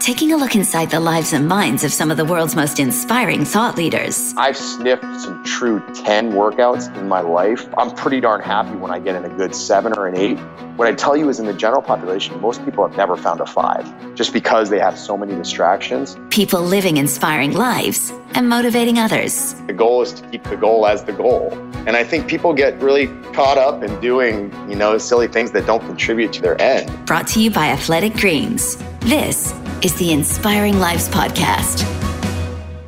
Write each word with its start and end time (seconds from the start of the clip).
taking 0.00 0.32
a 0.32 0.36
look 0.36 0.54
inside 0.54 0.90
the 0.90 1.00
lives 1.00 1.32
and 1.32 1.48
minds 1.48 1.82
of 1.82 1.92
some 1.92 2.10
of 2.10 2.16
the 2.16 2.24
world's 2.24 2.54
most 2.54 2.78
inspiring 2.78 3.44
thought 3.44 3.76
leaders. 3.76 4.34
I've 4.36 4.56
sniffed 4.56 5.20
some 5.20 5.42
true 5.44 5.82
10 5.94 6.32
workouts 6.32 6.94
in 6.96 7.08
my 7.08 7.20
life. 7.20 7.66
I'm 7.78 7.94
pretty 7.94 8.20
darn 8.20 8.42
happy 8.42 8.76
when 8.76 8.90
I 8.90 8.98
get 8.98 9.14
in 9.14 9.24
a 9.24 9.28
good 9.28 9.54
seven 9.54 9.92
or 9.96 10.06
an 10.06 10.16
eight. 10.16 10.38
What 10.76 10.86
I 10.86 10.94
tell 10.94 11.16
you 11.16 11.28
is 11.28 11.40
in 11.40 11.46
the 11.46 11.54
general 11.54 11.82
population, 11.82 12.40
most 12.40 12.64
people 12.64 12.86
have 12.86 12.96
never 12.96 13.16
found 13.16 13.40
a 13.40 13.46
five 13.46 14.14
just 14.14 14.32
because 14.32 14.70
they 14.70 14.78
have 14.78 14.98
so 14.98 15.16
many 15.16 15.34
distractions. 15.34 16.16
People 16.30 16.60
living 16.60 16.98
inspiring 16.98 17.52
lives 17.54 18.12
and 18.34 18.48
motivating 18.48 18.98
others. 18.98 19.54
The 19.66 19.72
goal 19.72 20.02
is 20.02 20.12
to 20.12 20.28
keep 20.28 20.44
the 20.44 20.56
goal 20.56 20.86
as 20.86 21.02
the 21.04 21.12
goal. 21.12 21.52
And 21.86 21.96
I 21.96 22.04
think 22.04 22.28
people 22.28 22.52
get 22.52 22.78
really 22.80 23.08
caught 23.32 23.58
up 23.58 23.82
in 23.82 24.00
doing, 24.00 24.52
you 24.68 24.76
know, 24.76 24.98
silly 24.98 25.28
things 25.28 25.50
that 25.52 25.66
don't 25.66 25.80
contribute 25.80 26.32
to 26.34 26.42
their 26.42 26.60
end. 26.60 27.06
Brought 27.06 27.26
to 27.28 27.40
you 27.40 27.50
by 27.50 27.68
Athletic 27.68 28.14
Greens. 28.14 28.76
This 29.00 29.54
is 29.80 29.94
the 29.94 30.12
Inspiring 30.12 30.80
Lives 30.80 31.08
Podcast 31.08 31.86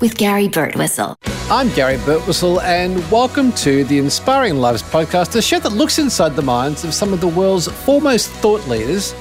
with 0.00 0.16
Gary 0.16 0.48
Birtwistle. 0.48 1.16
I'm 1.50 1.70
Gary 1.74 1.96
Birtwistle, 1.98 2.62
and 2.62 2.98
welcome 3.10 3.52
to 3.52 3.84
the 3.84 3.98
Inspiring 3.98 4.56
Lives 4.56 4.82
Podcast, 4.82 5.34
a 5.36 5.40
show 5.40 5.58
that 5.60 5.70
looks 5.72 5.98
inside 5.98 6.36
the 6.36 6.42
minds 6.42 6.84
of 6.84 6.92
some 6.92 7.12
of 7.14 7.20
the 7.22 7.28
world's 7.28 7.68
foremost 7.68 8.28
thought 8.28 8.66
leaders 8.68 9.14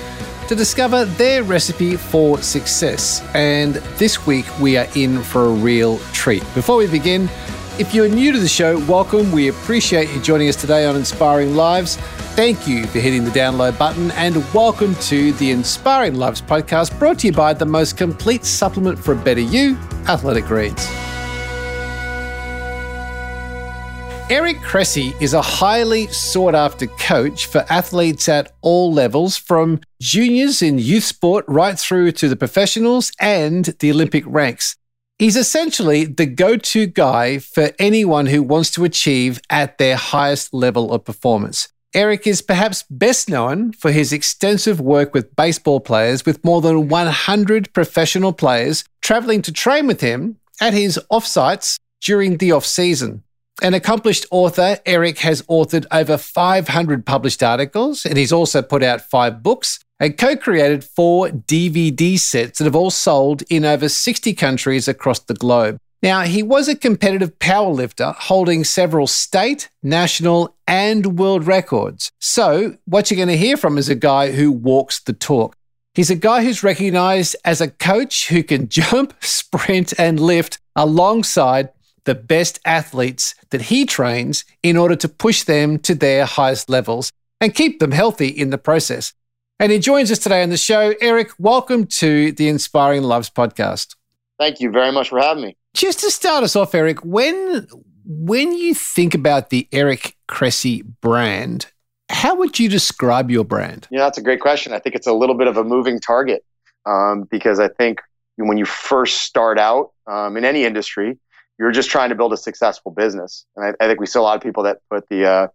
to 0.50 0.56
discover 0.56 1.06
their 1.06 1.44
recipe 1.44 1.96
for 1.96 2.42
success. 2.42 3.22
And 3.34 3.76
this 3.98 4.26
week, 4.28 4.46
we 4.60 4.76
are 4.76 4.88
in 4.96 5.24
for 5.24 5.46
a 5.46 5.52
real 5.52 6.00
treat. 6.12 6.42
Before 6.54 6.76
we 6.78 6.88
begin, 6.88 7.30
if 7.78 7.94
you're 7.94 8.10
new 8.10 8.34
to 8.34 8.40
the 8.40 8.48
show, 8.50 8.78
welcome. 8.86 9.32
We 9.32 9.48
appreciate 9.48 10.10
you 10.10 10.22
joining 10.22 10.50
us 10.50 10.58
today 10.58 10.86
on 10.86 10.98
Inspiring 10.98 11.56
Lives. 11.56 11.98
Thank 12.36 12.68
you 12.68 12.86
for 12.88 13.00
hitting 13.00 13.26
the 13.26 13.32
download 13.32 13.78
button 13.78 14.12
and 14.12 14.38
welcome 14.54 14.96
to 14.96 15.34
the 15.34 15.52
Inspiring 15.52 16.16
Lives 16.16 16.42
podcast 16.42 16.98
brought 16.98 17.20
to 17.20 17.28
you 17.28 17.34
by 17.34 17.54
the 17.54 17.66
most 17.66 17.98
complete 17.98 18.46
supplement 18.46 18.98
for 18.98 19.12
a 19.12 19.16
better 19.16 19.42
you, 19.42 19.76
Athletic 20.08 20.46
Greens. 20.46 20.88
Eric 24.32 24.58
Cressey 24.58 25.20
is 25.20 25.34
a 25.34 25.42
highly 25.42 26.08
sought 26.08 26.56
after 26.56 26.88
coach 26.88 27.48
for 27.48 27.66
athletes 27.70 28.30
at 28.30 28.54
all 28.62 28.94
levels, 28.94 29.36
from 29.36 29.82
juniors 30.00 30.62
in 30.62 30.80
youth 30.80 31.04
sport 31.04 31.44
right 31.48 31.78
through 31.78 32.14
to 32.14 32.30
the 32.30 32.38
professionals 32.38 33.12
and 33.20 33.66
the 33.80 33.92
Olympic 33.92 34.24
ranks. 34.26 34.78
He's 35.18 35.36
essentially 35.36 36.06
the 36.06 36.28
go 36.28 36.56
to 36.56 36.86
guy 36.86 37.40
for 37.40 37.72
anyone 37.80 38.28
who 38.28 38.44
wants 38.44 38.72
to 38.72 38.86
achieve 38.86 39.42
at 39.50 39.78
their 39.78 39.98
highest 39.98 40.54
level 40.54 40.94
of 40.94 41.04
performance. 41.04 41.68
Eric 41.96 42.28
is 42.28 42.44
perhaps 42.44 42.84
best 42.92 43.30
known 43.30 43.72
for 43.72 43.92
his 43.92 44.14
extensive 44.14 44.80
work 44.80 45.12
with 45.14 45.36
baseball 45.36 45.80
players, 45.80 46.24
with 46.24 46.44
more 46.46 46.62
than 46.62 46.88
100 46.88 47.74
professional 47.74 48.32
players 48.32 48.84
traveling 49.02 49.42
to 49.42 49.52
train 49.52 49.88
with 49.88 50.02
him 50.02 50.38
at 50.62 50.74
his 50.74 51.00
offsites 51.12 51.80
during 52.02 52.38
the 52.38 52.52
off 52.52 52.66
season. 52.66 53.24
An 53.64 53.74
accomplished 53.74 54.28
author, 54.30 54.78
Eric 54.86 55.18
has 55.20 55.42
authored 55.44 55.88
over 55.92 56.18
500 56.18 57.06
published 57.08 57.42
articles, 57.42 58.06
and 58.06 58.18
he's 58.20 58.32
also 58.32 58.62
put 58.62 58.84
out 58.84 59.02
five 59.02 59.42
books 59.42 59.80
and 60.00 60.16
co 60.16 60.36
created 60.36 60.84
four 60.84 61.30
DVD 61.30 62.20
sets 62.20 62.60
that 62.60 62.66
have 62.66 62.76
all 62.76 62.92
sold 62.92 63.42
in 63.50 63.66
over 63.66 63.90
60 63.90 64.34
countries 64.36 64.88
across 64.88 65.20
the 65.20 65.34
globe. 65.34 65.80
Now, 66.02 66.22
he 66.22 66.44
was 66.44 66.70
a 66.70 66.78
competitive 66.78 67.38
powerlifter 67.40 68.16
holding 68.16 68.64
several 68.64 69.06
state, 69.06 69.70
national, 69.84 70.56
and 70.66 71.20
world 71.20 71.46
records. 71.46 72.10
So, 72.20 72.78
what 72.86 73.12
you're 73.12 73.18
going 73.18 73.28
to 73.28 73.38
hear 73.38 73.58
from 73.58 73.78
is 73.78 73.90
a 73.90 73.96
guy 73.96 74.32
who 74.32 74.50
walks 74.50 75.02
the 75.02 75.12
talk. 75.12 75.58
He's 75.94 76.10
a 76.10 76.16
guy 76.16 76.44
who's 76.44 76.64
recognized 76.64 77.36
as 77.44 77.60
a 77.60 77.70
coach 77.70 78.30
who 78.30 78.44
can 78.44 78.70
jump, 78.70 79.14
sprint, 79.20 79.94
and 80.00 80.22
lift 80.22 80.60
alongside 80.74 81.70
the 82.06 82.16
best 82.16 82.60
athletes 82.64 83.36
that 83.50 83.64
he 83.64 83.86
trains 83.86 84.46
in 84.64 84.78
order 84.78 84.96
to 84.96 85.10
push 85.10 85.44
them 85.44 85.80
to 85.80 85.94
their 85.94 86.26
highest 86.26 86.70
levels 86.70 87.12
and 87.42 87.54
keep 87.54 87.80
them 87.80 87.92
healthy 87.92 88.30
in 88.30 88.52
the 88.52 88.58
process. 88.58 89.14
And 89.60 89.70
he 89.70 89.80
joins 89.80 90.10
us 90.14 90.20
today 90.20 90.44
on 90.44 90.50
the 90.50 90.56
show. 90.56 90.94
Eric, 91.02 91.32
welcome 91.38 91.86
to 91.88 92.32
the 92.32 92.48
Inspiring 92.48 93.04
Loves 93.04 93.30
podcast. 93.30 93.96
Thank 94.40 94.62
you 94.62 94.72
very 94.72 94.94
much 94.94 95.10
for 95.10 95.20
having 95.20 95.44
me. 95.44 95.58
Just 95.74 96.00
to 96.00 96.12
start 96.12 96.44
us 96.44 96.56
off, 96.56 96.74
Eric, 96.74 97.00
when 97.06 97.68
when 98.06 98.54
you 98.54 98.74
think 98.74 99.14
about 99.14 99.50
the 99.50 99.68
Eric 99.72 100.16
Cressey 100.28 100.84
brand, 101.02 101.68
how 102.10 102.36
would 102.36 102.60
you 102.60 102.68
describe 102.68 103.30
your 103.30 103.46
brand? 103.46 103.88
Yeah, 103.92 104.00
that's 104.00 104.18
a 104.18 104.24
great 104.24 104.42
question. 104.42 104.74
I 104.74 104.80
think 104.80 104.96
it's 104.96 105.08
a 105.08 105.14
little 105.14 105.36
bit 105.36 105.48
of 105.48 105.58
a 105.58 105.64
moving 105.64 106.00
target 106.00 106.44
um, 106.86 107.28
because 107.30 107.60
I 107.60 107.68
think 107.68 108.02
when 108.38 108.58
you 108.58 108.66
first 108.66 109.18
start 109.18 109.60
out 109.60 109.92
um, 110.08 110.38
in 110.38 110.46
any 110.46 110.64
industry, 110.64 111.20
you're 111.60 111.72
just 111.72 111.90
trying 111.90 112.10
to 112.10 112.16
build 112.16 112.34
a 112.34 112.38
successful 112.38 112.92
business. 112.92 113.46
And 113.56 113.66
I, 113.66 113.84
I 113.84 113.88
think 113.88 114.00
we 114.00 114.06
see 114.08 114.18
a 114.18 114.22
lot 114.22 114.36
of 114.36 114.42
people 114.42 114.64
that 114.64 114.80
put 114.90 115.08
the 115.10 115.26
uh, 115.26 115.48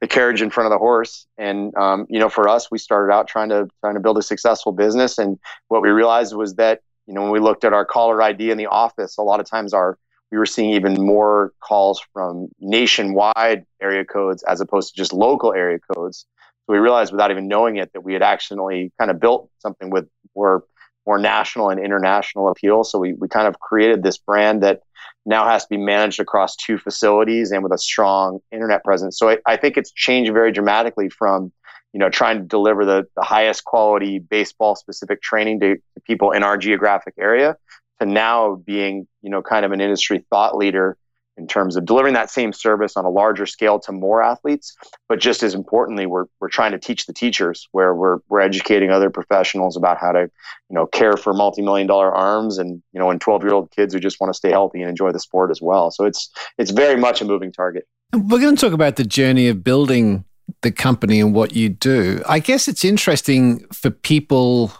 the 0.00 0.06
carriage 0.06 0.42
in 0.42 0.50
front 0.50 0.66
of 0.66 0.70
the 0.70 0.78
horse. 0.78 1.26
And 1.38 1.74
um, 1.76 2.06
you 2.08 2.20
know, 2.20 2.28
for 2.28 2.48
us, 2.48 2.70
we 2.70 2.78
started 2.78 3.12
out 3.12 3.26
trying 3.26 3.48
to 3.48 3.68
trying 3.80 3.94
to 3.94 4.00
build 4.00 4.18
a 4.18 4.22
successful 4.22 4.72
business. 4.72 5.18
And 5.18 5.38
what 5.68 5.82
we 5.82 5.88
realized 5.88 6.36
was 6.36 6.54
that 6.54 6.82
you 7.06 7.14
know 7.14 7.22
when 7.22 7.30
we 7.30 7.40
looked 7.40 7.64
at 7.64 7.72
our 7.72 7.84
caller 7.84 8.20
ID 8.22 8.50
in 8.50 8.58
the 8.58 8.66
office, 8.66 9.18
a 9.18 9.22
lot 9.22 9.40
of 9.40 9.48
times 9.48 9.72
our 9.72 9.98
we 10.32 10.38
were 10.38 10.46
seeing 10.46 10.70
even 10.70 10.94
more 10.94 11.52
calls 11.60 12.02
from 12.12 12.48
nationwide 12.58 13.64
area 13.80 14.04
codes 14.04 14.42
as 14.42 14.60
opposed 14.60 14.92
to 14.92 14.96
just 14.96 15.12
local 15.12 15.52
area 15.52 15.78
codes. 15.94 16.26
So 16.66 16.72
we 16.72 16.78
realized 16.78 17.12
without 17.12 17.30
even 17.30 17.46
knowing 17.46 17.76
it 17.76 17.92
that 17.92 18.00
we 18.00 18.12
had 18.12 18.22
accidentally 18.22 18.92
kind 18.98 19.10
of 19.10 19.20
built 19.20 19.50
something 19.60 19.88
with 19.88 20.08
more 20.34 20.64
more 21.06 21.18
national 21.18 21.70
and 21.70 21.78
international 21.78 22.48
appeal. 22.48 22.82
So 22.82 22.98
we, 22.98 23.12
we 23.12 23.28
kind 23.28 23.46
of 23.46 23.60
created 23.60 24.02
this 24.02 24.18
brand 24.18 24.64
that 24.64 24.80
now 25.24 25.46
has 25.46 25.62
to 25.62 25.68
be 25.70 25.76
managed 25.76 26.18
across 26.20 26.56
two 26.56 26.78
facilities 26.78 27.52
and 27.52 27.62
with 27.62 27.72
a 27.72 27.78
strong 27.78 28.40
internet 28.50 28.82
presence. 28.82 29.16
So 29.16 29.30
I, 29.30 29.38
I 29.46 29.56
think 29.56 29.76
it's 29.76 29.92
changed 29.92 30.32
very 30.32 30.50
dramatically 30.50 31.08
from, 31.08 31.52
you 31.96 32.00
know, 32.00 32.10
trying 32.10 32.36
to 32.36 32.44
deliver 32.44 32.84
the, 32.84 33.08
the 33.16 33.22
highest 33.22 33.64
quality 33.64 34.18
baseball 34.18 34.76
specific 34.76 35.22
training 35.22 35.58
to, 35.60 35.76
to 35.76 36.00
people 36.06 36.30
in 36.30 36.42
our 36.42 36.58
geographic 36.58 37.14
area 37.18 37.56
to 37.98 38.04
now 38.04 38.56
being, 38.56 39.08
you 39.22 39.30
know, 39.30 39.40
kind 39.40 39.64
of 39.64 39.72
an 39.72 39.80
industry 39.80 40.22
thought 40.28 40.54
leader 40.54 40.98
in 41.38 41.46
terms 41.46 41.74
of 41.74 41.86
delivering 41.86 42.12
that 42.12 42.28
same 42.28 42.52
service 42.52 42.98
on 42.98 43.06
a 43.06 43.08
larger 43.08 43.46
scale 43.46 43.80
to 43.80 43.92
more 43.92 44.22
athletes. 44.22 44.76
But 45.08 45.20
just 45.20 45.42
as 45.42 45.54
importantly, 45.54 46.04
we're, 46.04 46.26
we're 46.38 46.50
trying 46.50 46.72
to 46.72 46.78
teach 46.78 47.06
the 47.06 47.14
teachers 47.14 47.66
where 47.72 47.94
we're, 47.94 48.18
we're 48.28 48.40
educating 48.40 48.90
other 48.90 49.08
professionals 49.08 49.74
about 49.74 49.96
how 49.96 50.12
to, 50.12 50.20
you 50.68 50.74
know, 50.74 50.84
care 50.84 51.16
for 51.16 51.32
multi-million 51.32 51.86
dollar 51.86 52.14
arms 52.14 52.58
and, 52.58 52.82
you 52.92 53.00
know, 53.00 53.10
and 53.10 53.22
12 53.22 53.42
year 53.42 53.54
old 53.54 53.70
kids 53.70 53.94
who 53.94 54.00
just 54.00 54.20
want 54.20 54.30
to 54.30 54.36
stay 54.36 54.50
healthy 54.50 54.82
and 54.82 54.90
enjoy 54.90 55.12
the 55.12 55.20
sport 55.20 55.50
as 55.50 55.62
well. 55.62 55.90
So 55.90 56.04
it's, 56.04 56.30
it's 56.58 56.72
very 56.72 57.00
much 57.00 57.22
a 57.22 57.24
moving 57.24 57.52
target. 57.52 57.88
We're 58.12 58.40
going 58.40 58.54
to 58.54 58.60
talk 58.60 58.74
about 58.74 58.96
the 58.96 59.04
journey 59.04 59.48
of 59.48 59.64
building 59.64 60.25
the 60.62 60.72
company 60.72 61.20
and 61.20 61.34
what 61.34 61.54
you 61.54 61.68
do. 61.68 62.22
I 62.28 62.38
guess 62.38 62.68
it's 62.68 62.84
interesting 62.84 63.66
for 63.72 63.90
people 63.90 64.72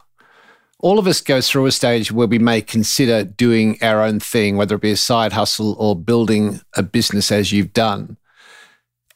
all 0.81 0.99
of 0.99 1.07
us 1.07 1.21
go 1.21 1.41
through 1.41 1.67
a 1.67 1.73
stage 1.73 2.13
where 2.13 2.27
we 2.27 2.39
may 2.39 2.61
consider 2.61 3.25
doing 3.25 3.79
our 3.83 4.03
own 4.03 4.21
thing, 4.21 4.57
whether 4.57 4.75
it 4.75 4.83
be 4.83 4.91
a 4.91 4.97
side 4.97 5.33
hustle 5.33 5.75
or 5.79 5.97
building 5.97 6.61
a 6.75 6.83
business 6.83 7.33
as 7.33 7.51
you've 7.51 7.73
done. 7.73 8.17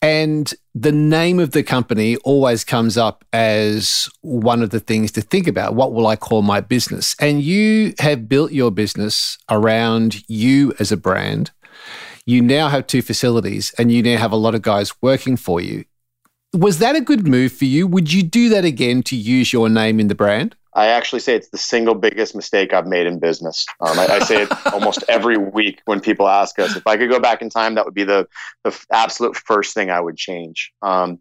And 0.02 0.52
the 0.74 0.92
name 0.92 1.38
of 1.38 1.50
the 1.50 1.62
company 1.62 2.16
always 2.16 2.64
comes 2.64 2.96
up 2.96 3.24
as 3.34 4.08
one 4.22 4.62
of 4.62 4.70
the 4.70 4.80
things 4.80 5.12
to 5.12 5.20
think 5.20 5.46
about. 5.46 5.74
What 5.74 5.92
will 5.92 6.06
I 6.06 6.16
call 6.16 6.40
my 6.40 6.60
business? 6.60 7.14
And 7.20 7.42
you 7.42 7.92
have 7.98 8.28
built 8.28 8.52
your 8.52 8.70
business 8.70 9.36
around 9.50 10.28
you 10.28 10.72
as 10.78 10.90
a 10.90 10.96
brand. 10.96 11.50
You 12.24 12.40
now 12.40 12.68
have 12.68 12.86
two 12.86 13.02
facilities 13.02 13.74
and 13.76 13.92
you 13.92 14.02
now 14.02 14.16
have 14.16 14.32
a 14.32 14.36
lot 14.36 14.54
of 14.54 14.62
guys 14.62 14.94
working 15.02 15.36
for 15.36 15.60
you. 15.60 15.84
Was 16.52 16.78
that 16.78 16.96
a 16.96 17.00
good 17.00 17.28
move 17.28 17.52
for 17.52 17.64
you? 17.64 17.86
Would 17.86 18.12
you 18.12 18.24
do 18.24 18.48
that 18.48 18.64
again 18.64 19.02
to 19.04 19.16
use 19.16 19.52
your 19.52 19.68
name 19.68 20.00
in 20.00 20.08
the 20.08 20.16
brand? 20.16 20.56
I 20.74 20.86
actually 20.86 21.20
say 21.20 21.34
it's 21.34 21.50
the 21.50 21.58
single 21.58 21.94
biggest 21.94 22.34
mistake 22.34 22.72
I've 22.72 22.86
made 22.86 23.06
in 23.06 23.18
business. 23.18 23.66
Um, 23.80 23.98
I, 23.98 24.06
I, 24.06 24.18
say 24.20 24.42
it 24.42 24.48
almost 24.72 25.02
every 25.08 25.36
week 25.36 25.80
when 25.84 26.00
people 26.00 26.28
ask 26.28 26.58
us 26.60 26.76
if 26.76 26.86
I 26.86 26.96
could 26.96 27.10
go 27.10 27.18
back 27.18 27.42
in 27.42 27.50
time. 27.50 27.74
That 27.74 27.84
would 27.84 27.94
be 27.94 28.04
the 28.04 28.28
the 28.62 28.78
absolute 28.92 29.36
first 29.36 29.74
thing 29.74 29.90
I 29.90 30.00
would 30.00 30.16
change. 30.16 30.72
Um, 30.82 31.20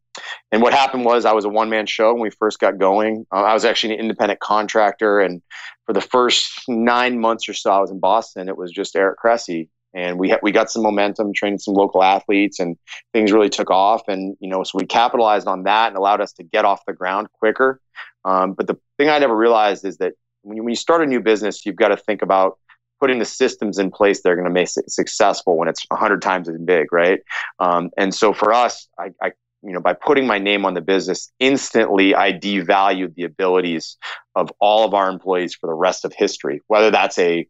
and 0.51 0.61
what 0.61 0.73
happened 0.73 1.05
was 1.05 1.25
I 1.25 1.33
was 1.33 1.45
a 1.45 1.49
one 1.49 1.69
man 1.69 1.87
show 1.87 2.13
when 2.13 2.21
we 2.21 2.29
first 2.29 2.59
got 2.59 2.77
going. 2.77 3.25
Uh, 3.31 3.43
I 3.43 3.53
was 3.53 3.65
actually 3.65 3.95
an 3.95 3.99
independent 3.99 4.39
contractor, 4.39 5.19
and 5.19 5.41
for 5.85 5.93
the 5.93 6.01
first 6.01 6.63
nine 6.67 7.19
months 7.19 7.49
or 7.49 7.53
so, 7.53 7.71
I 7.71 7.79
was 7.79 7.91
in 7.91 7.99
Boston. 7.99 8.49
It 8.49 8.57
was 8.57 8.71
just 8.71 8.95
Eric 8.95 9.17
Cressey, 9.17 9.67
and 9.93 10.19
we 10.19 10.29
ha- 10.29 10.39
we 10.41 10.51
got 10.51 10.69
some 10.69 10.83
momentum, 10.83 11.33
trained 11.33 11.61
some 11.61 11.73
local 11.73 12.03
athletes, 12.03 12.59
and 12.59 12.77
things 13.13 13.31
really 13.31 13.49
took 13.49 13.69
off. 13.69 14.07
And 14.07 14.35
you 14.39 14.49
know, 14.49 14.63
so 14.63 14.77
we 14.77 14.85
capitalized 14.85 15.47
on 15.47 15.63
that 15.63 15.87
and 15.87 15.97
allowed 15.97 16.21
us 16.21 16.33
to 16.33 16.43
get 16.43 16.65
off 16.65 16.85
the 16.85 16.93
ground 16.93 17.27
quicker. 17.33 17.79
Um, 18.25 18.53
but 18.53 18.67
the 18.67 18.77
thing 18.97 19.09
I 19.09 19.19
never 19.19 19.35
realized 19.35 19.85
is 19.85 19.97
that 19.97 20.13
when 20.41 20.57
you, 20.57 20.63
when 20.63 20.71
you 20.71 20.75
start 20.75 21.01
a 21.01 21.05
new 21.05 21.19
business, 21.19 21.65
you've 21.65 21.75
got 21.75 21.89
to 21.89 21.97
think 21.97 22.21
about 22.21 22.57
putting 22.99 23.19
the 23.19 23.25
systems 23.25 23.77
in 23.77 23.91
place 23.91 24.21
that 24.21 24.29
are 24.29 24.35
going 24.35 24.47
to 24.47 24.51
make 24.53 24.69
it 24.75 24.91
successful 24.91 25.57
when 25.57 25.67
it's 25.67 25.85
100 25.87 26.21
times 26.21 26.49
as 26.49 26.57
big, 26.57 26.91
right? 26.91 27.21
Um, 27.59 27.91
and 27.97 28.13
so 28.13 28.33
for 28.33 28.53
us, 28.53 28.87
I, 28.99 29.11
I, 29.21 29.31
you 29.63 29.71
know, 29.71 29.79
by 29.79 29.93
putting 29.93 30.27
my 30.27 30.37
name 30.37 30.65
on 30.65 30.73
the 30.73 30.81
business, 30.81 31.31
instantly 31.39 32.15
I 32.15 32.33
devalued 32.33 33.15
the 33.15 33.23
abilities 33.23 33.97
of 34.35 34.51
all 34.59 34.85
of 34.85 34.93
our 34.93 35.09
employees 35.09 35.55
for 35.55 35.67
the 35.67 35.73
rest 35.73 36.05
of 36.05 36.13
history. 36.15 36.61
Whether 36.67 36.91
that's 36.91 37.17
a 37.17 37.47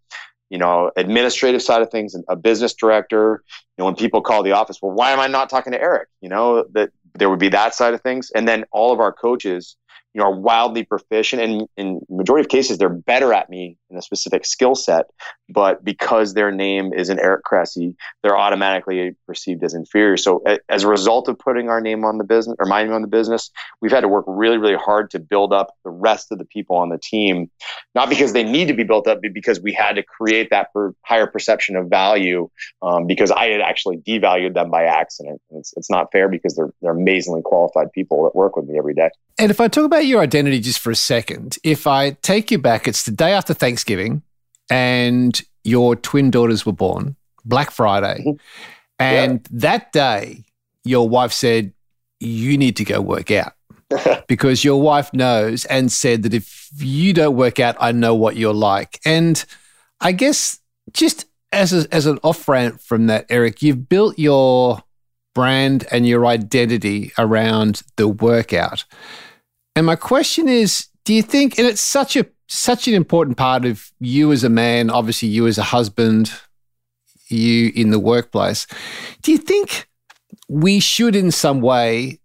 you 0.49 0.57
know, 0.57 0.91
administrative 0.95 1.61
side 1.61 1.81
of 1.81 1.89
things, 1.89 2.15
a 2.27 2.35
business 2.35 2.73
director. 2.73 3.43
You 3.77 3.81
know, 3.81 3.85
when 3.85 3.95
people 3.95 4.21
call 4.21 4.43
the 4.43 4.51
office, 4.53 4.79
well, 4.81 4.91
why 4.91 5.11
am 5.11 5.19
I 5.19 5.27
not 5.27 5.49
talking 5.49 5.73
to 5.73 5.81
Eric? 5.81 6.09
You 6.21 6.29
know, 6.29 6.65
that 6.73 6.89
there 7.15 7.29
would 7.29 7.39
be 7.39 7.49
that 7.49 7.73
side 7.75 7.93
of 7.93 8.01
things, 8.01 8.31
and 8.31 8.47
then 8.47 8.65
all 8.71 8.91
of 8.91 8.99
our 8.99 9.13
coaches 9.13 9.75
you 10.13 10.19
know, 10.19 10.25
are 10.25 10.35
wildly 10.35 10.83
proficient 10.83 11.41
and 11.41 11.67
in 11.77 12.01
majority 12.09 12.45
of 12.45 12.49
cases 12.49 12.77
they're 12.77 12.89
better 12.89 13.33
at 13.33 13.49
me 13.49 13.77
in 13.89 13.97
a 13.97 14.01
specific 14.01 14.45
skill 14.45 14.75
set. 14.75 15.05
But 15.49 15.83
because 15.83 16.33
their 16.33 16.51
name 16.51 16.93
is 16.93 17.09
an 17.09 17.19
Eric 17.19 17.43
Cressey, 17.43 17.95
they're 18.21 18.37
automatically 18.37 19.15
perceived 19.27 19.63
as 19.63 19.73
inferior. 19.73 20.17
So 20.17 20.43
as 20.67 20.83
a 20.83 20.87
result 20.87 21.27
of 21.27 21.37
putting 21.37 21.69
our 21.69 21.81
name 21.81 22.05
on 22.05 22.17
the 22.17 22.23
business 22.23 22.55
or 22.59 22.65
my 22.65 22.83
name 22.83 22.93
on 22.93 23.01
the 23.01 23.07
business, 23.07 23.51
we've 23.81 23.91
had 23.91 24.01
to 24.01 24.07
work 24.07 24.25
really, 24.27 24.57
really 24.57 24.75
hard 24.75 25.11
to 25.11 25.19
build 25.19 25.53
up 25.53 25.75
the 25.83 25.89
rest 25.89 26.31
of 26.31 26.37
the 26.37 26.45
people 26.45 26.75
on 26.75 26.89
the 26.89 26.99
team, 26.99 27.49
not 27.95 28.09
because 28.09 28.33
they 28.33 28.43
need 28.43 28.67
to 28.67 28.73
be 28.73 28.83
built 28.83 29.07
up, 29.07 29.19
but 29.21 29.33
because 29.33 29.61
we 29.61 29.73
had 29.73 29.95
to 29.95 30.03
create 30.03 30.49
that 30.49 30.71
per 30.73 30.93
higher 31.03 31.27
perception 31.27 31.75
of 31.75 31.87
value 31.89 32.49
um, 32.81 33.07
because 33.07 33.31
I 33.31 33.45
had 33.47 33.61
actually 33.61 33.97
devalued 33.97 34.53
them 34.53 34.69
by 34.69 34.83
accident. 34.83 35.41
It's, 35.51 35.73
it's 35.77 35.89
not 35.89 36.11
fair 36.11 36.29
because 36.29 36.55
they're, 36.55 36.71
they're 36.81 36.93
amazingly 36.93 37.41
qualified 37.43 37.91
people 37.91 38.23
that 38.23 38.35
work 38.35 38.55
with 38.55 38.65
me 38.65 38.77
every 38.77 38.93
day. 38.93 39.09
And 39.39 39.51
if 39.51 39.61
I 39.61 39.69
talk 39.69 39.85
about 39.85 39.98
your 39.99 40.21
identity 40.21 40.59
just 40.59 40.79
for 40.79 40.91
a 40.91 40.95
second, 40.95 41.57
if 41.63 41.87
I 41.87 42.11
take 42.11 42.51
you 42.51 42.57
back, 42.57 42.87
it's 42.87 43.03
the 43.03 43.11
day 43.11 43.33
after 43.33 43.53
Thanksgiving 43.53 44.21
and 44.69 45.39
your 45.63 45.95
twin 45.95 46.31
daughters 46.31 46.65
were 46.65 46.73
born, 46.73 47.15
Black 47.45 47.71
Friday. 47.71 48.23
Mm-hmm. 48.25 48.31
And 48.99 49.33
yeah. 49.33 49.59
that 49.59 49.91
day, 49.91 50.43
your 50.83 51.07
wife 51.07 51.31
said, 51.31 51.73
You 52.19 52.57
need 52.57 52.75
to 52.77 52.83
go 52.83 53.01
work 53.01 53.31
out. 53.31 53.53
because 54.27 54.63
your 54.63 54.81
wife 54.81 55.11
knows 55.13 55.65
and 55.65 55.91
said 55.91 56.23
that 56.23 56.33
if 56.33 56.69
you 56.77 57.13
don't 57.13 57.35
work 57.35 57.59
out, 57.59 57.75
I 57.79 57.91
know 57.91 58.13
what 58.13 58.35
you're 58.35 58.53
like. 58.53 58.99
And 59.03 59.43
I 59.99 60.11
guess 60.11 60.59
just 60.93 61.25
as, 61.51 61.73
a, 61.73 61.93
as 61.93 62.05
an 62.05 62.19
off 62.23 62.47
ramp 62.47 62.81
from 62.81 63.07
that, 63.07 63.25
Eric, 63.29 63.61
you've 63.63 63.89
built 63.89 64.19
your 64.19 64.83
brand 65.33 65.87
and 65.91 66.07
your 66.07 66.25
identity 66.25 67.11
around 67.17 67.81
the 67.95 68.07
workout. 68.07 68.85
And 69.75 69.85
my 69.85 69.95
question 69.95 70.47
is, 70.47 70.87
do 71.05 71.13
you 71.13 71.21
think, 71.21 71.57
and 71.57 71.67
it's 71.67 71.81
such 71.81 72.15
a 72.15 72.25
such 72.49 72.87
an 72.87 72.95
important 72.95 73.37
part 73.37 73.63
of 73.63 73.91
you 73.99 74.31
as 74.31 74.43
a 74.43 74.49
man, 74.49 74.89
obviously 74.89 75.29
you 75.29 75.45
as 75.45 75.59
a 75.59 75.63
husband, 75.63 76.31
you 77.27 77.71
in 77.75 77.91
the 77.91 77.99
workplace. 77.99 78.65
Do 79.21 79.31
you 79.31 79.37
think 79.37 79.87
we 80.47 80.79
should 80.79 81.15
in 81.15 81.31
some 81.31 81.61
way 81.61 82.19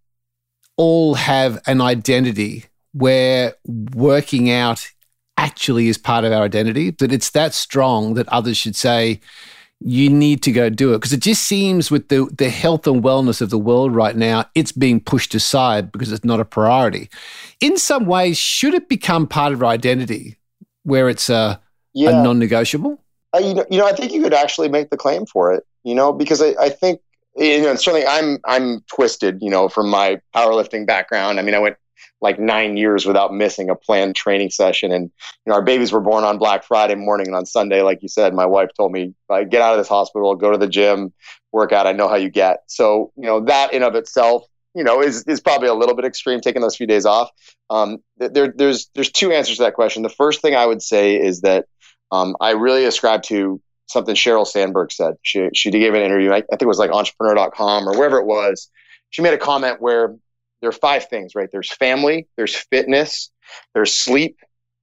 all 0.77 1.15
have 1.15 1.61
an 1.67 1.83
identity 1.83 2.65
where 2.93 3.55
working 3.67 4.51
out 4.51 4.89
actually 5.37 5.89
is 5.89 5.99
part 5.99 6.25
of 6.25 6.33
our 6.33 6.43
identity, 6.43 6.91
that 6.91 7.13
it's 7.13 7.31
that 7.31 7.53
strong 7.53 8.15
that 8.15 8.29
others 8.29 8.57
should 8.57 8.77
say, 8.77 9.21
you 9.81 10.09
need 10.09 10.43
to 10.43 10.53
go 10.53 10.71
do 10.71 10.95
it. 10.95 10.99
Because 10.99 11.13
it 11.13 11.21
just 11.21 11.45
seems 11.45 11.91
with 11.91 12.09
the 12.09 12.29
the 12.37 12.49
health 12.49 12.87
and 12.87 13.03
wellness 13.03 13.41
of 13.41 13.51
the 13.51 13.59
world 13.59 13.95
right 13.95 14.17
now 14.17 14.47
it's 14.55 14.73
being 14.73 15.01
pushed 15.01 15.35
aside 15.35 15.93
because 15.93 16.13
it's 16.13 16.25
not 16.25 16.41
a 16.41 16.45
priority. 16.45 17.11
In 17.61 17.77
some 17.77 18.07
ways 18.07 18.39
should 18.39 18.75
it 18.75 18.89
become 18.89 19.27
part 19.27 19.53
of 19.53 19.63
our 19.63 19.71
identity 19.71 20.37
where 20.85 21.09
it's 21.09 21.31
a, 21.31 21.61
yeah. 21.95 22.11
a 22.11 22.23
non-negotiable? 22.23 23.01
Uh, 23.35 23.39
you, 23.39 23.55
know, 23.55 23.65
you 23.69 23.79
know 23.79 23.87
i 23.87 23.93
think 23.93 24.13
you 24.13 24.23
could 24.23 24.35
actually 24.35 24.69
make 24.69 24.91
the 24.91 24.97
claim 24.97 25.27
for 25.27 25.53
it 25.53 25.67
you 25.83 25.93
know 25.93 26.13
because 26.13 26.41
i, 26.41 26.55
I 26.61 26.69
think 26.69 27.01
you 27.37 27.63
know 27.63 27.75
certainly 27.75 28.07
i'm 28.07 28.39
i'm 28.45 28.81
twisted 28.83 29.43
you 29.43 29.51
know 29.51 29.69
from 29.69 29.89
my 29.89 30.21
powerlifting 30.35 30.87
background. 30.87 31.41
I 31.41 31.43
mean 31.43 31.55
i 31.55 31.59
went 31.59 31.77
like 32.21 32.39
nine 32.39 32.77
years 32.77 33.05
without 33.05 33.35
missing 33.35 33.69
a 33.69 33.75
planned 33.75 34.17
training 34.17 34.51
session. 34.51 34.93
And 34.93 35.05
you 35.45 35.51
know, 35.51 35.55
our 35.55 35.63
babies 35.63 35.93
were 35.93 36.01
born 36.01 36.25
on 36.25 36.39
Black 36.39 36.65
Friday 36.65 36.95
morning, 36.95 37.27
and 37.27 37.37
on 37.37 37.47
Sunday, 37.47 37.83
like 37.83 38.03
you 38.03 38.09
said, 38.09 38.35
my 38.35 38.47
wife 38.47 38.71
told 38.77 38.93
me, 38.93 39.15
like, 39.29 39.51
"Get 39.51 39.63
out 39.63 39.75
of 39.75 39.79
this 39.79 39.89
hospital, 39.89 40.35
go 40.35 40.51
to 40.51 40.59
the 40.59 40.69
gym, 40.69 41.13
work 41.53 41.73
out. 41.73 41.87
I 41.87 41.93
know 41.93 42.09
how 42.09 42.17
you 42.17 42.31
get." 42.31 42.65
So 42.67 43.13
you 43.17 43.27
know, 43.27 43.41
that 43.45 43.73
in 43.73 43.83
of 43.83 43.95
itself, 43.95 44.45
you 44.75 44.85
know, 44.85 45.03
is 45.03 45.25
is 45.25 45.41
probably 45.41 45.69
a 45.69 45.75
little 45.75 45.95
bit 45.95 46.05
extreme 46.05 46.41
taking 46.41 46.63
those 46.63 46.77
few 46.77 46.87
days 46.87 47.07
off. 47.07 47.31
Um, 47.71 47.99
there, 48.17 48.53
there's 48.55 48.91
there's 48.95 49.11
two 49.11 49.33
answers 49.33 49.57
to 49.59 49.65
that 49.65 49.75
question. 49.75 50.03
The 50.03 50.09
first 50.09 50.41
thing 50.41 50.55
I 50.55 50.67
would 50.67 50.83
say 50.83 51.21
is 51.21 51.43
that 51.43 51.67
um, 52.11 52.37
I 52.41 52.51
really 52.51 52.85
ascribe 52.85 53.23
to 53.25 53.61
something 53.87 54.15
Sheryl 54.15 54.47
Sandberg 54.47 54.93
said. 54.93 55.15
She 55.23 55.49
she 55.55 55.71
gave 55.71 55.95
an 55.95 56.03
interview. 56.03 56.33
I, 56.33 56.39
I 56.39 56.41
think 56.41 56.63
it 56.63 56.67
was 56.67 56.79
like 56.79 56.91
Entrepreneur.com 56.91 57.89
or 57.89 57.97
wherever 57.97 58.19
it 58.19 58.27
was. 58.27 58.71
She 59.11 59.23
made 59.23 59.35
a 59.35 59.39
comment 59.39 59.81
where 59.81 60.17
there 60.65 60.71
are 60.71 60.73
five 60.73 61.07
things, 61.09 61.35
right? 61.35 61.51
There's 61.53 61.71
family, 61.71 62.27
there's 62.37 62.57
fitness, 62.57 63.31
there's 63.75 63.93
sleep, 63.93 64.39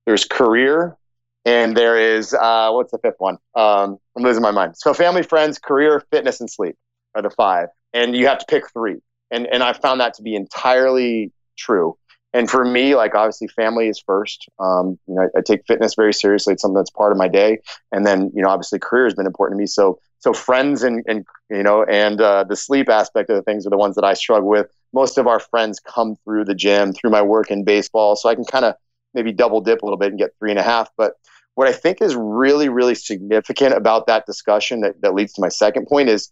there's 0.05 0.25
career, 0.25 0.95
and 1.43 1.75
there 1.75 1.99
is 1.99 2.35
uh, 2.35 2.69
what's 2.69 2.91
the 2.91 2.99
fifth 2.99 3.15
one? 3.17 3.39
Um, 3.55 3.97
I'm 4.15 4.21
losing 4.21 4.43
my 4.43 4.51
mind. 4.51 4.77
So 4.77 4.93
family, 4.93 5.23
friends, 5.23 5.57
career, 5.57 6.03
fitness, 6.11 6.39
and 6.39 6.47
sleep 6.47 6.75
are 7.15 7.23
the 7.23 7.31
five, 7.31 7.69
and 7.93 8.15
you 8.15 8.27
have 8.27 8.37
to 8.37 8.45
pick 8.47 8.71
three. 8.71 8.97
And 9.31 9.47
and 9.47 9.63
I 9.63 9.73
found 9.73 10.01
that 10.01 10.13
to 10.15 10.21
be 10.21 10.35
entirely 10.35 11.31
true. 11.57 11.97
And 12.33 12.49
for 12.49 12.63
me, 12.63 12.95
like 12.95 13.13
obviously, 13.13 13.47
family 13.49 13.89
is 13.89 13.99
first. 13.99 14.47
Um, 14.59 14.97
you 15.07 15.15
know, 15.15 15.23
I, 15.23 15.39
I, 15.39 15.41
take 15.41 15.65
fitness 15.67 15.95
very 15.95 16.13
seriously. 16.13 16.53
It's 16.53 16.61
something 16.61 16.77
that's 16.77 16.89
part 16.89 17.11
of 17.11 17.17
my 17.17 17.27
day. 17.27 17.59
And 17.91 18.05
then, 18.05 18.31
you 18.33 18.41
know, 18.41 18.47
obviously, 18.47 18.79
career 18.79 19.03
has 19.03 19.13
been 19.13 19.25
important 19.25 19.57
to 19.57 19.61
me. 19.61 19.67
So, 19.67 19.99
so 20.19 20.31
friends 20.31 20.83
and 20.83 21.03
and 21.07 21.25
you 21.49 21.63
know, 21.63 21.83
and 21.83 22.21
uh, 22.21 22.45
the 22.45 22.55
sleep 22.55 22.89
aspect 22.89 23.29
of 23.29 23.35
the 23.35 23.41
things 23.41 23.67
are 23.67 23.69
the 23.69 23.77
ones 23.77 23.95
that 23.95 24.05
I 24.05 24.13
struggle 24.13 24.47
with 24.47 24.67
most 24.93 25.17
of 25.17 25.27
our 25.27 25.39
friends 25.39 25.79
come 25.79 26.15
through 26.23 26.45
the 26.45 26.55
gym 26.55 26.93
through 26.93 27.11
my 27.11 27.21
work 27.21 27.51
in 27.51 27.63
baseball. 27.63 28.15
So 28.15 28.29
I 28.29 28.35
can 28.35 28.45
kind 28.45 28.65
of 28.65 28.75
maybe 29.13 29.31
double 29.31 29.61
dip 29.61 29.81
a 29.81 29.85
little 29.85 29.97
bit 29.97 30.09
and 30.09 30.19
get 30.19 30.31
three 30.39 30.51
and 30.51 30.59
a 30.59 30.63
half. 30.63 30.89
But 30.97 31.13
what 31.55 31.67
I 31.67 31.73
think 31.73 32.01
is 32.01 32.15
really, 32.15 32.69
really 32.69 32.95
significant 32.95 33.73
about 33.73 34.07
that 34.07 34.25
discussion 34.25 34.81
that, 34.81 35.01
that 35.01 35.13
leads 35.13 35.33
to 35.33 35.41
my 35.41 35.49
second 35.49 35.87
point 35.87 36.09
is 36.09 36.31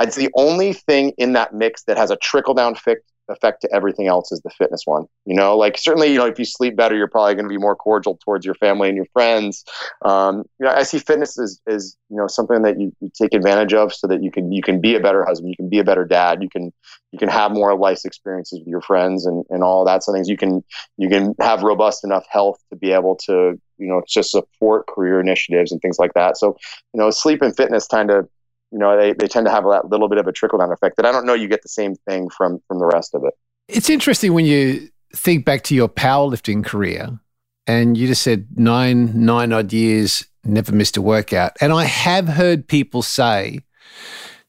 it's 0.00 0.16
the 0.16 0.30
only 0.34 0.72
thing 0.72 1.12
in 1.18 1.32
that 1.34 1.54
mix 1.54 1.84
that 1.84 1.96
has 1.96 2.10
a 2.10 2.16
trickle 2.16 2.54
down 2.54 2.72
effect 2.72 3.02
effect 3.28 3.62
to 3.62 3.74
everything 3.74 4.06
else 4.06 4.32
is 4.32 4.40
the 4.42 4.50
fitness 4.50 4.82
one. 4.84 5.06
You 5.24 5.34
know, 5.34 5.56
like 5.56 5.78
certainly, 5.78 6.12
you 6.12 6.18
know, 6.18 6.26
if 6.26 6.38
you 6.38 6.44
sleep 6.44 6.76
better, 6.76 6.96
you're 6.96 7.08
probably 7.08 7.34
going 7.34 7.44
to 7.44 7.50
be 7.50 7.58
more 7.58 7.76
cordial 7.76 8.18
towards 8.24 8.44
your 8.44 8.54
family 8.54 8.88
and 8.88 8.96
your 8.96 9.06
friends. 9.12 9.64
Um, 10.04 10.44
you 10.58 10.66
know, 10.66 10.70
I 10.70 10.82
see 10.82 10.98
fitness 10.98 11.38
as, 11.38 11.60
as 11.66 11.96
you 12.08 12.16
know 12.16 12.26
something 12.26 12.62
that 12.62 12.78
you, 12.78 12.92
you, 13.00 13.10
take 13.14 13.34
advantage 13.34 13.74
of 13.74 13.92
so 13.94 14.06
that 14.06 14.22
you 14.22 14.30
can 14.30 14.52
you 14.52 14.62
can 14.62 14.80
be 14.80 14.94
a 14.94 15.00
better 15.00 15.24
husband, 15.24 15.50
you 15.50 15.56
can 15.56 15.68
be 15.68 15.78
a 15.78 15.84
better 15.84 16.04
dad, 16.04 16.42
you 16.42 16.48
can 16.48 16.72
you 17.12 17.18
can 17.18 17.28
have 17.28 17.52
more 17.52 17.76
life 17.76 18.00
experiences 18.04 18.60
with 18.60 18.68
your 18.68 18.82
friends 18.82 19.26
and, 19.26 19.44
and 19.50 19.62
all 19.62 19.84
that. 19.84 20.04
So 20.04 20.12
things 20.12 20.28
you 20.28 20.36
can 20.36 20.62
you 20.96 21.08
can 21.08 21.34
have 21.40 21.62
robust 21.62 22.04
enough 22.04 22.24
health 22.30 22.62
to 22.70 22.76
be 22.76 22.92
able 22.92 23.16
to 23.26 23.58
you 23.78 23.86
know 23.86 24.02
just 24.06 24.30
support 24.30 24.86
career 24.86 25.20
initiatives 25.20 25.72
and 25.72 25.80
things 25.80 25.98
like 25.98 26.14
that. 26.14 26.36
So 26.36 26.56
you 26.92 27.00
know, 27.00 27.10
sleep 27.10 27.42
and 27.42 27.56
fitness 27.56 27.86
kind 27.86 28.10
of 28.10 28.28
you 28.76 28.80
know 28.80 28.94
they, 28.94 29.14
they 29.14 29.26
tend 29.26 29.46
to 29.46 29.50
have 29.50 29.64
that 29.64 29.88
little 29.88 30.06
bit 30.06 30.18
of 30.18 30.26
a 30.26 30.32
trickle 30.32 30.58
down 30.58 30.70
effect 30.70 30.98
that 30.98 31.06
I 31.06 31.10
don't 31.10 31.24
know 31.24 31.32
you 31.32 31.48
get 31.48 31.62
the 31.62 31.68
same 31.70 31.94
thing 31.94 32.28
from 32.28 32.60
from 32.68 32.78
the 32.78 32.84
rest 32.84 33.14
of 33.14 33.24
it. 33.24 33.32
It's 33.68 33.88
interesting 33.88 34.34
when 34.34 34.44
you 34.44 34.90
think 35.14 35.46
back 35.46 35.62
to 35.64 35.74
your 35.74 35.88
powerlifting 35.88 36.62
career 36.62 37.18
and 37.66 37.96
you 37.96 38.06
just 38.06 38.22
said 38.22 38.46
nine 38.54 39.24
nine 39.24 39.54
odd 39.54 39.72
years 39.72 40.26
never 40.44 40.72
missed 40.72 40.98
a 40.98 41.02
workout. 41.02 41.52
And 41.58 41.72
I 41.72 41.84
have 41.84 42.28
heard 42.28 42.68
people 42.68 43.00
say 43.00 43.60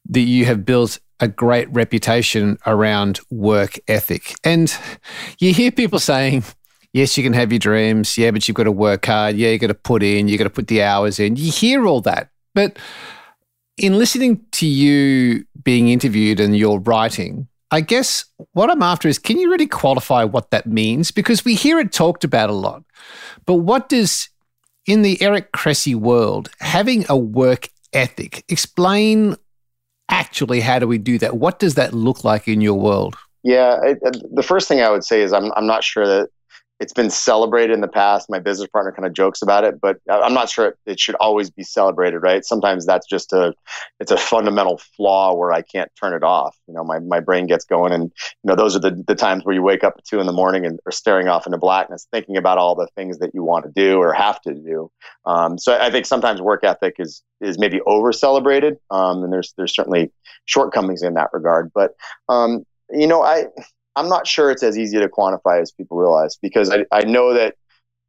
that 0.10 0.20
you 0.20 0.44
have 0.44 0.66
built 0.66 1.00
a 1.22 1.30
great 1.30 1.72
reputation 1.72 2.58
around 2.66 3.22
work 3.32 3.80
ethic. 3.88 4.36
And 4.44 4.78
you 5.40 5.54
hear 5.54 5.72
people 5.72 6.00
saying 6.00 6.44
yes 6.92 7.18
you 7.18 7.24
can 7.24 7.32
have 7.32 7.54
your 7.54 7.60
dreams. 7.60 8.18
Yeah 8.18 8.32
but 8.32 8.46
you've 8.46 8.56
got 8.56 8.66
to 8.66 8.74
work 8.74 9.06
hard. 9.06 9.38
Yeah 9.38 9.52
you've 9.52 9.62
got 9.62 9.68
to 9.68 9.74
put 9.74 10.04
in. 10.04 10.28
You've 10.28 10.38
got 10.38 10.44
to 10.44 10.50
put 10.50 10.68
the 10.68 10.84
hours 10.84 11.18
in. 11.18 11.38
You 11.38 11.50
hear 11.50 11.88
all 11.88 12.02
that. 12.02 12.30
But 12.54 12.78
in 13.78 13.98
listening 13.98 14.44
to 14.54 14.66
you 14.66 15.46
being 15.64 15.90
interviewed 15.90 16.40
and 16.40 16.58
your 16.58 16.80
writing, 16.80 17.48
I 17.72 17.82
guess 17.82 18.26
what 18.54 18.70
I'm 18.70 18.82
after 18.82 19.08
is 19.08 19.20
can 19.20 19.38
you 19.38 19.50
really 19.50 19.68
qualify 19.68 20.24
what 20.24 20.52
that 20.52 20.66
means? 20.66 21.12
Because 21.12 21.46
we 21.46 21.56
hear 21.56 21.80
it 21.80 21.92
talked 21.92 22.24
about 22.24 22.50
a 22.50 22.54
lot. 22.54 22.84
But 23.46 23.56
what 23.56 23.90
does, 23.90 24.30
in 24.86 25.02
the 25.02 25.22
Eric 25.22 25.52
Cressey 25.52 25.96
world, 25.96 26.50
having 26.60 27.06
a 27.10 27.18
work 27.18 27.70
ethic, 27.94 28.44
explain 28.50 29.36
actually 30.10 30.62
how 30.62 30.80
do 30.80 30.88
we 30.88 30.98
do 30.98 31.18
that? 31.20 31.38
What 31.38 31.60
does 31.60 31.76
that 31.76 31.94
look 31.94 32.24
like 32.24 32.48
in 32.48 32.62
your 32.62 32.80
world? 32.80 33.16
Yeah, 33.44 33.78
the 34.34 34.44
first 34.44 34.68
thing 34.68 34.82
I 34.82 34.90
would 34.90 35.04
say 35.04 35.22
is 35.22 35.32
I'm, 35.32 35.52
I'm 35.56 35.68
not 35.68 35.84
sure 35.84 36.06
that 36.06 36.30
it's 36.80 36.94
been 36.94 37.10
celebrated 37.10 37.74
in 37.74 37.82
the 37.82 37.88
past. 37.88 38.30
My 38.30 38.40
business 38.40 38.70
partner 38.70 38.92
kind 38.92 39.06
of 39.06 39.14
jokes 39.14 39.42
about 39.42 39.64
it, 39.64 39.82
but 39.82 39.98
I'm 40.10 40.34
not 40.34 40.50
sure 40.50 40.76
it 40.86 41.00
should 41.00 41.16
always 41.16 41.50
be 41.50 41.64
celebrated, 41.64 42.20
right? 42.20 42.46
Sometimes 42.46 42.86
that's 42.86 43.08
just 43.08 43.34
a, 43.34 43.54
it's 44.00 44.12
a 44.12 44.18
fundamental 44.18 44.80
flaw 44.96 45.34
where 45.34 45.52
I 45.52 45.62
can't 45.62 45.92
turn 46.00 46.14
it 46.14 46.24
off. 46.24 46.56
You 46.68 46.76
know, 46.76 46.84
my, 46.84 47.00
my 47.00 47.20
brain 47.20 47.48
gets 47.48 47.66
going 47.66 47.94
and, 47.94 48.04
you 48.04 48.48
know, 48.48 48.56
those 48.56 48.76
are 48.76 48.80
the, 48.80 49.04
the 49.08 49.16
times 49.16 49.44
where 49.44 49.56
you 49.56 49.64
wake 49.64 49.84
up 49.84 49.96
at 49.98 50.06
two 50.06 50.20
in 50.20 50.28
the 50.28 50.34
morning 50.34 50.66
and 50.66 50.80
are 50.86 50.92
staring 50.92 51.28
off 51.28 51.46
into 51.46 51.58
blackness, 51.58 52.08
thinking 52.12 52.38
about 52.38 52.58
all 52.58 52.76
the 52.76 52.88
things 52.96 53.20
that 53.20 53.34
you 53.34 53.44
want 53.44 53.66
to 53.66 53.72
do 53.72 53.98
or 53.98 54.14
have 54.14 54.40
to 54.42 54.54
do. 54.54 54.92
Um, 55.26 55.58
so 55.58 55.78
I 55.80 55.90
think 55.90 56.06
sometimes 56.06 56.42
work 56.42 56.64
ethic 56.64 56.96
is, 57.00 57.24
is 57.42 57.58
maybe 57.58 57.82
over 57.88 58.14
celebrated. 58.14 58.78
Um, 58.92 59.24
and 59.24 59.34
there's, 59.34 59.54
there's 59.58 59.76
certainly 59.76 60.12
shortcomings 60.46 61.02
in 61.02 61.16
that 61.16 61.30
regard, 61.34 61.72
but, 61.74 61.96
um, 62.30 62.66
You 62.90 63.06
know, 63.06 63.22
I 63.22 63.48
I'm 63.98 64.08
not 64.08 64.28
sure 64.28 64.52
it's 64.52 64.62
as 64.62 64.78
easy 64.78 65.00
to 65.00 65.10
quantify 65.10 65.60
as 65.60 65.72
people 65.72 65.98
realize 65.98 66.38
because 66.40 66.70
I, 66.70 66.86
I 66.92 67.02
know 67.02 67.34
that 67.34 67.56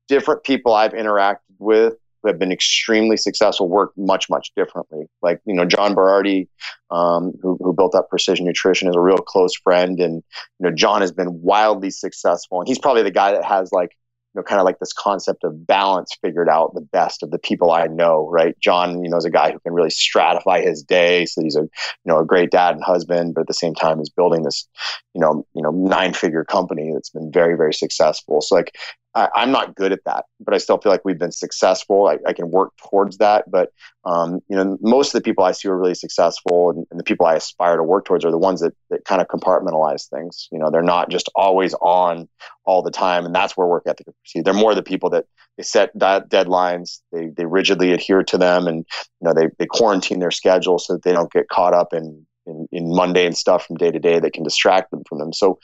different 0.06 0.44
people 0.44 0.74
I've 0.74 0.92
interacted 0.92 1.38
with 1.58 1.94
who 2.22 2.28
have 2.28 2.38
been 2.38 2.52
extremely 2.52 3.16
successful 3.16 3.68
work 3.68 3.92
much 3.96 4.28
much 4.28 4.52
differently. 4.54 5.06
Like 5.22 5.40
you 5.46 5.54
know 5.54 5.64
John 5.64 5.94
Berardi, 5.94 6.46
um, 6.90 7.32
who, 7.40 7.56
who 7.62 7.72
built 7.72 7.94
up 7.94 8.10
Precision 8.10 8.44
Nutrition, 8.44 8.88
is 8.88 8.96
a 8.96 9.00
real 9.00 9.16
close 9.16 9.56
friend, 9.56 9.98
and 9.98 10.22
you 10.58 10.68
know 10.68 10.70
John 10.70 11.00
has 11.00 11.10
been 11.10 11.40
wildly 11.40 11.90
successful, 11.90 12.60
and 12.60 12.68
he's 12.68 12.78
probably 12.78 13.02
the 13.02 13.10
guy 13.10 13.32
that 13.32 13.44
has 13.44 13.72
like 13.72 13.96
know, 14.38 14.42
kind 14.42 14.60
of 14.60 14.64
like 14.64 14.78
this 14.78 14.92
concept 14.92 15.44
of 15.44 15.66
balance 15.66 16.16
figured 16.22 16.48
out 16.48 16.74
the 16.74 16.80
best 16.80 17.22
of 17.22 17.30
the 17.30 17.38
people 17.38 17.70
I 17.70 17.86
know, 17.86 18.28
right? 18.30 18.58
John, 18.60 19.04
you 19.04 19.10
know, 19.10 19.16
is 19.16 19.24
a 19.24 19.30
guy 19.30 19.52
who 19.52 19.58
can 19.60 19.72
really 19.72 19.90
stratify 19.90 20.64
his 20.64 20.82
day. 20.82 21.26
So 21.26 21.42
he's 21.42 21.56
a, 21.56 21.62
you 21.62 21.70
know, 22.06 22.18
a 22.18 22.24
great 22.24 22.50
dad 22.50 22.74
and 22.74 22.84
husband, 22.84 23.34
but 23.34 23.42
at 23.42 23.46
the 23.46 23.54
same 23.54 23.74
time 23.74 24.00
is 24.00 24.08
building 24.08 24.42
this, 24.42 24.66
you 25.14 25.20
know, 25.20 25.46
you 25.54 25.62
know, 25.62 25.70
nine 25.70 26.14
figure 26.14 26.44
company 26.44 26.92
that's 26.92 27.10
been 27.10 27.30
very, 27.32 27.56
very 27.56 27.74
successful. 27.74 28.40
So 28.40 28.54
like 28.54 28.76
I, 29.14 29.42
am 29.42 29.50
not 29.50 29.74
good 29.74 29.92
at 29.92 30.00
that, 30.04 30.26
but 30.38 30.54
I 30.54 30.58
still 30.58 30.78
feel 30.78 30.92
like 30.92 31.04
we've 31.04 31.18
been 31.18 31.32
successful. 31.32 32.06
I, 32.06 32.18
I 32.26 32.32
can 32.32 32.50
work 32.50 32.72
towards 32.76 33.18
that. 33.18 33.50
But, 33.50 33.70
um, 34.04 34.40
you 34.48 34.56
know, 34.56 34.78
most 34.80 35.08
of 35.08 35.12
the 35.14 35.24
people 35.24 35.44
I 35.44 35.52
see 35.52 35.68
are 35.68 35.76
really 35.76 35.94
successful 35.94 36.70
and, 36.70 36.86
and, 36.90 37.00
the 37.00 37.04
people 37.04 37.26
I 37.26 37.34
aspire 37.34 37.76
to 37.76 37.82
work 37.82 38.04
towards 38.04 38.24
are 38.24 38.30
the 38.30 38.38
ones 38.38 38.60
that, 38.60 38.74
that 38.90 39.04
kind 39.04 39.20
of 39.20 39.28
compartmentalize 39.28 40.08
things. 40.08 40.48
You 40.52 40.58
know, 40.58 40.70
they're 40.70 40.82
not 40.82 41.10
just 41.10 41.28
always 41.34 41.74
on 41.80 42.28
all 42.64 42.82
the 42.82 42.90
time. 42.90 43.24
And 43.24 43.34
that's 43.34 43.56
where 43.56 43.66
work 43.66 43.84
ethic 43.86 44.06
proceed. 44.06 44.44
They're 44.44 44.54
more 44.54 44.74
the 44.74 44.82
people 44.82 45.10
that 45.10 45.24
they 45.56 45.62
set 45.64 45.96
deadlines, 45.96 47.00
they, 47.12 47.30
they 47.36 47.46
rigidly 47.46 47.92
adhere 47.92 48.22
to 48.22 48.38
them 48.38 48.68
and, 48.68 48.86
you 49.20 49.24
know, 49.26 49.34
they, 49.34 49.48
they 49.58 49.66
quarantine 49.66 50.20
their 50.20 50.30
schedule 50.30 50.78
so 50.78 50.92
that 50.92 51.02
they 51.02 51.12
don't 51.12 51.32
get 51.32 51.48
caught 51.48 51.74
up 51.74 51.92
in, 51.92 52.26
in, 52.46 52.68
in 52.70 52.94
mundane 52.94 53.32
stuff 53.32 53.66
from 53.66 53.76
day 53.76 53.90
to 53.90 53.98
day 53.98 54.20
that 54.20 54.32
can 54.32 54.44
distract 54.44 54.90
them 54.90 55.02
from 55.08 55.18
them. 55.18 55.32
So 55.32 55.58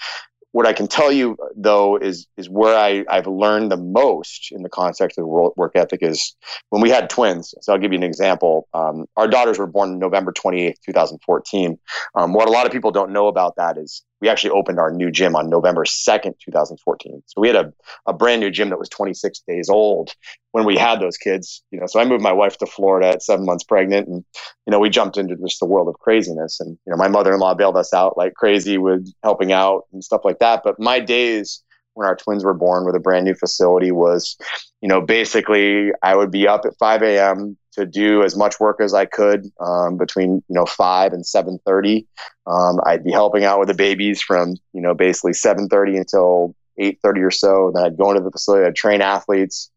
what 0.55 0.69
I 0.69 0.73
can 0.73 0.87
tell 0.87 1.11
you 1.11 1.37
though 1.57 1.97
is 1.97 2.29
is 2.37 2.49
where 2.49 2.79
I, 2.79 3.05
I've 3.11 3.27
learned 3.27 3.73
the 3.73 3.77
most 3.77 4.53
in 4.53 4.63
the 4.63 4.69
context 4.69 5.19
of 5.19 5.27
work 5.27 5.73
ethic 5.75 5.99
is 6.01 6.37
when 6.71 6.81
we 6.81 6.91
had 6.91 7.11
twins. 7.11 7.55
So 7.61 7.73
I'll 7.73 7.79
give 7.81 7.91
you 7.91 7.99
an 7.99 8.05
example. 8.05 8.69
Um, 8.73 9.07
our 9.17 9.27
daughters 9.27 9.59
were 9.59 9.67
born 9.67 9.99
November 9.99 10.33
28th, 10.33 10.77
2014. 10.87 11.77
Um, 12.15 12.35
what 12.35 12.47
a 12.47 12.53
lot 12.53 12.67
of 12.67 12.73
people 12.73 12.93
don't 12.93 13.13
know 13.13 13.27
about 13.27 13.57
that 13.57 13.77
is 13.77 14.05
we 14.21 14.29
actually 14.29 14.51
opened 14.51 14.79
our 14.79 14.91
new 14.91 15.11
gym 15.11 15.37
on 15.37 15.51
November 15.51 15.85
2nd, 15.85 16.35
2014. 16.45 17.23
So 17.27 17.41
we 17.41 17.49
had 17.49 17.57
a, 17.57 17.73
a 18.07 18.13
brand 18.13 18.41
new 18.41 18.51
gym 18.51 18.71
that 18.71 18.79
was 18.79 18.89
26 18.89 19.41
days 19.47 19.69
old 19.69 20.15
when 20.53 20.65
we 20.65 20.77
had 20.77 21.01
those 21.01 21.17
kids, 21.17 21.63
you 21.71 21.81
know, 21.81 21.87
so 21.87 22.01
I 22.01 22.05
moved 22.05 22.23
my 22.23 22.33
wife 22.33 22.57
to 22.59 22.67
Florida 22.67 23.09
at 23.09 23.23
seven 23.23 23.45
months 23.45 23.65
pregnant 23.65 24.09
and, 24.09 24.25
you 24.67 24.71
know, 24.71 24.79
we 24.79 24.89
jumped 24.89 25.17
into 25.17 25.37
just 25.37 25.61
the 25.61 25.67
world 25.67 25.89
of 25.89 25.95
craziness 25.95 26.61
and, 26.61 26.79
you 26.87 26.91
know, 26.91 26.97
my 26.97 27.09
mother-in-law 27.09 27.55
bailed 27.55 27.77
us 27.77 27.93
out 27.93 28.17
like 28.17 28.35
crazy 28.35 28.79
with 28.79 29.13
helping 29.23 29.53
out 29.53 29.87
and 29.93 30.03
stuff 30.03 30.23
like 30.25 30.39
that. 30.39 30.63
But 30.65 30.79
my 30.79 31.01
days 31.01 31.63
when 31.95 32.07
our 32.07 32.17
twins 32.17 32.45
were 32.45 32.55
born 32.55 32.85
with 32.85 32.95
a 32.95 33.01
brand 33.01 33.25
new 33.25 33.35
facility 33.35 33.91
was, 33.91 34.37
you 34.81 34.89
know, 34.89 35.01
basically 35.01 35.91
I 36.03 36.15
would 36.15 36.31
be 36.31 36.47
up 36.47 36.63
at 36.67 36.77
5 36.79 37.03
a.m. 37.03 37.57
to 37.75 37.87
do 37.87 38.23
as 38.23 38.37
much 38.37 38.61
work 38.61 38.81
as 38.81 38.95
I 38.95 39.05
could 39.05 39.51
um, 39.61 39.97
between, 39.97 40.43
you 40.49 40.55
know, 40.55 40.67
5 40.67 41.13
and 41.13 41.25
7.30. 41.25 42.07
Um, 42.47 42.81
I'd 42.85 43.05
be 43.05 43.13
helping 43.13 43.45
out 43.45 43.59
with 43.59 43.69
the 43.69 43.75
babies 43.75 44.23
from, 44.23 44.57
you 44.73 44.81
know, 44.81 44.95
basically 44.95 45.33
7.30 45.33 45.99
until 45.99 46.55
8.30 46.81 47.27
or 47.27 47.31
so. 47.31 47.73
Then 47.75 47.85
I'd 47.85 47.97
go 47.97 48.11
into 48.11 48.23
the 48.23 48.31
facility, 48.31 48.67
I'd 48.67 48.77
train 48.77 49.01
athletes 49.01 49.71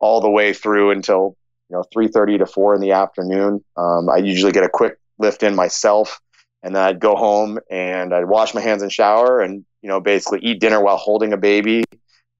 all 0.00 0.20
the 0.20 0.30
way 0.30 0.52
through 0.52 0.90
until, 0.90 1.36
you 1.68 1.76
know, 1.76 1.84
3.30 1.94 2.38
to 2.38 2.46
4 2.46 2.74
in 2.74 2.80
the 2.80 2.92
afternoon. 2.92 3.64
Um, 3.76 4.08
I 4.08 4.18
usually 4.18 4.52
get 4.52 4.64
a 4.64 4.68
quick 4.68 4.98
lift 5.18 5.42
in 5.42 5.54
myself 5.54 6.20
and 6.62 6.74
then 6.74 6.82
I'd 6.82 7.00
go 7.00 7.16
home 7.16 7.58
and 7.70 8.12
I'd 8.12 8.26
wash 8.26 8.54
my 8.54 8.60
hands 8.60 8.82
and 8.82 8.92
shower 8.92 9.40
and 9.40 9.64
you 9.82 9.88
know 9.88 10.00
basically 10.00 10.40
eat 10.40 10.60
dinner 10.60 10.82
while 10.82 10.96
holding 10.96 11.32
a 11.32 11.36
baby 11.36 11.84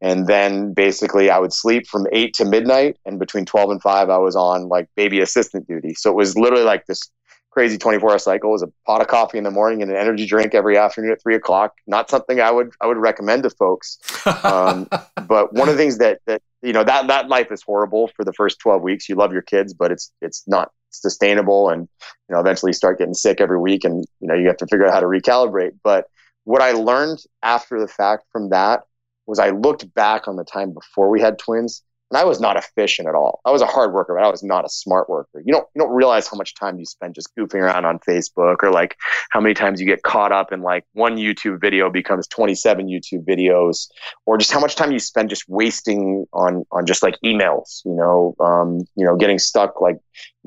and 0.00 0.26
then 0.26 0.74
basically 0.74 1.30
I 1.30 1.38
would 1.38 1.52
sleep 1.52 1.86
from 1.86 2.06
8 2.12 2.34
to 2.34 2.44
midnight 2.44 2.96
and 3.04 3.18
between 3.18 3.44
12 3.44 3.70
and 3.70 3.82
5 3.82 4.10
I 4.10 4.18
was 4.18 4.36
on 4.36 4.68
like 4.68 4.88
baby 4.96 5.20
assistant 5.20 5.66
duty. 5.66 5.94
So 5.94 6.10
it 6.10 6.16
was 6.16 6.36
literally 6.36 6.64
like 6.64 6.86
this 6.86 7.10
crazy 7.50 7.78
24 7.78 8.12
hour 8.12 8.18
cycle. 8.18 8.50
It 8.50 8.52
was 8.52 8.62
a 8.62 8.72
pot 8.86 9.00
of 9.00 9.08
coffee 9.08 9.38
in 9.38 9.44
the 9.44 9.50
morning 9.50 9.82
and 9.82 9.90
an 9.90 9.96
energy 9.96 10.26
drink 10.26 10.54
every 10.54 10.78
afternoon 10.78 11.10
at 11.12 11.22
3 11.22 11.34
o'clock. 11.34 11.74
Not 11.86 12.10
something 12.10 12.40
I 12.40 12.50
would 12.50 12.72
I 12.80 12.86
would 12.86 12.98
recommend 12.98 13.42
to 13.44 13.50
folks. 13.50 13.98
Um, 14.44 14.88
but 15.26 15.52
one 15.52 15.68
of 15.68 15.76
the 15.76 15.82
things 15.82 15.98
that 15.98 16.20
that 16.26 16.42
you 16.62 16.72
know 16.72 16.84
that 16.84 17.08
that 17.08 17.28
life 17.28 17.50
is 17.50 17.62
horrible 17.62 18.08
for 18.14 18.24
the 18.24 18.32
first 18.32 18.60
12 18.60 18.82
weeks. 18.82 19.08
You 19.08 19.16
love 19.16 19.32
your 19.32 19.42
kids 19.42 19.74
but 19.74 19.90
it's 19.90 20.12
it's 20.20 20.44
not 20.46 20.70
sustainable. 20.90 21.70
And 21.70 21.88
you 22.28 22.34
know 22.34 22.40
eventually 22.40 22.72
start 22.72 22.98
getting 22.98 23.14
sick 23.14 23.40
every 23.40 23.58
week 23.58 23.84
and 23.84 24.04
you 24.20 24.28
know 24.28 24.34
you 24.34 24.46
have 24.46 24.58
to 24.58 24.66
figure 24.66 24.86
out 24.86 24.94
how 24.94 25.00
to 25.00 25.06
recalibrate. 25.06 25.72
But 25.82 26.06
what 26.44 26.62
i 26.62 26.72
learned 26.72 27.18
after 27.42 27.78
the 27.78 27.86
fact 27.86 28.24
from 28.32 28.48
that 28.48 28.84
was 29.28 29.38
i 29.38 29.50
looked 29.50 29.92
back 29.94 30.26
on 30.26 30.36
the 30.36 30.44
time 30.44 30.72
before 30.72 31.08
we 31.10 31.20
had 31.20 31.38
twins 31.38 31.82
and 32.10 32.18
I 32.18 32.24
was 32.24 32.40
not 32.40 32.56
efficient 32.56 33.06
at 33.06 33.14
all. 33.14 33.40
I 33.44 33.50
was 33.50 33.60
a 33.60 33.66
hard 33.66 33.92
worker, 33.92 34.14
but 34.14 34.24
I 34.24 34.30
was 34.30 34.42
not 34.42 34.64
a 34.64 34.68
smart 34.68 35.08
worker. 35.10 35.42
You 35.44 35.52
don't 35.52 35.66
you 35.74 35.80
don't 35.80 35.94
realize 35.94 36.26
how 36.26 36.36
much 36.36 36.54
time 36.54 36.78
you 36.78 36.86
spend 36.86 37.14
just 37.14 37.34
goofing 37.36 37.60
around 37.60 37.84
on 37.84 37.98
Facebook 37.98 38.62
or 38.62 38.70
like 38.70 38.96
how 39.30 39.40
many 39.40 39.54
times 39.54 39.80
you 39.80 39.86
get 39.86 40.02
caught 40.02 40.32
up 40.32 40.52
in 40.52 40.62
like 40.62 40.84
one 40.94 41.16
YouTube 41.16 41.60
video 41.60 41.90
becomes 41.90 42.26
27 42.28 42.86
YouTube 42.86 43.26
videos 43.26 43.88
or 44.24 44.38
just 44.38 44.52
how 44.52 44.60
much 44.60 44.74
time 44.74 44.90
you 44.90 44.98
spend 44.98 45.28
just 45.28 45.44
wasting 45.48 46.24
on 46.32 46.64
on 46.72 46.86
just 46.86 47.02
like 47.02 47.16
emails, 47.24 47.84
you 47.84 47.94
know, 47.94 48.34
um, 48.40 48.78
you 48.96 49.04
know, 49.04 49.16
getting 49.16 49.38
stuck 49.38 49.80
like 49.80 49.98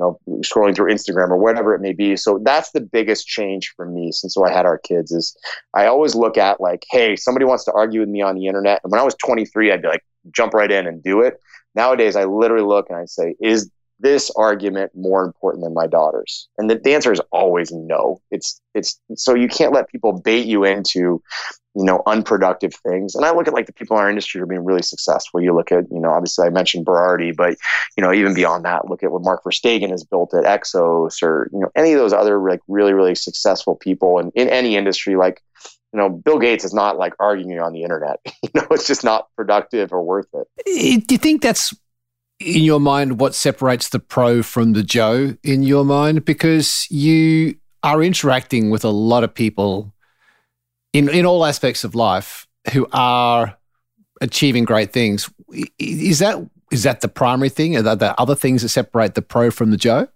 know 0.02 0.20
scrolling 0.42 0.76
through 0.76 0.92
Instagram 0.92 1.30
or 1.30 1.38
whatever 1.38 1.74
it 1.74 1.82
may 1.82 1.94
be. 1.94 2.16
So 2.16 2.40
that's 2.44 2.72
the 2.72 2.82
biggest 2.82 3.28
change 3.28 3.74
for 3.76 3.86
me 3.86 4.12
since 4.12 4.36
I 4.38 4.52
had 4.52 4.66
our 4.66 4.78
kids 4.78 5.12
is 5.12 5.36
I 5.74 5.86
always 5.86 6.16
look 6.16 6.38
at 6.38 6.60
like, 6.60 6.86
hey, 6.90 7.16
somebody 7.16 7.46
wants 7.46 7.64
to 7.66 7.74
argue 7.74 8.00
with 8.00 8.10
me 8.10 8.22
on 8.22 8.36
the 8.36 8.48
internet. 8.48 8.82
And 8.84 8.92
when 8.92 9.00
I 9.00 9.04
was 9.04 9.16
23, 9.16 9.72
I'd 9.72 9.82
be 9.82 9.88
like, 9.88 10.04
jump 10.32 10.54
right 10.54 10.72
in 10.72 10.88
and 10.88 11.04
do 11.04 11.22
it. 11.22 11.40
Nowadays, 11.76 12.16
I 12.16 12.26
literally 12.26 12.66
look 12.66 12.90
and 12.90 12.98
I 12.98 13.06
say, 13.06 13.36
is 13.40 13.70
this 14.00 14.32
argument 14.36 14.92
more 14.96 15.24
important 15.24 15.64
than 15.64 15.74
my 15.74 15.88
daughter's? 15.88 16.50
And 16.58 16.70
the, 16.70 16.76
the 16.76 16.94
answer 16.94 17.12
is 17.12 17.22
always 17.32 17.72
no. 17.72 18.22
It's 18.32 18.60
it's 18.74 19.00
so 19.16 19.36
you 19.36 19.48
can't 19.48 19.74
let 19.74 19.90
people 19.90 20.14
bait 20.14 20.46
you 20.46 20.64
into 20.66 21.22
you 21.76 21.86
know 21.86 22.02
unproductive 22.06 22.74
things 22.76 23.16
and 23.16 23.26
i 23.26 23.32
look 23.32 23.48
at 23.48 23.54
like 23.54 23.66
the 23.66 23.74
people 23.74 23.98
in 23.98 24.04
our 24.04 24.10
industry 24.10 24.40
who 24.40 24.44
are 24.44 24.48
being 24.48 24.66
really 24.66 24.82
successful 24.82 25.42
you 25.42 25.54
look 25.54 25.72
at 25.72 25.86
you 25.92 26.00
know 26.00 26.10
obviously 26.10 26.46
i 26.46 26.50
mentioned 26.50 26.86
berardi 26.86 27.36
but 27.36 27.56
you 27.98 28.04
know 28.04 28.14
even 28.14 28.34
beyond 28.34 28.66
that 28.66 28.90
look 28.90 29.04
at 29.04 29.12
what 29.12 29.24
mark 29.24 29.44
verstegen 29.44 29.90
has 29.90 30.04
built 30.04 30.34
at 30.34 30.44
exos 30.44 31.22
or 31.24 31.50
you 31.54 31.60
know 31.60 31.70
any 31.76 31.94
of 31.94 32.00
those 32.00 32.14
other 32.14 32.40
like 32.42 32.60
really 32.68 32.94
really 32.94 33.16
successful 33.16 33.76
people 33.76 34.20
and 34.20 34.32
in 34.36 34.50
any 34.50 34.76
industry 34.76 35.16
like 35.16 35.42
you 35.94 36.00
know, 36.00 36.10
Bill 36.10 36.40
Gates 36.40 36.64
is 36.64 36.74
not 36.74 36.98
like 36.98 37.14
arguing 37.20 37.60
on 37.60 37.74
the 37.74 37.84
internet. 37.84 38.20
you 38.26 38.50
know, 38.56 38.66
it's 38.72 38.88
just 38.88 39.04
not 39.04 39.28
productive 39.36 39.92
or 39.92 40.02
worth 40.02 40.28
it. 40.34 40.48
Eh, 40.66 41.02
do 41.06 41.16
you 41.16 41.18
think 41.18 41.42
that's 41.42 41.76
in 42.40 42.64
your 42.64 42.80
mind 42.80 43.20
what 43.20 43.36
separates 43.36 43.90
the 43.90 44.00
pro 44.00 44.42
from 44.42 44.74
the 44.74 44.84
Joe 44.84 45.36
in 45.44 45.64
your 45.64 45.84
mind? 45.84 46.24
Because 46.26 46.88
you 46.90 47.56
are 47.84 48.02
interacting 48.02 48.70
with 48.70 48.86
a 48.86 48.90
lot 48.90 49.24
of 49.24 49.34
people 49.34 49.94
in, 50.94 51.10
in 51.10 51.26
all 51.26 51.46
aspects 51.46 51.84
of 51.84 51.96
life 51.96 52.48
who 52.74 52.88
are 52.92 53.58
achieving 54.22 54.66
great 54.66 54.94
things. 54.94 55.30
Is 55.80 56.20
that 56.20 56.38
is 56.72 56.84
that 56.84 57.02
the 57.02 57.10
primary 57.10 57.50
thing? 57.50 57.76
Are 57.76 57.96
there 57.96 58.16
other 58.18 58.36
things 58.36 58.62
that 58.62 58.70
separate 58.70 59.16
the 59.16 59.22
pro 59.22 59.52
from 59.52 59.72
the 59.72 59.78
Joe? 59.78 60.08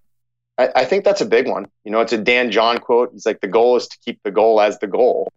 I, 0.58 0.70
I 0.74 0.86
think 0.86 1.04
that's 1.04 1.20
a 1.20 1.26
big 1.26 1.50
one. 1.50 1.68
You 1.84 1.92
know, 1.92 2.00
it's 2.00 2.14
a 2.14 2.18
Dan 2.18 2.50
John 2.50 2.78
quote. 2.78 3.12
He's 3.12 3.26
like, 3.26 3.42
the 3.42 3.48
goal 3.50 3.76
is 3.76 3.88
to 3.88 3.98
keep 4.06 4.22
the 4.24 4.32
goal 4.32 4.62
as 4.62 4.80
the 4.80 4.88
goal. 4.88 5.34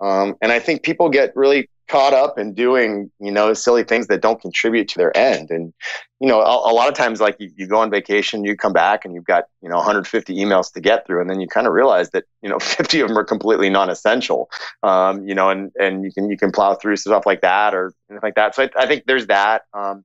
Um, 0.00 0.36
and 0.40 0.52
I 0.52 0.60
think 0.60 0.82
people 0.82 1.08
get 1.08 1.34
really 1.34 1.68
caught 1.90 2.14
up 2.14 2.38
in 2.38 2.54
doing, 2.54 3.10
you 3.18 3.30
know, 3.30 3.52
silly 3.52 3.82
things 3.82 4.06
that 4.06 4.22
don't 4.22 4.40
contribute 4.40 4.88
to 4.88 4.98
their 4.98 5.14
end. 5.16 5.50
And, 5.50 5.72
you 6.20 6.28
know, 6.28 6.40
a, 6.40 6.70
a 6.70 6.72
lot 6.72 6.88
of 6.88 6.94
times, 6.94 7.20
like 7.20 7.36
you, 7.40 7.50
you, 7.56 7.66
go 7.66 7.78
on 7.80 7.90
vacation, 7.90 8.44
you 8.44 8.56
come 8.56 8.72
back 8.72 9.04
and 9.04 9.14
you've 9.14 9.24
got, 9.24 9.44
you 9.60 9.68
know, 9.68 9.76
150 9.76 10.34
emails 10.36 10.72
to 10.72 10.80
get 10.80 11.06
through. 11.06 11.20
And 11.20 11.28
then 11.28 11.40
you 11.40 11.48
kind 11.48 11.66
of 11.66 11.72
realize 11.72 12.10
that, 12.10 12.24
you 12.42 12.48
know, 12.48 12.58
50 12.60 13.00
of 13.00 13.08
them 13.08 13.18
are 13.18 13.24
completely 13.24 13.68
non-essential, 13.68 14.48
um, 14.82 15.26
you 15.26 15.34
know, 15.34 15.50
and, 15.50 15.72
and 15.80 16.04
you 16.04 16.12
can, 16.12 16.30
you 16.30 16.36
can 16.36 16.52
plow 16.52 16.74
through 16.74 16.96
stuff 16.96 17.26
like 17.26 17.40
that 17.40 17.74
or 17.74 17.92
like 18.22 18.36
that. 18.36 18.54
So 18.54 18.62
I, 18.62 18.70
I 18.76 18.86
think 18.86 19.04
there's 19.06 19.26
that. 19.26 19.62
Um, 19.74 20.04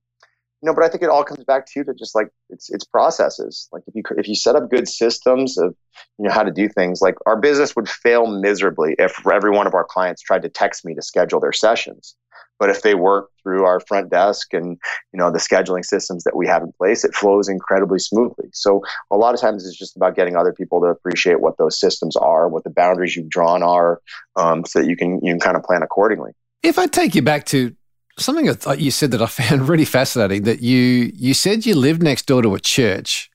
you 0.62 0.68
know, 0.68 0.74
but 0.74 0.84
I 0.84 0.90
think 0.90 1.04
it 1.04 1.10
all 1.10 1.24
comes 1.24 1.44
back 1.44 1.66
to 1.74 1.84
to 1.84 1.94
just 1.94 2.16
like 2.16 2.30
it's 2.50 2.70
it's 2.72 2.86
processes. 2.86 3.68
Like 3.72 3.84
if 3.88 3.96
you 3.96 4.04
if 4.18 4.28
you 4.28 4.36
set 4.36 4.56
up 4.56 4.70
good 4.70 4.88
systems 4.88 5.58
of 5.58 5.76
you 6.18 6.26
know 6.26 6.32
how 6.32 6.44
to 6.44 6.52
do 6.52 6.70
things, 6.70 7.02
like 7.02 7.16
our 7.26 7.40
business 7.40 7.76
would 7.76 7.90
fail 7.90 8.26
miserably 8.28 8.96
if 8.98 9.16
every 9.28 9.52
one 9.52 9.68
of 9.68 9.74
our 9.74 9.84
clients 9.84 10.22
tried 10.22 10.42
to 10.44 10.50
text 10.50 10.86
me 10.86 10.96
to 10.96 11.02
schedule 11.02 11.40
their 11.40 11.54
sessions. 11.54 12.16
But 12.58 12.70
if 12.70 12.84
they 12.84 12.96
work 12.96 13.32
through 13.44 13.66
our 13.66 13.82
front 13.82 14.10
desk 14.10 14.54
and 14.54 14.78
you 15.14 15.20
know 15.20 15.30
the 15.30 15.40
scheduling 15.40 15.84
systems 15.84 16.24
that 16.24 16.38
we 16.38 16.48
have 16.48 16.64
in 16.64 16.72
place, 16.72 17.04
it 17.04 17.14
flows 17.14 17.50
incredibly 17.50 18.00
smoothly. 18.00 18.50
So 18.54 18.82
a 19.12 19.18
lot 19.18 19.34
of 19.34 19.42
times 19.42 19.68
it's 19.68 19.78
just 19.78 19.98
about 19.98 20.16
getting 20.16 20.38
other 20.38 20.54
people 20.54 20.80
to 20.82 20.88
appreciate 20.88 21.42
what 21.42 21.58
those 21.58 21.80
systems 21.80 22.16
are, 22.16 22.48
what 22.48 22.64
the 22.64 22.70
boundaries 22.70 23.16
you've 23.16 23.30
drawn 23.30 23.62
are, 23.62 24.02
um, 24.38 24.66
so 24.66 24.80
that 24.80 24.88
you 24.88 24.96
can 24.96 25.20
you 25.22 25.34
can 25.34 25.40
kind 25.40 25.58
of 25.58 25.64
plan 25.64 25.84
accordingly. 25.84 26.32
If 26.64 26.80
I 26.80 26.88
take 26.88 27.14
you 27.14 27.22
back 27.22 27.46
to 27.48 27.76
something 28.18 28.46
that 28.46 28.80
you 28.80 28.92
said 28.92 29.12
that 29.12 29.22
I 29.22 29.26
found 29.28 29.68
really 29.68 29.86
fascinating 29.86 30.44
that 30.44 30.62
you 30.62 31.12
you 31.16 31.34
said 31.34 31.66
you 31.66 31.76
lived 31.76 32.02
next 32.02 32.26
door 32.26 32.42
to 32.42 32.56
a 32.56 32.60
church 32.60 33.30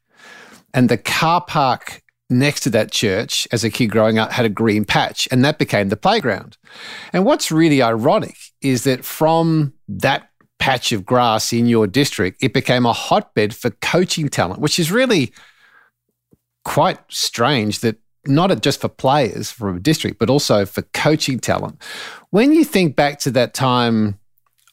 and 0.75 0.89
the 0.89 0.99
car 0.99 1.41
park 1.41 2.03
next 2.31 2.61
to 2.61 2.71
that 2.71 2.93
church 2.93 3.47
as 3.51 3.65
a 3.65 3.71
kid 3.71 3.89
growing 3.89 4.19
up 4.19 4.31
had 4.31 4.47
a 4.47 4.51
green 4.51 4.85
patch, 4.85 5.29
and 5.31 5.45
that 5.45 5.59
became 5.59 5.89
the 5.89 5.97
playground. 5.97 6.57
And 7.13 7.25
what's 7.25 7.51
really 7.51 7.83
ironic 7.83 8.37
is 8.63 8.85
that 8.85 9.05
from 9.05 9.75
that 9.89 10.29
patch 10.59 10.93
of 10.93 11.05
grass 11.05 11.53
in 11.53 11.67
your 11.67 11.87
district, 11.87 12.43
it 12.43 12.55
became 12.55 12.87
a 12.87 12.93
hotbed 12.93 13.55
for 13.55 13.71
coaching 13.71 14.29
talent, 14.29 14.61
which 14.61 14.79
is 14.79 14.93
really 14.93 15.33
quite 16.65 16.99
strange 17.09 17.81
that 17.81 17.97
not 18.27 18.63
just 18.63 18.81
for 18.81 18.89
players 18.89 19.51
from 19.51 19.79
a 19.79 19.81
district, 19.81 20.19
but 20.19 20.31
also 20.31 20.67
for 20.67 20.83
coaching 20.93 21.41
talent. 21.41 21.83
When 22.31 22.53
you 22.53 22.65
think 22.65 22.95
back 22.95 23.19
to 23.21 23.31
that 23.33 23.55
time 23.55 24.20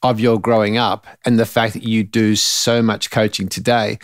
of 0.09 0.19
your 0.19 0.39
growing 0.39 0.77
up 0.77 1.07
and 1.25 1.39
the 1.39 1.45
fact 1.45 1.73
that 1.73 1.83
you 1.83 2.03
do 2.03 2.35
so 2.35 2.81
much 2.81 3.11
coaching 3.11 3.47
today, 3.47 3.99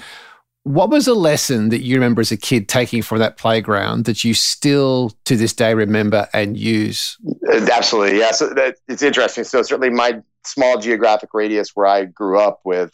what 0.64 0.90
was 0.90 1.08
a 1.08 1.14
lesson 1.14 1.70
that 1.70 1.82
you 1.82 1.96
remember 1.96 2.22
as 2.22 2.32
a 2.32 2.38
kid 2.38 2.70
taking 2.70 3.02
from 3.02 3.20
that 3.20 3.38
playground 3.38 4.06
that 4.06 4.24
you 4.24 4.34
still 4.34 5.12
to 5.26 5.36
this 5.36 5.54
day 5.54 5.74
remember 5.74 6.28
and 6.34 6.58
use? 6.58 7.18
Absolutely. 7.52 8.20
Yeah. 8.20 8.32
So 8.32 8.54
that, 8.54 8.78
it's 8.88 9.02
interesting. 9.02 9.44
So 9.44 9.62
certainly 9.62 9.90
my 9.90 10.22
small 10.46 10.78
geographic 10.80 11.34
radius 11.34 11.72
where 11.74 11.88
I 11.88 12.06
grew 12.06 12.40
up 12.40 12.62
with 12.64 12.92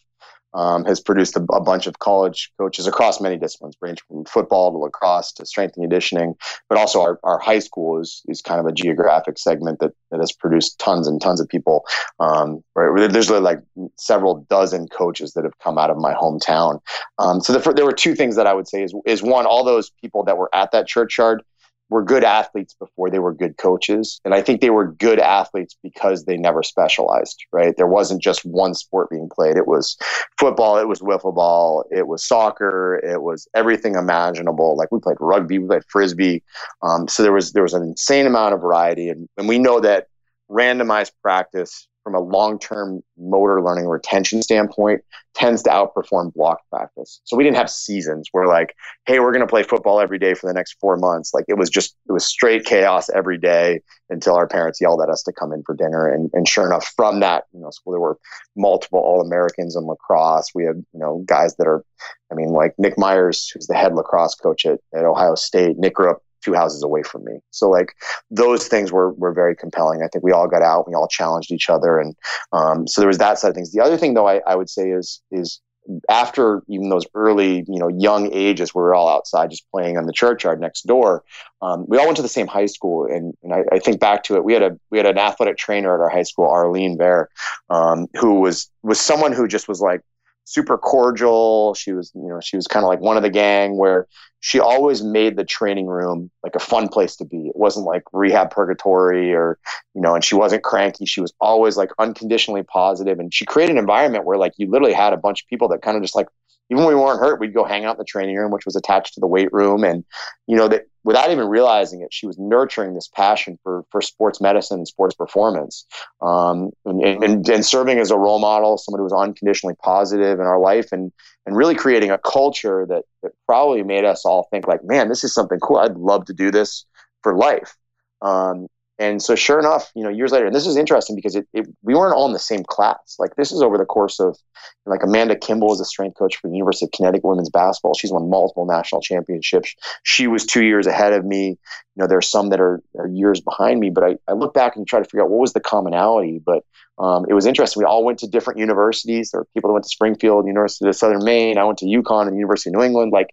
um, 0.54 0.86
has 0.86 1.00
produced 1.00 1.36
a, 1.36 1.46
a, 1.54 1.62
bunch 1.62 1.86
of 1.86 2.00
college 2.00 2.52
coaches 2.58 2.88
across 2.88 3.22
many 3.22 3.38
disciplines, 3.38 3.76
ranging 3.82 4.04
from 4.08 4.26
football 4.26 4.72
to 4.72 4.78
lacrosse 4.78 5.32
to 5.34 5.46
strength 5.46 5.76
and 5.78 5.84
conditioning. 5.84 6.36
But 6.68 6.78
also, 6.78 7.02
our, 7.02 7.20
our 7.24 7.38
high 7.38 7.60
school 7.60 8.00
is, 8.00 8.24
is 8.28 8.42
kind 8.42 8.60
of 8.60 8.66
a 8.66 8.72
geographic 8.72 9.38
segment 9.38 9.80
that, 9.80 9.92
that 10.12 10.20
has 10.20 10.32
produced 10.32 10.80
tons 10.80 11.08
and 11.08 11.22
tons 11.22 11.40
of 11.40 11.48
people. 11.48 11.86
Um, 12.20 12.64
right? 12.76 13.12
There's 13.12 13.30
like 13.30 13.60
several 13.98 14.46
dozen 14.50 14.88
coaches 14.88 15.34
that 15.34 15.44
have 15.44 15.58
come 15.60 15.78
out 15.78 15.90
of 15.90 15.98
my 15.98 16.14
hometown. 16.14 16.82
Um, 17.20 17.42
so 17.42 17.54
the, 17.54 17.74
there 17.74 17.86
were 17.86 17.92
two 17.92 18.16
things 18.16 18.36
that 18.36 18.48
I 18.48 18.54
would 18.54 18.68
say 18.68 18.84
is, 18.84 18.94
is 19.06 19.22
one, 19.22 19.46
all 19.46 19.64
those 19.64 19.92
people 20.02 20.24
that 20.24 20.38
were 20.38 20.50
at 20.54 20.72
that 20.72 20.88
churchyard 20.88 21.44
were 21.90 22.04
good 22.04 22.24
athletes 22.24 22.76
before 22.76 23.10
they 23.10 23.20
were 23.20 23.34
good 23.34 23.58
coaches. 23.58 24.22
And 24.24 24.34
I 24.34 24.42
think 24.42 24.62
they 24.62 24.70
were 24.70 24.92
good 24.92 25.20
athletes 25.20 25.76
because 25.82 26.26
they 26.26 26.38
never 26.38 26.62
specialized, 26.62 27.44
right? 27.52 27.76
There 27.76 27.88
wasn't 27.88 28.22
just 28.22 28.46
one 28.46 28.74
sport 28.76 29.10
being 29.10 29.30
played. 29.30 29.58
It 29.58 29.68
was 29.68 29.98
football, 30.40 30.78
it 30.78 30.88
was 30.88 31.00
wiffle 31.00 31.34
ball, 31.34 31.86
it 31.92 32.08
was 32.08 32.26
soccer, 32.26 32.98
it 33.04 33.22
was 33.22 33.48
everything 33.56 33.96
imaginable. 33.96 34.78
Like 34.78 34.92
we 34.92 35.00
played 35.00 35.18
rugby, 35.20 35.60
we 35.60 35.68
played 35.68 35.84
frisbee. 35.88 36.44
Um, 36.82 37.08
so 37.08 37.24
there 37.24 37.34
was 37.34 37.54
there 37.54 37.64
was 37.64 37.74
an 37.74 37.84
insane 37.84 38.28
amount 38.28 38.54
of 38.54 38.62
variety. 38.62 39.10
And, 39.10 39.28
and 39.38 39.48
we 39.48 39.58
know 39.58 39.80
that 39.80 40.08
randomized 40.50 41.12
practice 41.22 41.88
from 42.10 42.22
a 42.22 42.26
long-term 42.26 43.02
motor 43.18 43.62
learning 43.62 43.86
retention 43.86 44.42
standpoint 44.42 45.02
tends 45.36 45.62
to 45.62 45.70
outperform 45.70 46.34
block 46.34 46.60
practice. 46.72 47.22
So 47.24 47.38
we 47.38 47.44
didn't 47.44 47.58
have 47.58 47.70
seasons 47.70 48.30
where 48.32 48.48
like, 48.48 48.74
hey, 49.06 49.20
we're 49.20 49.32
going 49.32 49.46
to 49.46 49.48
play 49.48 49.62
football 49.62 50.02
every 50.02 50.18
day 50.18 50.34
for 50.34 50.48
the 50.48 50.54
next 50.54 50.78
4 50.82 50.98
months. 50.98 51.34
Like 51.34 51.46
it 51.48 51.58
was 51.58 51.70
just 51.70 51.96
it 52.08 52.12
was 52.12 52.26
straight 52.26 52.66
chaos 52.66 53.10
every 53.12 53.38
day 53.38 53.82
until 54.10 54.36
our 54.36 54.48
parents 54.48 54.82
yelled 54.82 55.02
at 55.02 55.10
us 55.10 55.22
to 55.24 55.34
come 55.34 55.54
in 55.54 55.62
for 55.64 55.76
dinner 55.76 56.08
and 56.08 56.32
and 56.34 56.48
sure 56.48 56.66
enough 56.66 56.92
from 56.96 57.20
that, 57.20 57.44
you 57.54 57.60
know, 57.60 57.70
school 57.70 57.94
there 57.94 58.02
were 58.02 58.18
multiple 58.58 59.00
all-Americans 59.00 59.76
in 59.76 59.84
lacrosse. 59.84 60.50
We 60.56 60.66
had, 60.66 60.78
you 60.94 61.00
know, 61.00 61.24
guys 61.28 61.56
that 61.58 61.68
are 61.68 61.84
I 62.32 62.36
mean, 62.36 62.50
like 62.50 62.74
Nick 62.80 62.98
Myers, 62.98 63.52
who's 63.54 63.68
the 63.68 63.76
head 63.76 63.94
lacrosse 63.94 64.36
coach 64.36 64.66
at, 64.66 64.80
at 64.96 65.06
Ohio 65.06 65.36
State. 65.36 65.78
Nick 65.78 65.94
grew 65.94 66.10
up 66.10 66.24
two 66.44 66.54
houses 66.54 66.84
away 66.84 67.04
from 67.04 67.24
me. 67.24 67.40
So 67.52 67.70
like 67.70 67.96
those 68.30 68.68
things 68.68 68.92
were 68.92 69.12
were 69.14 69.34
very 69.34 69.56
compelling. 69.56 70.02
I 70.04 70.08
think 70.08 70.24
we 70.24 70.32
all 70.32 70.48
got 70.48 70.62
out, 70.62 70.88
we 70.88 70.94
all 70.94 71.08
challenged 71.08 71.52
each 71.52 71.70
other, 71.70 72.00
and 72.00 72.16
um, 72.52 72.88
so 72.88 73.02
there 73.02 73.08
was 73.08 73.18
that 73.20 73.40
side 73.40 73.50
of 73.50 73.56
things. 73.56 73.72
The 73.72 73.82
other 73.82 73.98
thing, 73.98 74.14
though, 74.14 74.28
I, 74.28 74.42
I 74.48 74.56
would 74.56 74.70
say 74.70 74.90
is 74.90 75.22
is 75.32 75.62
after 76.10 76.62
even 76.68 76.90
those 76.90 77.06
early, 77.16 77.64
you 77.68 77.80
know, 77.80 77.88
young 77.88 78.32
ages 78.34 78.74
we 78.74 78.82
were 78.82 78.94
all 78.94 79.10
outside 79.10 79.50
just 79.50 79.70
playing 79.72 79.98
on 79.98 80.06
the 80.06 80.14
churchyard 80.14 80.60
next 80.60 80.84
door, 80.84 81.24
um, 81.62 81.86
we 81.88 81.98
all 81.98 82.06
went 82.06 82.18
to 82.18 82.22
the 82.22 82.30
same 82.30 82.48
high 82.48 82.68
school. 82.68 83.06
And, 83.06 83.34
and 83.44 83.54
I, 83.54 83.64
I, 83.72 83.80
think 83.80 84.00
back 84.00 84.24
to 84.26 84.36
it, 84.36 84.44
we 84.44 84.54
had 84.54 84.62
a 84.62 84.78
we 84.92 84.98
had 84.98 85.08
an 85.08 85.18
athletic 85.18 85.58
trainer 85.58 85.94
at 85.94 86.00
our 86.00 86.10
high 86.10 86.24
school, 86.24 86.48
Arlene 86.48 86.98
Bear, 86.98 87.30
um, 87.70 88.08
who 88.20 88.40
was 88.40 88.70
was 88.84 89.00
someone 89.00 89.32
who 89.32 89.48
just 89.48 89.68
was 89.68 89.82
like 89.82 90.02
super 90.50 90.80
cordial. 90.80 91.76
She 91.76 91.94
was, 91.94 92.12
you 92.16 92.28
know, 92.28 92.40
she 92.42 92.56
was 92.56 92.66
kind 92.66 92.84
of 92.84 92.88
like 92.88 93.00
one 93.00 93.18
of 93.18 93.24
the 93.24 93.30
gang 93.30 93.78
where 93.78 94.08
she 94.40 94.60
always 94.60 95.04
made 95.04 95.36
the 95.36 95.46
training 95.46 95.86
room 95.86 96.32
like 96.44 96.56
a 96.56 96.60
fun 96.60 96.88
place 96.88 97.16
to 97.18 97.26
be. 97.26 97.48
It 97.50 97.56
wasn't 97.56 97.86
like 97.86 98.04
rehab 98.12 98.50
purgatory 98.50 99.32
or, 99.32 99.60
you 99.94 100.02
know, 100.02 100.16
and 100.16 100.24
she 100.24 100.34
wasn't 100.34 100.64
cranky. 100.64 101.06
She 101.06 101.22
was 101.22 101.34
always 101.40 101.78
like 101.78 101.92
unconditionally 102.00 102.64
positive 102.64 103.20
and 103.20 103.32
she 103.32 103.46
created 103.46 103.74
an 103.74 103.78
environment 103.78 104.26
where 104.26 104.38
like 104.40 104.54
you 104.58 104.68
literally 104.70 104.94
had 104.94 105.14
a 105.14 105.18
bunch 105.18 105.44
of 105.44 105.48
people 105.50 105.68
that 105.68 105.84
kind 105.84 105.96
of 105.96 106.02
just 106.04 106.16
like 106.16 106.28
even 106.70 106.84
when 106.84 106.96
we 106.96 107.02
weren't 107.02 107.20
hurt, 107.20 107.40
we'd 107.40 107.54
go 107.54 107.64
hang 107.64 107.86
out 107.86 107.96
in 107.96 108.00
the 108.00 108.06
training 108.06 108.36
room, 108.36 108.52
which 108.52 108.66
was 108.66 108.76
attached 108.76 109.16
to 109.16 109.20
the 109.20 109.28
weight 109.28 109.52
room. 109.52 109.84
And, 109.84 110.06
you 110.48 110.56
know, 110.56 110.68
that 110.68 110.88
without 111.04 111.32
even 111.32 111.48
realizing 111.48 112.02
it, 112.02 112.14
she 112.14 112.28
was 112.28 112.38
nurturing 112.38 112.94
this 112.94 113.08
passion 113.08 113.58
for, 113.64 113.84
for 113.92 114.02
sports 114.02 114.40
medicine 114.40 114.80
and 114.80 114.88
sports 114.88 115.16
performance. 115.16 115.86
Um, 116.22 116.70
and, 116.86 117.24
and, 117.24 117.50
and 117.50 117.66
serving 117.66 117.98
as 117.98 118.12
a 118.12 118.18
role 118.18 118.40
model, 118.40 118.78
someone 118.78 119.00
who 119.00 119.06
was 119.06 119.14
unconditionally 119.14 119.76
positive 119.82 120.40
in 120.40 120.46
our 120.46 120.60
life 120.60 120.92
and, 120.92 121.12
and 121.46 121.56
really 121.56 121.76
creating 121.76 122.12
a 122.12 122.20
culture 122.20 122.86
that, 122.88 123.04
that 123.24 123.32
probably 123.46 123.82
made 123.84 124.06
us 124.06 124.26
all 124.26 124.48
think 124.52 124.68
like, 124.68 124.84
man, 124.84 125.10
this 125.10 125.24
is 125.24 125.34
something 125.34 125.60
cool. 125.60 125.78
I'd 125.78 125.96
love 125.96 126.26
to 126.26 126.34
do 126.34 126.52
this 126.52 126.86
for 127.24 127.36
life. 127.36 127.76
Um, 128.22 128.68
and 129.00 129.24
so, 129.24 129.34
sure 129.34 129.60
enough, 129.60 129.90
you 129.96 130.04
know, 130.04 130.10
years 130.10 130.34
later, 130.34 130.46
and 130.46 130.54
this 130.54 130.68
is 130.68 130.76
interesting 130.76 131.16
because 131.16 131.34
it, 131.34 131.48
it, 131.54 131.66
we 131.84 131.96
weren't 131.96 132.14
all 132.14 132.28
in 132.28 132.34
the 132.34 132.40
same 132.40 132.66
class. 132.66 133.16
Like 133.18 133.34
this 133.38 133.50
is 133.50 133.62
over 133.62 133.78
the 133.78 133.86
course 133.86 134.20
of, 134.20 134.38
like 134.86 135.04
Amanda 135.04 135.38
Kimball 135.38 135.72
is 135.72 135.80
a 135.80 135.86
strength 135.86 136.18
coach 136.18 136.36
for 136.36 136.50
the 136.50 136.56
University 136.56 136.86
of 136.86 136.92
Connecticut 136.92 137.24
women's 137.24 137.50
basketball. 137.50 137.94
She's 137.94 138.12
won 138.12 138.30
multiple 138.30 138.66
national 138.66 139.02
championships. 139.02 139.74
She 140.04 140.28
was 140.28 140.46
two 140.46 140.66
years 140.66 140.86
ahead 140.86 141.14
of 141.14 141.24
me. 141.26 141.48
You 141.48 141.58
know, 141.96 142.08
there 142.08 142.18
are 142.18 142.22
some 142.22 142.50
that 142.50 142.60
are, 142.60 142.82
are 142.98 143.08
years 143.08 143.40
behind 143.40 143.80
me. 143.80 143.90
But 143.90 144.04
I, 144.04 144.18
I 144.28 144.34
look 144.34 144.54
back 144.54 144.76
and 144.76 144.86
try 144.86 145.00
to 145.00 145.06
figure 145.06 145.22
out 145.22 145.30
what 145.30 145.40
was 145.40 145.54
the 145.54 145.62
commonality. 145.62 146.42
But 146.46 146.66
um, 146.98 147.26
it 147.30 147.34
was 147.34 147.46
interesting. 147.46 147.82
We 147.82 147.86
all 147.86 148.04
went 148.04 148.20
to 148.20 148.28
different 148.28 148.60
universities. 148.60 149.32
There 149.32 149.42
were 149.42 149.48
people 149.54 149.70
that 149.70 149.76
went 149.76 149.86
to 149.86 149.90
Springfield, 149.90 150.46
University 150.46 150.90
of 150.90 150.96
Southern 150.96 151.24
Maine. 151.24 151.58
I 151.58 151.64
went 151.64 151.78
to 151.80 151.86
UConn 151.86 152.24
and 152.24 152.32
the 152.32 152.36
University 152.36 152.72
of 152.72 152.76
New 152.76 152.84
England. 152.84 153.14
Like 153.14 153.30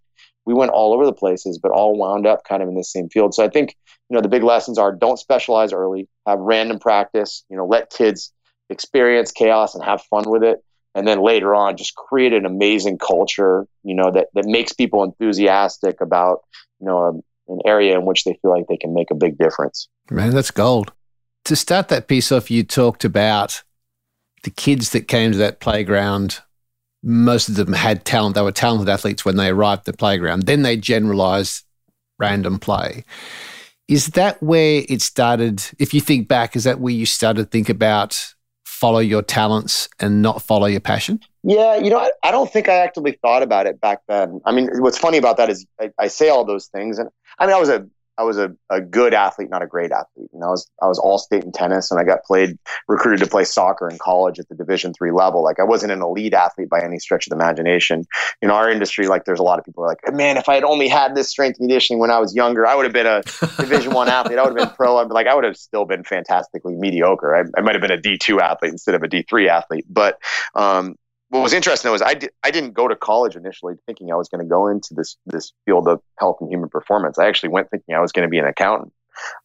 we 0.46 0.54
went 0.54 0.70
all 0.70 0.94
over 0.94 1.04
the 1.04 1.12
places, 1.12 1.58
but 1.58 1.72
all 1.72 1.98
wound 1.98 2.26
up 2.26 2.44
kind 2.44 2.62
of 2.62 2.68
in 2.68 2.76
the 2.76 2.84
same 2.84 3.08
field. 3.08 3.34
So 3.34 3.44
I 3.44 3.48
think, 3.48 3.76
you 4.08 4.14
know, 4.14 4.20
the 4.20 4.28
big 4.28 4.44
lessons 4.44 4.78
are 4.78 4.92
don't 4.92 5.18
specialize 5.18 5.72
early, 5.72 6.08
have 6.26 6.38
random 6.38 6.78
practice, 6.78 7.44
you 7.50 7.56
know, 7.56 7.66
let 7.66 7.90
kids 7.90 8.32
experience 8.70 9.32
chaos 9.32 9.74
and 9.74 9.84
have 9.84 10.02
fun 10.02 10.24
with 10.28 10.42
it. 10.42 10.62
And 10.94 11.06
then 11.06 11.20
later 11.20 11.54
on, 11.54 11.76
just 11.76 11.94
create 11.94 12.32
an 12.32 12.46
amazing 12.46 12.96
culture, 12.98 13.66
you 13.82 13.94
know, 13.94 14.10
that, 14.12 14.28
that 14.34 14.46
makes 14.46 14.72
people 14.72 15.04
enthusiastic 15.04 16.00
about, 16.00 16.38
you 16.80 16.86
know, 16.86 17.04
um, 17.04 17.22
an 17.48 17.60
area 17.66 17.98
in 17.98 18.06
which 18.06 18.24
they 18.24 18.38
feel 18.40 18.50
like 18.50 18.66
they 18.68 18.78
can 18.78 18.94
make 18.94 19.10
a 19.10 19.14
big 19.14 19.36
difference. 19.36 19.88
Man, 20.10 20.30
that's 20.30 20.50
gold. 20.50 20.92
To 21.44 21.54
start 21.54 21.88
that 21.88 22.08
piece 22.08 22.32
off, 22.32 22.50
you 22.50 22.64
talked 22.64 23.04
about 23.04 23.62
the 24.42 24.50
kids 24.50 24.90
that 24.90 25.06
came 25.06 25.32
to 25.32 25.38
that 25.38 25.60
playground 25.60 26.40
most 27.06 27.48
of 27.48 27.54
them 27.54 27.72
had 27.72 28.04
talent. 28.04 28.34
They 28.34 28.42
were 28.42 28.50
talented 28.50 28.88
athletes 28.88 29.24
when 29.24 29.36
they 29.36 29.48
arrived 29.48 29.80
at 29.80 29.84
the 29.84 29.92
playground. 29.96 30.42
Then 30.42 30.62
they 30.62 30.76
generalized 30.76 31.64
random 32.18 32.58
play. 32.58 33.04
Is 33.86 34.08
that 34.08 34.42
where 34.42 34.82
it 34.88 35.00
started? 35.00 35.62
If 35.78 35.94
you 35.94 36.00
think 36.00 36.26
back, 36.26 36.56
is 36.56 36.64
that 36.64 36.80
where 36.80 36.92
you 36.92 37.06
started 37.06 37.44
to 37.44 37.48
think 37.48 37.68
about 37.68 38.34
follow 38.64 38.98
your 38.98 39.22
talents 39.22 39.88
and 40.00 40.20
not 40.20 40.42
follow 40.42 40.66
your 40.66 40.80
passion? 40.80 41.20
Yeah, 41.44 41.76
you 41.76 41.90
know, 41.90 41.98
I, 41.98 42.10
I 42.24 42.32
don't 42.32 42.52
think 42.52 42.68
I 42.68 42.74
actively 42.74 43.16
thought 43.22 43.44
about 43.44 43.66
it 43.66 43.80
back 43.80 44.00
then. 44.08 44.40
I 44.44 44.50
mean, 44.50 44.68
what's 44.78 44.98
funny 44.98 45.16
about 45.16 45.36
that 45.36 45.48
is 45.48 45.64
I, 45.80 45.90
I 45.98 46.08
say 46.08 46.28
all 46.28 46.44
those 46.44 46.66
things, 46.66 46.98
and 46.98 47.08
I 47.38 47.46
mean, 47.46 47.54
I 47.54 47.60
was 47.60 47.68
a 47.68 47.86
I 48.18 48.22
was 48.22 48.38
a, 48.38 48.54
a 48.70 48.80
good 48.80 49.12
athlete, 49.14 49.50
not 49.50 49.62
a 49.62 49.66
great 49.66 49.92
athlete. 49.92 50.30
You 50.32 50.40
know, 50.40 50.46
I 50.46 50.50
was 50.50 50.70
I 50.82 50.86
was 50.86 50.98
all 50.98 51.18
state 51.18 51.44
in 51.44 51.52
tennis, 51.52 51.90
and 51.90 52.00
I 52.00 52.04
got 52.04 52.24
played 52.24 52.58
recruited 52.88 53.24
to 53.24 53.30
play 53.30 53.44
soccer 53.44 53.88
in 53.88 53.98
college 53.98 54.38
at 54.38 54.48
the 54.48 54.54
Division 54.54 54.94
three 54.94 55.12
level. 55.12 55.42
Like 55.42 55.60
I 55.60 55.64
wasn't 55.64 55.92
an 55.92 56.02
elite 56.02 56.34
athlete 56.34 56.68
by 56.68 56.82
any 56.82 56.98
stretch 56.98 57.26
of 57.26 57.30
the 57.30 57.36
imagination. 57.36 58.04
In 58.40 58.50
our 58.50 58.70
industry, 58.70 59.06
like 59.06 59.24
there's 59.24 59.40
a 59.40 59.42
lot 59.42 59.58
of 59.58 59.64
people 59.64 59.84
are 59.84 59.88
like, 59.88 59.98
man, 60.14 60.36
if 60.36 60.48
I 60.48 60.54
had 60.54 60.64
only 60.64 60.88
had 60.88 61.14
this 61.14 61.28
strength 61.28 61.58
conditioning 61.58 62.00
when 62.00 62.10
I 62.10 62.18
was 62.18 62.34
younger, 62.34 62.66
I 62.66 62.74
would 62.74 62.84
have 62.84 62.94
been 62.94 63.06
a 63.06 63.22
Division 63.56 63.92
one 63.92 64.08
athlete. 64.08 64.38
I 64.38 64.42
would 64.42 64.58
have 64.58 64.68
been 64.68 64.76
pro. 64.76 64.96
I'd 64.98 65.08
be 65.08 65.14
like 65.14 65.26
I 65.26 65.34
would 65.34 65.44
have 65.44 65.56
still 65.56 65.84
been 65.84 66.04
fantastically 66.04 66.74
mediocre. 66.74 67.34
I, 67.34 67.44
I 67.58 67.60
might 67.60 67.74
have 67.74 67.82
been 67.82 67.90
a 67.90 68.00
D 68.00 68.18
two 68.18 68.40
athlete 68.40 68.72
instead 68.72 68.94
of 68.94 69.02
a 69.02 69.08
D 69.08 69.22
three 69.28 69.48
athlete. 69.48 69.84
But 69.88 70.18
um, 70.54 70.96
what 71.36 71.42
was 71.44 71.52
interesting 71.52 71.90
was 71.90 72.02
I, 72.02 72.14
di- 72.14 72.28
I 72.42 72.50
didn't 72.50 72.72
go 72.72 72.88
to 72.88 72.96
college 72.96 73.36
initially 73.36 73.74
thinking 73.86 74.12
I 74.12 74.16
was 74.16 74.28
going 74.28 74.44
to 74.44 74.48
go 74.48 74.68
into 74.68 74.94
this 74.94 75.16
this 75.26 75.52
field 75.64 75.88
of 75.88 76.00
health 76.18 76.38
and 76.40 76.50
human 76.50 76.68
performance. 76.68 77.18
I 77.18 77.26
actually 77.26 77.50
went 77.50 77.70
thinking 77.70 77.94
I 77.94 78.00
was 78.00 78.12
going 78.12 78.26
to 78.26 78.30
be 78.30 78.38
an 78.38 78.46
accountant. 78.46 78.92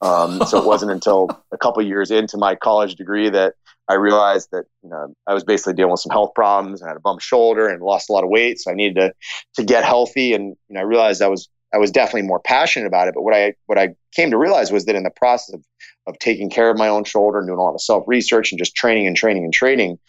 Um, 0.02 0.46
so 0.46 0.58
it 0.58 0.66
wasn't 0.66 0.92
until 0.92 1.30
a 1.54 1.58
couple 1.58 1.82
years 1.82 2.12
into 2.12 2.38
my 2.38 2.56
college 2.56 2.96
degree 2.96 3.30
that 3.30 3.54
I 3.88 3.94
realized 3.96 4.50
that 4.52 4.66
you 4.84 4.90
know 4.90 5.14
I 5.28 5.34
was 5.34 5.44
basically 5.44 5.74
dealing 5.74 5.92
with 5.92 6.02
some 6.02 6.12
health 6.12 6.32
problems 6.36 6.82
and 6.82 6.90
had 6.90 6.98
a 6.98 7.02
bum 7.02 7.20
shoulder 7.20 7.68
and 7.68 7.82
lost 7.82 8.10
a 8.10 8.14
lot 8.14 8.24
of 8.24 8.30
weight. 8.30 8.60
So 8.60 8.72
I 8.72 8.74
needed 8.74 8.96
to 8.96 9.14
to 9.56 9.64
get 9.64 9.84
healthy, 9.84 10.34
and 10.34 10.56
you 10.68 10.76
know, 10.76 10.82
I 10.82 10.84
realized 10.84 11.22
I 11.22 11.28
was 11.28 11.50
I 11.74 11.78
was 11.78 11.92
definitely 11.92 12.24
more 12.24 12.40
passionate 12.40 12.88
about 12.88 13.08
it. 13.08 13.14
But 13.14 13.24
what 13.24 13.34
I 13.34 13.54
what 13.68 13.78
I 13.78 13.96
came 14.16 14.32
to 14.32 14.38
realize 14.38 14.72
was 14.72 14.86
that 14.86 14.96
in 14.96 15.04
the 15.04 15.12
process 15.12 15.56
of 15.56 15.64
of 16.08 16.18
taking 16.20 16.50
care 16.50 16.70
of 16.70 16.78
my 16.78 16.88
own 16.88 17.04
shoulder 17.04 17.40
and 17.40 17.48
doing 17.48 17.60
a 17.60 17.64
lot 17.64 17.74
of 17.74 17.82
self 17.82 18.04
research 18.08 18.52
and 18.52 18.60
just 18.60 18.76
training 18.76 19.08
and 19.08 19.16
training 19.16 19.44
and 19.44 19.54
training, 19.54 20.00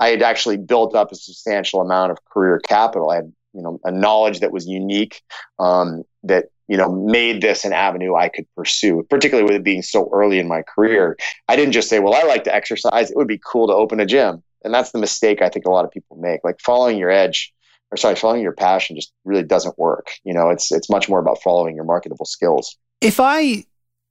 I 0.00 0.08
had 0.08 0.22
actually 0.22 0.56
built 0.56 0.94
up 0.94 1.12
a 1.12 1.16
substantial 1.16 1.80
amount 1.80 2.12
of 2.12 2.24
career 2.24 2.60
capital. 2.66 3.10
I 3.10 3.16
had, 3.16 3.32
you 3.52 3.62
know, 3.62 3.80
a 3.84 3.90
knowledge 3.90 4.40
that 4.40 4.52
was 4.52 4.66
unique, 4.66 5.22
um, 5.58 6.04
that 6.22 6.46
you 6.68 6.76
know, 6.76 6.88
made 6.88 7.42
this 7.42 7.64
an 7.64 7.72
avenue 7.72 8.14
I 8.14 8.28
could 8.28 8.46
pursue, 8.56 9.04
particularly 9.10 9.44
with 9.44 9.56
it 9.56 9.64
being 9.64 9.82
so 9.82 10.08
early 10.12 10.38
in 10.38 10.46
my 10.46 10.62
career. 10.62 11.16
I 11.48 11.56
didn't 11.56 11.72
just 11.72 11.88
say, 11.88 11.98
well, 11.98 12.14
I 12.14 12.22
like 12.22 12.44
to 12.44 12.54
exercise. 12.54 13.10
It 13.10 13.16
would 13.16 13.26
be 13.26 13.40
cool 13.44 13.66
to 13.66 13.72
open 13.72 13.98
a 13.98 14.06
gym. 14.06 14.44
And 14.62 14.72
that's 14.72 14.92
the 14.92 15.00
mistake 15.00 15.42
I 15.42 15.48
think 15.48 15.66
a 15.66 15.70
lot 15.70 15.84
of 15.84 15.90
people 15.90 16.16
make. 16.18 16.44
Like 16.44 16.60
following 16.60 16.96
your 16.96 17.10
edge 17.10 17.52
or 17.90 17.96
sorry, 17.96 18.16
following 18.16 18.42
your 18.42 18.52
passion 18.52 18.96
just 18.96 19.12
really 19.24 19.42
doesn't 19.42 19.78
work. 19.78 20.10
You 20.24 20.32
know, 20.32 20.50
it's 20.50 20.70
it's 20.72 20.90
much 20.90 21.08
more 21.08 21.18
about 21.18 21.42
following 21.42 21.74
your 21.74 21.84
marketable 21.84 22.26
skills. 22.26 22.76
If 23.00 23.18
I 23.20 23.64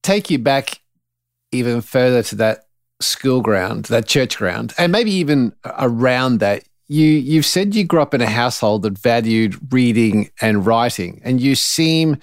take 0.04 0.30
you 0.30 0.40
back 0.40 0.82
even 1.52 1.82
further 1.82 2.24
to 2.24 2.36
that 2.36 2.66
school 3.00 3.42
ground, 3.42 3.86
that 3.86 4.08
church 4.08 4.38
ground, 4.38 4.74
and 4.78 4.92
maybe 4.92 5.12
even 5.12 5.54
around 5.66 6.40
that, 6.40 6.64
you 6.88 7.06
you've 7.06 7.46
said 7.46 7.76
you 7.76 7.84
grew 7.86 8.02
up 8.02 8.14
in 8.14 8.22
a 8.22 8.30
household 8.30 8.82
that 8.84 8.98
valued 8.98 9.74
reading 9.74 10.30
and 10.42 10.66
writing, 10.66 11.22
and 11.24 11.40
you 11.40 11.56
seem 11.56 12.18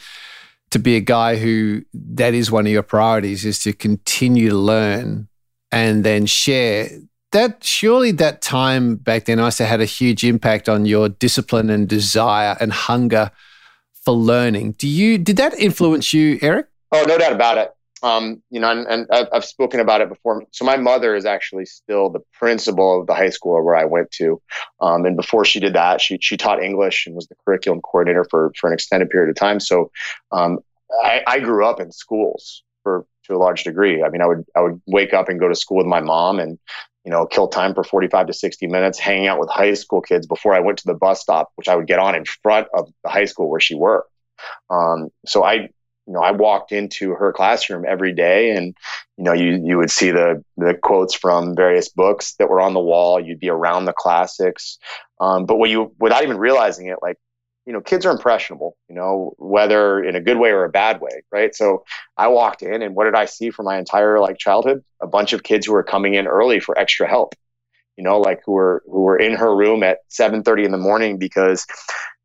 to 0.71 0.79
be 0.79 0.97
a 0.97 1.01
guy 1.01 1.37
who 1.37 1.83
that 1.95 2.35
is 2.35 2.51
one 2.51 2.67
of 2.67 2.73
your 2.73 2.83
priorities 2.83 3.45
is 3.45 3.61
to 3.61 3.73
continue 3.73 4.51
to 4.51 4.57
learn 4.57 5.29
and 5.73 6.05
then 6.05 6.27
share 6.27 6.89
that 7.33 7.65
surely 7.65 8.13
that 8.13 8.43
time 8.43 8.97
back 8.97 9.25
then 9.25 9.39
also 9.39 9.65
had 9.65 9.81
a 9.81 9.85
huge 9.85 10.25
impact 10.25 10.69
on 10.69 10.87
your 10.87 11.09
discipline 11.09 11.71
and 11.71 11.89
desire 11.89 12.57
and 12.61 12.73
hunger 12.73 13.31
for 14.05 14.15
learning. 14.15 14.73
Do 14.73 14.89
you 14.89 15.19
did 15.19 15.37
that 15.37 15.59
influence 15.59 16.13
you, 16.15 16.39
Eric? 16.41 16.67
Oh, 16.93 17.05
no 17.07 17.19
doubt 17.19 17.33
about 17.33 17.59
it. 17.59 17.73
Um, 18.03 18.43
you 18.51 18.61
know, 18.61 18.71
and, 18.71 18.87
and, 18.87 19.29
I've 19.33 19.45
spoken 19.45 19.81
about 19.81 20.01
it 20.01 20.09
before. 20.09 20.45
So 20.53 20.65
my 20.65 20.77
mother 20.77 21.17
is 21.17 21.25
actually 21.25 21.65
still 21.65 22.11
the 22.11 22.21
principal 22.35 23.01
of 23.01 23.07
the 23.07 23.15
high 23.15 23.31
school 23.31 23.61
where 23.65 23.75
I 23.75 23.85
went 23.85 24.11
to. 24.13 24.41
Um, 24.81 25.07
and 25.07 25.17
before 25.17 25.45
she 25.45 25.61
did 25.61 25.75
that, 25.75 26.01
she 26.01 26.19
she 26.21 26.37
taught 26.37 26.63
English 26.63 27.07
and 27.07 27.17
was 27.17 27.27
the 27.27 27.35
curriculum 27.45 27.81
coordinator 27.81 28.25
for 28.31 28.53
for 28.59 28.69
an 28.69 28.75
extended 28.75 29.11
period 29.11 29.31
of 29.31 29.37
time. 29.37 29.61
So 29.61 29.91
um, 30.31 30.59
I, 31.03 31.23
I 31.27 31.39
grew 31.41 31.67
up 31.67 31.81
in 31.81 31.91
schools 31.91 32.63
for 32.83 33.07
to 33.25 33.35
a 33.35 33.39
large 33.39 33.65
degree. 33.65 34.03
I 34.03 34.09
mean, 34.09 34.23
I 34.23 34.27
would 34.27 34.45
I 34.55 34.61
would 34.61 34.81
wake 34.87 35.13
up 35.13 35.29
and 35.29 35.41
go 35.41 35.49
to 35.49 35.55
school 35.55 35.79
with 35.79 35.87
my 35.87 36.01
mom, 36.01 36.39
and 36.39 36.59
you 37.07 37.13
know, 37.13 37.25
kill 37.25 37.47
time 37.47 37.73
for 37.73 37.85
45 37.85 38.27
to 38.27 38.33
60 38.33 38.67
minutes 38.67 38.99
hanging 38.99 39.29
out 39.29 39.39
with 39.39 39.49
high 39.49 39.75
school 39.75 40.01
kids 40.01 40.27
before 40.27 40.55
I 40.55 40.61
went 40.61 40.79
to 40.79 40.87
the 40.87 40.95
bus 40.95 41.21
stop, 41.21 41.53
which 41.55 41.69
I 41.69 41.77
would 41.77 41.87
get 41.87 42.01
on 42.01 42.17
in 42.17 42.25
front 42.25 42.67
of 42.75 42.93
the 43.05 43.09
high 43.09 43.27
school 43.27 43.49
where 43.49 43.61
she 43.61 43.77
worked. 43.77 44.11
Um, 44.71 45.11
so 45.25 45.45
I, 45.45 45.55
you 45.55 46.13
know, 46.13 46.21
I 46.21 46.33
walked 46.33 46.73
into 46.73 47.13
her 47.13 47.33
classroom 47.33 47.85
every 47.87 48.13
day 48.13 48.51
and, 48.51 48.77
you 49.17 49.25
know, 49.25 49.33
you, 49.33 49.63
you 49.65 49.79
would 49.79 49.91
see 49.93 50.11
the, 50.11 50.43
the 50.57 50.75
quotes 50.75 51.15
from 51.15 51.55
various 51.55 51.89
books 51.89 52.35
that 52.41 52.51
were 52.51 52.61
on 52.61 52.75
the 52.75 52.81
wall. 52.81 53.21
You'd 53.21 53.39
be 53.39 53.51
around 53.51 53.85
the 53.85 53.93
classics. 53.93 54.79
Um, 55.21 55.47
but 55.47 55.59
what 55.59 55.71
you, 55.71 55.95
without 56.01 56.25
even 56.25 56.39
realizing 56.39 56.89
it, 56.89 56.99
like 57.03 57.19
you 57.67 57.73
know, 57.73 57.81
kids 57.81 58.07
are 58.07 58.13
impressionable, 58.13 58.77
you 58.89 58.95
know, 58.95 59.35
whether 59.39 60.03
in 60.03 60.15
a 60.15 60.21
good 60.21 60.39
way 60.39 60.51
or 60.51 60.65
a 60.65 60.71
bad 60.71 61.01
way, 61.01 61.23
right? 61.33 61.55
So 61.55 61.85
I 62.17 62.29
walked 62.29 62.63
in 62.63 62.81
and 62.81 62.95
what 62.95 63.05
did 63.05 63.17
I 63.17 63.25
see 63.25 63.51
for 63.51 63.65
my 63.65 63.77
entire 63.77 64.21
like 64.21 64.39
childhood? 64.39 64.85
A 65.03 65.07
bunch 65.07 65.33
of 65.33 65.43
kids 65.43 65.67
who 65.67 65.73
were 65.73 65.83
coming 65.83 66.15
in 66.15 66.29
early 66.29 66.61
for 66.61 66.79
extra 66.79 67.09
help, 67.09 67.35
you 67.97 68.05
know, 68.05 68.21
like 68.21 68.41
who 68.47 68.53
were 68.53 68.83
who 68.87 69.01
were 69.01 69.19
in 69.19 69.35
her 69.35 69.55
room 69.55 69.83
at 69.83 69.99
7:30 70.11 70.65
in 70.65 70.71
the 70.71 70.79
morning 70.79 71.19
because 71.19 71.67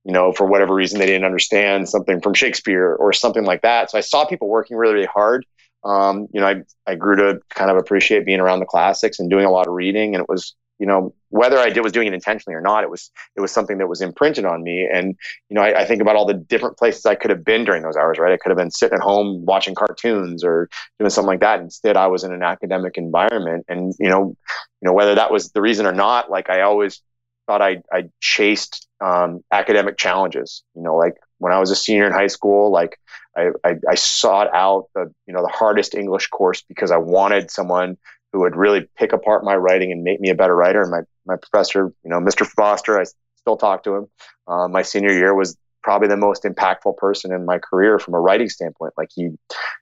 you 0.04 0.14
know, 0.14 0.32
for 0.32 0.46
whatever 0.46 0.74
reason 0.74 1.00
they 1.00 1.06
didn't 1.06 1.26
understand 1.26 1.88
something 1.88 2.22
from 2.22 2.34
Shakespeare 2.34 2.96
or 2.96 3.14
something 3.14 3.44
like 3.44 3.62
that. 3.62 3.92
So 3.92 3.98
I 3.98 4.02
saw 4.02 4.26
people 4.26 4.48
working 4.48 4.78
really, 4.78 4.96
really 4.96 5.06
hard. 5.06 5.46
Um, 5.84 6.28
you 6.34 6.42
know, 6.42 6.48
I, 6.48 6.64
I 6.88 6.96
grew 6.96 7.16
to 7.18 7.40
kind 7.50 7.70
of 7.70 7.78
appreciate 7.78 8.26
being 8.26 8.40
around 8.40 8.60
the 8.60 8.66
classics 8.66 9.20
and 9.20 9.30
doing 9.30 9.46
a 9.46 9.52
lot 9.52 9.68
of 9.68 9.74
reading. 9.74 10.16
And 10.16 10.24
it 10.24 10.30
was, 10.30 10.56
you 10.82 10.88
know, 10.88 11.14
whether 11.30 11.60
I 11.60 11.70
did 11.70 11.84
was 11.84 11.92
doing 11.92 12.08
it 12.08 12.14
intentionally 12.16 12.56
or 12.56 12.62
not, 12.62 12.84
it 12.84 12.90
was 12.90 13.12
it 13.36 13.40
was 13.40 13.52
something 13.52 13.78
that 13.78 13.88
was 13.88 14.02
imprinted 14.02 14.46
on 14.46 14.64
me. 14.64 14.90
And 14.92 15.16
you 15.48 15.54
know, 15.54 15.62
I, 15.62 15.82
I, 15.82 15.86
think 15.86 16.02
about 16.02 16.16
all 16.16 16.26
the 16.26 16.34
different 16.34 16.76
places 16.76 17.06
I 17.06 17.14
could 17.14 17.30
have 17.30 17.46
been 17.46 17.66
during 17.66 17.84
those 17.84 17.96
hours. 17.96 18.18
Right, 18.18 18.34
I 18.34 18.38
could 18.38 18.50
have 18.50 18.58
been 18.58 18.72
sitting 18.72 18.96
at 18.96 19.04
home 19.04 19.46
watching 19.46 19.76
cartoons 19.76 20.44
or 20.44 20.70
doing 20.98 21.12
something 21.12 21.28
like 21.28 21.42
that. 21.42 21.60
Instead, 21.60 21.98
I 21.98 22.08
was 22.08 22.24
in 22.24 22.34
an 22.34 22.42
academic 22.42 22.98
environment, 22.98 23.66
and 23.70 23.94
you 24.00 24.10
know, 24.10 24.36
you 24.82 24.88
know 24.88 24.94
whether 24.94 25.14
that 25.14 25.32
was 25.32 25.52
the 25.52 25.62
reason 25.62 25.86
or 25.86 25.94
not. 25.94 26.32
Like 26.32 26.50
I 26.50 26.62
always 26.62 27.00
thought 27.46 27.62
I 27.62 27.84
I 27.94 28.10
chased 28.20 28.88
um, 29.02 29.44
academic 29.52 29.98
challenges. 29.98 30.64
You 30.76 30.82
know, 30.82 30.96
like 30.96 31.14
when 31.38 31.54
I 31.54 31.60
was 31.60 31.70
a 31.70 31.76
senior 31.76 32.08
in 32.08 32.12
high 32.12 32.26
school, 32.26 32.72
like 32.72 32.98
I, 33.38 33.50
I, 33.64 33.76
I 33.88 33.94
sought 33.94 34.48
out 34.52 34.86
the 34.96 35.14
you 35.28 35.34
know 35.36 35.44
the 35.44 35.54
hardest 35.54 35.94
English 35.94 36.26
course 36.30 36.64
because 36.68 36.90
I 36.90 36.98
wanted 36.98 37.52
someone 37.52 38.00
who 38.32 38.40
would 38.40 38.56
really 38.56 38.88
pick 38.98 39.14
apart 39.14 39.44
my 39.44 39.56
writing 39.56 39.92
and 39.92 40.04
make 40.04 40.20
me 40.20 40.30
a 40.30 40.36
better 40.36 40.56
writer. 40.56 40.82
And 40.82 40.92
my, 40.92 41.02
my 41.26 41.36
professor, 41.36 41.94
you 42.04 42.10
know, 42.10 42.20
Mr. 42.20 42.46
Foster, 42.46 43.00
I 43.00 43.06
still 43.38 43.58
talk 43.58 43.84
to 43.84 43.96
him. 43.96 44.08
Uh, 44.48 44.68
my 44.68 44.82
senior 44.82 45.12
year 45.12 45.34
was 45.34 45.58
probably 45.84 46.08
the 46.08 46.18
most 46.18 46.44
impactful 46.44 46.96
person 46.98 47.34
in 47.34 47.46
my 47.46 47.58
career 47.58 47.98
from 47.98 48.14
a 48.14 48.20
writing 48.20 48.50
standpoint. 48.50 48.94
Like 48.98 49.10
he, 49.14 49.30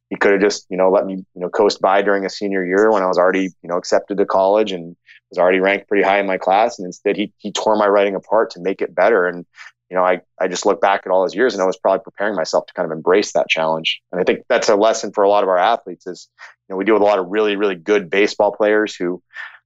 he 0.10 0.16
could 0.16 0.32
have 0.32 0.42
just, 0.42 0.66
you 0.70 0.78
know, 0.78 0.90
let 0.90 1.06
me, 1.06 1.16
you 1.16 1.42
know, 1.42 1.50
coast 1.50 1.82
by 1.82 2.02
during 2.02 2.26
a 2.26 2.30
senior 2.30 2.66
year 2.66 2.92
when 2.92 3.04
I 3.04 3.08
was 3.08 3.18
already, 3.18 3.50
you 3.62 3.70
know, 3.70 3.78
accepted 3.78 4.18
to 4.18 4.26
college 4.26 4.72
and 4.72 4.96
was 5.30 5.38
already 5.38 5.60
ranked 5.60 5.88
pretty 5.88 6.04
high 6.04 6.20
in 6.20 6.26
my 6.26 6.38
class. 6.38 6.80
And 6.80 6.86
instead 6.86 7.18
he, 7.18 7.34
he 7.38 7.52
tore 7.52 7.76
my 7.76 7.88
writing 7.88 8.16
apart 8.16 8.52
to 8.52 8.62
make 8.62 8.82
it 8.82 8.96
better. 8.96 9.28
And, 9.28 9.46
you 9.90 9.98
know, 9.98 10.04
I, 10.04 10.22
I 10.40 10.48
just 10.48 10.66
look 10.66 10.82
back 10.82 11.02
at 11.06 11.12
all 11.12 11.22
those 11.22 11.36
years 11.36 11.54
and 11.54 11.64
I 11.64 11.66
was 11.66 11.78
probably 11.78 12.04
preparing 12.04 12.36
myself 12.36 12.68
to 12.68 12.74
kind 12.74 12.86
of 12.86 12.96
embrace 12.96 13.34
that 13.34 13.50
challenge. 13.50 14.02
And 14.12 14.22
I 14.22 14.24
think 14.24 14.42
that's 14.48 14.70
a 14.70 14.76
lesson 14.76 15.12
for 15.12 15.24
a 15.24 15.30
lot 15.30 15.44
of 15.44 15.50
our 15.50 15.58
athletes 15.58 16.06
is, 16.06 16.30
you 16.68 16.74
know, 16.74 16.78
we 16.78 16.86
deal 16.86 16.94
with 16.94 17.02
a 17.02 17.06
lot 17.06 17.20
of 17.20 17.28
really, 17.30 17.56
really 17.56 17.76
good 17.76 18.10
baseball 18.10 18.52
players 18.52 18.96
who, 18.96 19.22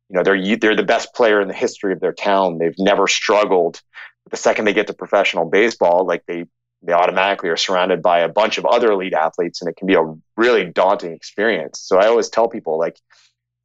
you 0.09 0.15
know, 0.15 0.23
they're, 0.23 0.57
they're 0.57 0.75
the 0.75 0.83
best 0.83 1.13
player 1.13 1.41
in 1.41 1.47
the 1.47 1.53
history 1.53 1.91
of 1.91 1.99
their 1.99 2.13
town. 2.13 2.57
They've 2.57 2.75
never 2.77 3.07
struggled. 3.07 3.81
But 4.23 4.31
the 4.31 4.37
second 4.37 4.65
they 4.65 4.73
get 4.73 4.87
to 4.87 4.93
professional 4.93 5.49
baseball, 5.49 6.05
like 6.05 6.23
they, 6.25 6.45
they 6.81 6.93
automatically 6.93 7.49
are 7.49 7.57
surrounded 7.57 8.01
by 8.01 8.19
a 8.19 8.29
bunch 8.29 8.57
of 8.57 8.65
other 8.65 8.91
elite 8.91 9.13
athletes 9.13 9.61
and 9.61 9.69
it 9.69 9.75
can 9.75 9.87
be 9.87 9.95
a 9.95 10.13
really 10.37 10.65
daunting 10.65 11.11
experience. 11.11 11.79
So 11.81 11.97
I 11.97 12.07
always 12.07 12.29
tell 12.29 12.47
people 12.47 12.79
like, 12.79 12.97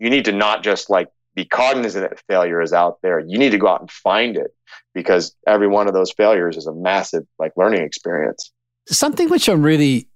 you 0.00 0.10
need 0.10 0.26
to 0.26 0.32
not 0.32 0.62
just 0.62 0.90
like 0.90 1.08
be 1.34 1.44
cognizant 1.44 2.08
that 2.08 2.20
failure 2.28 2.60
is 2.60 2.72
out 2.72 2.98
there. 3.02 3.20
You 3.20 3.38
need 3.38 3.50
to 3.50 3.58
go 3.58 3.68
out 3.68 3.80
and 3.80 3.90
find 3.90 4.36
it 4.36 4.54
because 4.94 5.34
every 5.46 5.68
one 5.68 5.86
of 5.86 5.94
those 5.94 6.10
failures 6.12 6.56
is 6.56 6.66
a 6.66 6.72
massive 6.72 7.24
like 7.38 7.52
learning 7.56 7.82
experience. 7.82 8.52
Something 8.88 9.28
which 9.28 9.48
I'm 9.48 9.62
really 9.62 10.08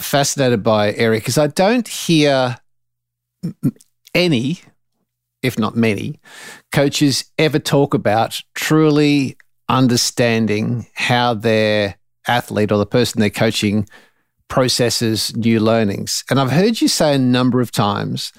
fascinated 0.00 0.62
by, 0.62 0.92
Eric, 0.92 1.28
is 1.28 1.36
I 1.36 1.48
don't 1.48 1.86
hear 1.86 2.56
any, 4.14 4.60
if 5.42 5.58
not 5.58 5.76
many, 5.76 6.20
coaches 6.72 7.24
ever 7.38 7.58
talk 7.58 7.94
about 7.94 8.40
truly 8.54 9.36
understanding 9.68 10.86
how 10.94 11.34
their 11.34 11.96
athlete 12.26 12.72
or 12.72 12.78
the 12.78 12.86
person 12.86 13.20
they're 13.20 13.30
coaching 13.30 13.88
processes 14.48 15.36
new 15.36 15.60
learnings. 15.60 16.24
And 16.30 16.40
I've 16.40 16.50
heard 16.50 16.80
you 16.80 16.88
say 16.88 17.14
a 17.14 17.18
number 17.18 17.60
of 17.60 17.70
times 17.70 18.32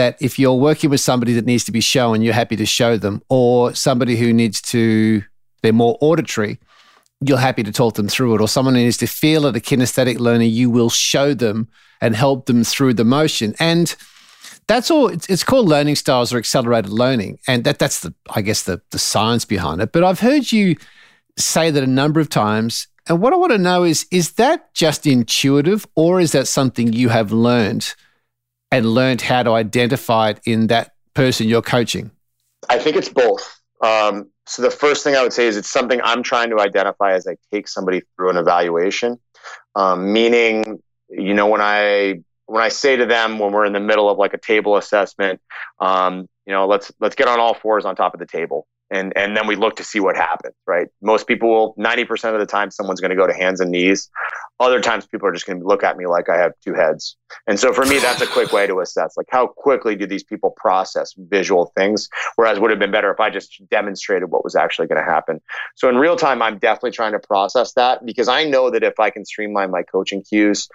that 0.00 0.16
if 0.18 0.38
you're 0.38 0.54
working 0.54 0.88
with 0.88 1.00
somebody 1.00 1.34
that 1.34 1.44
needs 1.44 1.62
to 1.64 1.72
be 1.72 1.82
shown, 1.82 2.22
you're 2.22 2.32
happy 2.32 2.56
to 2.56 2.64
show 2.64 2.96
them, 2.96 3.20
or 3.28 3.74
somebody 3.74 4.16
who 4.16 4.32
needs 4.32 4.62
to, 4.62 5.22
they're 5.60 5.74
more 5.74 5.98
auditory, 6.00 6.58
you're 7.20 7.36
happy 7.36 7.62
to 7.62 7.70
talk 7.70 7.96
them 7.96 8.08
through 8.08 8.34
it, 8.34 8.40
or 8.40 8.48
someone 8.48 8.74
who 8.74 8.80
needs 8.80 8.96
to 8.96 9.06
feel 9.06 9.44
it, 9.44 9.54
a 9.54 9.60
kinesthetic 9.60 10.18
learner, 10.18 10.44
you 10.44 10.70
will 10.70 10.88
show 10.88 11.34
them 11.34 11.68
and 12.00 12.16
help 12.16 12.46
them 12.46 12.64
through 12.64 12.94
the 12.94 13.04
motion. 13.04 13.54
And 13.60 13.94
that's 14.68 14.90
all 14.90 15.08
it's, 15.08 15.44
called 15.44 15.68
learning 15.68 15.96
styles 15.96 16.32
or 16.32 16.38
accelerated 16.38 16.90
learning. 16.90 17.38
And 17.46 17.64
that 17.64 17.78
that's 17.78 18.00
the 18.00 18.14
I 18.34 18.40
guess 18.40 18.62
the 18.62 18.80
the 18.92 18.98
science 18.98 19.44
behind 19.44 19.82
it. 19.82 19.92
But 19.92 20.02
I've 20.02 20.20
heard 20.20 20.50
you 20.50 20.76
say 21.36 21.70
that 21.70 21.82
a 21.82 21.86
number 21.86 22.20
of 22.20 22.30
times. 22.30 22.88
And 23.06 23.20
what 23.20 23.34
I 23.34 23.36
want 23.36 23.52
to 23.52 23.58
know 23.58 23.84
is 23.84 24.06
is 24.10 24.32
that 24.32 24.72
just 24.72 25.06
intuitive 25.06 25.86
or 25.94 26.20
is 26.20 26.32
that 26.32 26.48
something 26.48 26.90
you 26.94 27.10
have 27.10 27.32
learned 27.32 27.94
and 28.70 28.86
learned 28.86 29.20
how 29.20 29.42
to 29.42 29.52
identify 29.52 30.30
it 30.30 30.40
in 30.44 30.68
that 30.68 30.92
person 31.14 31.48
you're 31.48 31.62
coaching? 31.62 32.10
I 32.68 32.78
think 32.78 32.96
it's 32.96 33.08
both. 33.08 33.60
Um, 33.82 34.30
so 34.46 34.62
the 34.62 34.70
first 34.70 35.04
thing 35.04 35.14
I 35.14 35.22
would 35.22 35.32
say 35.32 35.46
is 35.46 35.56
it's 35.56 35.70
something 35.70 36.00
I'm 36.02 36.22
trying 36.22 36.50
to 36.50 36.60
identify 36.60 37.12
as 37.12 37.26
I 37.26 37.36
take 37.52 37.68
somebody 37.68 38.02
through 38.16 38.30
an 38.30 38.36
evaluation. 38.36 39.18
Um, 39.74 40.12
meaning, 40.12 40.82
you 41.08 41.34
know, 41.34 41.46
when 41.46 41.60
I 41.60 42.20
when 42.46 42.62
I 42.62 42.68
say 42.68 42.96
to 42.96 43.06
them 43.06 43.38
when 43.38 43.52
we're 43.52 43.64
in 43.64 43.72
the 43.72 43.80
middle 43.80 44.10
of 44.10 44.18
like 44.18 44.34
a 44.34 44.38
table 44.38 44.76
assessment, 44.76 45.40
um, 45.78 46.28
you 46.46 46.52
know, 46.52 46.66
let's 46.66 46.92
let's 47.00 47.14
get 47.14 47.28
on 47.28 47.38
all 47.38 47.54
fours 47.54 47.84
on 47.84 47.96
top 47.96 48.12
of 48.12 48.20
the 48.20 48.26
table 48.26 48.66
and 48.90 49.12
and 49.16 49.36
then 49.36 49.46
we 49.46 49.56
look 49.56 49.76
to 49.76 49.84
see 49.84 50.00
what 50.00 50.16
happens 50.16 50.54
right? 50.66 50.88
Most 51.02 51.26
people 51.26 51.48
will 51.48 51.74
90% 51.74 52.32
of 52.32 52.38
the 52.38 52.46
time 52.46 52.70
someone's 52.70 53.00
going 53.00 53.10
to 53.10 53.16
go 53.16 53.26
to 53.26 53.34
hands 53.34 53.60
and 53.60 53.70
knees. 53.70 54.08
Other 54.60 54.80
times 54.80 55.06
people 55.06 55.26
are 55.26 55.32
just 55.32 55.46
going 55.46 55.58
to 55.58 55.66
look 55.66 55.82
at 55.82 55.96
me 55.96 56.06
like 56.06 56.28
i 56.28 56.36
have 56.36 56.52
two 56.62 56.74
heads. 56.74 57.16
And 57.46 57.58
so 57.58 57.72
for 57.72 57.84
me 57.84 57.98
that's 57.98 58.20
a 58.20 58.26
quick 58.26 58.52
way 58.52 58.66
to 58.66 58.80
assess 58.80 59.14
like 59.16 59.26
how 59.30 59.46
quickly 59.46 59.96
do 59.96 60.06
these 60.06 60.22
people 60.22 60.54
process 60.56 61.12
visual 61.16 61.72
things? 61.76 62.08
Whereas 62.36 62.60
would 62.60 62.70
have 62.70 62.78
been 62.78 62.92
better 62.92 63.10
if 63.10 63.20
i 63.20 63.30
just 63.30 63.60
demonstrated 63.70 64.30
what 64.30 64.44
was 64.44 64.54
actually 64.54 64.86
going 64.86 65.04
to 65.04 65.10
happen. 65.10 65.40
So 65.76 65.88
in 65.88 65.96
real 65.96 66.16
time 66.16 66.42
i'm 66.42 66.58
definitely 66.58 66.92
trying 66.92 67.12
to 67.12 67.18
process 67.18 67.72
that 67.74 68.04
because 68.04 68.28
i 68.28 68.44
know 68.44 68.70
that 68.70 68.82
if 68.82 69.00
i 69.00 69.10
can 69.10 69.24
streamline 69.24 69.70
my 69.70 69.82
coaching 69.82 70.22
cues 70.22 70.68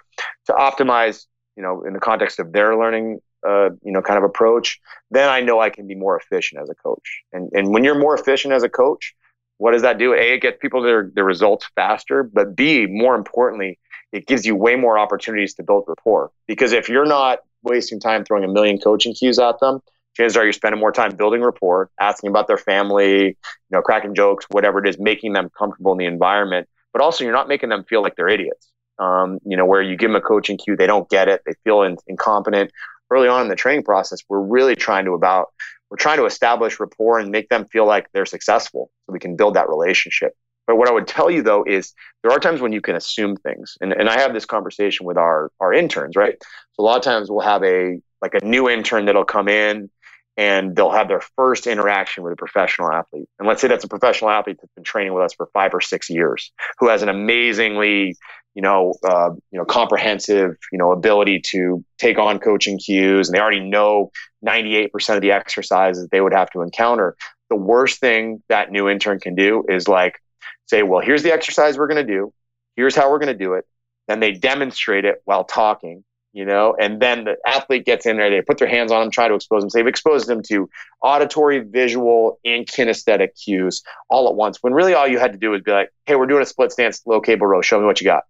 to 0.46 0.52
optimize 0.52 1.26
you 1.56 1.62
know 1.62 1.82
in 1.84 1.92
the 1.94 2.00
context 2.00 2.38
of 2.38 2.52
their 2.52 2.76
learning 2.76 3.20
uh, 3.46 3.70
you 3.82 3.92
know, 3.92 4.02
kind 4.02 4.18
of 4.18 4.24
approach, 4.24 4.80
then 5.10 5.28
I 5.28 5.40
know 5.40 5.60
I 5.60 5.70
can 5.70 5.86
be 5.86 5.94
more 5.94 6.18
efficient 6.18 6.60
as 6.62 6.68
a 6.70 6.74
coach. 6.74 7.22
And 7.32 7.50
and 7.52 7.72
when 7.72 7.84
you're 7.84 7.98
more 7.98 8.14
efficient 8.14 8.52
as 8.52 8.62
a 8.62 8.68
coach, 8.68 9.14
what 9.58 9.72
does 9.72 9.82
that 9.82 9.98
do? 9.98 10.12
A, 10.12 10.34
it 10.34 10.42
gets 10.42 10.58
people 10.60 10.82
their 10.82 11.10
their 11.14 11.24
results 11.24 11.68
faster, 11.74 12.22
but 12.22 12.56
B, 12.56 12.86
more 12.86 13.14
importantly, 13.14 13.78
it 14.12 14.26
gives 14.26 14.44
you 14.46 14.54
way 14.56 14.76
more 14.76 14.98
opportunities 14.98 15.54
to 15.54 15.62
build 15.62 15.84
rapport. 15.86 16.30
Because 16.46 16.72
if 16.72 16.88
you're 16.88 17.06
not 17.06 17.40
wasting 17.62 18.00
time 18.00 18.24
throwing 18.24 18.44
a 18.44 18.48
million 18.48 18.78
coaching 18.78 19.14
cues 19.14 19.38
at 19.38 19.58
them, 19.60 19.80
chances 20.16 20.36
are 20.36 20.44
you're 20.44 20.52
spending 20.52 20.80
more 20.80 20.92
time 20.92 21.14
building 21.16 21.42
rapport, 21.42 21.90
asking 22.00 22.30
about 22.30 22.46
their 22.46 22.58
family, 22.58 23.26
you 23.28 23.36
know, 23.70 23.82
cracking 23.82 24.14
jokes, 24.14 24.46
whatever 24.50 24.84
it 24.84 24.88
is, 24.88 24.98
making 24.98 25.32
them 25.32 25.50
comfortable 25.56 25.92
in 25.92 25.98
the 25.98 26.06
environment. 26.06 26.68
But 26.92 27.02
also, 27.02 27.24
you're 27.24 27.32
not 27.32 27.48
making 27.48 27.68
them 27.68 27.84
feel 27.84 28.02
like 28.02 28.16
they're 28.16 28.28
idiots. 28.28 28.72
Um, 28.98 29.38
you 29.44 29.58
know, 29.58 29.66
where 29.66 29.82
you 29.82 29.94
give 29.94 30.08
them 30.08 30.16
a 30.16 30.22
coaching 30.22 30.56
cue, 30.56 30.74
they 30.74 30.86
don't 30.86 31.08
get 31.10 31.28
it, 31.28 31.42
they 31.44 31.52
feel 31.64 31.82
in, 31.82 31.98
incompetent. 32.06 32.70
Early 33.10 33.28
on 33.28 33.42
in 33.42 33.48
the 33.48 33.56
training 33.56 33.84
process, 33.84 34.20
we're 34.28 34.40
really 34.40 34.76
trying 34.76 35.04
to 35.04 35.12
about 35.12 35.48
we're 35.90 35.96
trying 35.96 36.18
to 36.18 36.26
establish 36.26 36.80
rapport 36.80 37.20
and 37.20 37.30
make 37.30 37.48
them 37.48 37.64
feel 37.66 37.86
like 37.86 38.08
they're 38.12 38.26
successful, 38.26 38.90
so 39.06 39.12
we 39.12 39.20
can 39.20 39.36
build 39.36 39.54
that 39.54 39.68
relationship. 39.68 40.32
But 40.66 40.76
what 40.76 40.88
I 40.88 40.92
would 40.92 41.06
tell 41.06 41.30
you 41.30 41.42
though 41.42 41.64
is 41.64 41.94
there 42.22 42.32
are 42.32 42.40
times 42.40 42.60
when 42.60 42.72
you 42.72 42.80
can 42.80 42.96
assume 42.96 43.36
things, 43.36 43.78
and, 43.80 43.92
and 43.92 44.08
I 44.08 44.20
have 44.20 44.34
this 44.34 44.46
conversation 44.46 45.06
with 45.06 45.16
our 45.16 45.50
our 45.60 45.72
interns, 45.72 46.16
right? 46.16 46.36
So 46.72 46.82
a 46.82 46.84
lot 46.84 46.96
of 46.96 47.02
times 47.02 47.30
we'll 47.30 47.40
have 47.40 47.62
a 47.62 48.00
like 48.20 48.34
a 48.34 48.44
new 48.44 48.68
intern 48.68 49.04
that'll 49.04 49.24
come 49.24 49.48
in 49.48 49.90
and 50.36 50.76
they'll 50.76 50.90
have 50.90 51.08
their 51.08 51.22
first 51.36 51.66
interaction 51.66 52.22
with 52.22 52.32
a 52.32 52.36
professional 52.36 52.92
athlete. 52.92 53.28
And 53.38 53.48
let's 53.48 53.60
say 53.60 53.68
that's 53.68 53.84
a 53.84 53.88
professional 53.88 54.30
athlete 54.30 54.58
that's 54.60 54.72
been 54.74 54.84
training 54.84 55.14
with 55.14 55.24
us 55.24 55.34
for 55.34 55.46
five 55.52 55.72
or 55.72 55.80
six 55.80 56.10
years, 56.10 56.52
who 56.78 56.88
has 56.88 57.02
an 57.02 57.08
amazingly, 57.08 58.16
you 58.54 58.62
know, 58.62 58.94
uh, 59.02 59.30
you 59.50 59.58
know, 59.58 59.64
comprehensive, 59.64 60.56
you 60.70 60.78
know, 60.78 60.92
ability 60.92 61.40
to 61.50 61.84
take 61.98 62.18
on 62.18 62.38
coaching 62.38 62.78
cues, 62.78 63.28
and 63.28 63.36
they 63.36 63.40
already 63.40 63.60
know 63.60 64.10
98% 64.46 65.16
of 65.16 65.22
the 65.22 65.32
exercises 65.32 66.08
they 66.10 66.20
would 66.20 66.34
have 66.34 66.50
to 66.50 66.60
encounter. 66.60 67.16
The 67.48 67.56
worst 67.56 68.00
thing 68.00 68.42
that 68.48 68.70
new 68.70 68.88
intern 68.88 69.20
can 69.20 69.34
do 69.34 69.64
is 69.68 69.88
like 69.88 70.20
say, 70.66 70.82
well, 70.82 71.00
here's 71.00 71.22
the 71.22 71.32
exercise 71.32 71.78
we're 71.78 71.86
going 71.86 72.04
to 72.04 72.12
do. 72.12 72.32
Here's 72.74 72.94
how 72.94 73.10
we're 73.10 73.18
going 73.18 73.32
to 73.32 73.44
do 73.44 73.54
it. 73.54 73.64
Then 74.08 74.20
they 74.20 74.32
demonstrate 74.32 75.04
it 75.04 75.22
while 75.24 75.44
talking 75.44 76.04
you 76.36 76.44
know, 76.44 76.76
and 76.78 77.00
then 77.00 77.24
the 77.24 77.38
athlete 77.46 77.86
gets 77.86 78.04
in 78.04 78.18
there, 78.18 78.28
they 78.28 78.42
put 78.42 78.58
their 78.58 78.68
hands 78.68 78.92
on 78.92 79.00
them, 79.00 79.10
try 79.10 79.26
to 79.26 79.34
expose 79.34 79.62
them. 79.62 79.70
So 79.70 79.78
they've 79.78 79.86
exposed 79.86 80.26
them 80.26 80.42
to 80.48 80.68
auditory, 81.00 81.60
visual, 81.60 82.38
and 82.44 82.66
kinesthetic 82.66 83.42
cues 83.42 83.82
all 84.10 84.28
at 84.28 84.34
once. 84.34 84.58
When 84.62 84.74
really 84.74 84.92
all 84.92 85.08
you 85.08 85.18
had 85.18 85.32
to 85.32 85.38
do 85.38 85.52
was 85.52 85.62
be 85.62 85.70
like, 85.70 85.88
hey, 86.04 86.14
we're 86.14 86.26
doing 86.26 86.42
a 86.42 86.46
split 86.46 86.72
stance, 86.72 87.00
low 87.06 87.22
cable 87.22 87.46
row, 87.46 87.62
show 87.62 87.80
me 87.80 87.86
what 87.86 88.02
you 88.02 88.04
got. 88.04 88.24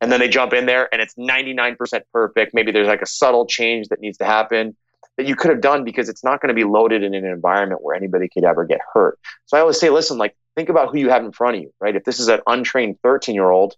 And 0.00 0.10
then 0.10 0.18
they 0.18 0.28
jump 0.28 0.52
in 0.52 0.66
there 0.66 0.88
and 0.92 1.00
it's 1.00 1.14
99% 1.14 1.76
perfect. 2.12 2.54
Maybe 2.54 2.72
there's 2.72 2.88
like 2.88 3.02
a 3.02 3.06
subtle 3.06 3.46
change 3.46 3.86
that 3.90 4.00
needs 4.00 4.18
to 4.18 4.24
happen 4.24 4.76
that 5.16 5.26
you 5.26 5.36
could 5.36 5.52
have 5.52 5.60
done 5.60 5.84
because 5.84 6.08
it's 6.08 6.24
not 6.24 6.40
going 6.40 6.48
to 6.48 6.54
be 6.54 6.64
loaded 6.64 7.04
in 7.04 7.14
an 7.14 7.24
environment 7.24 7.84
where 7.84 7.94
anybody 7.94 8.28
could 8.28 8.42
ever 8.42 8.64
get 8.64 8.80
hurt. 8.92 9.16
So 9.46 9.56
I 9.56 9.60
always 9.60 9.78
say, 9.78 9.90
listen, 9.90 10.18
like 10.18 10.36
think 10.56 10.70
about 10.70 10.90
who 10.90 10.98
you 10.98 11.10
have 11.10 11.24
in 11.24 11.30
front 11.30 11.54
of 11.54 11.62
you, 11.62 11.72
right? 11.80 11.94
If 11.94 12.02
this 12.02 12.18
is 12.18 12.26
an 12.26 12.40
untrained 12.48 12.98
13 13.04 13.36
year 13.36 13.48
old, 13.48 13.76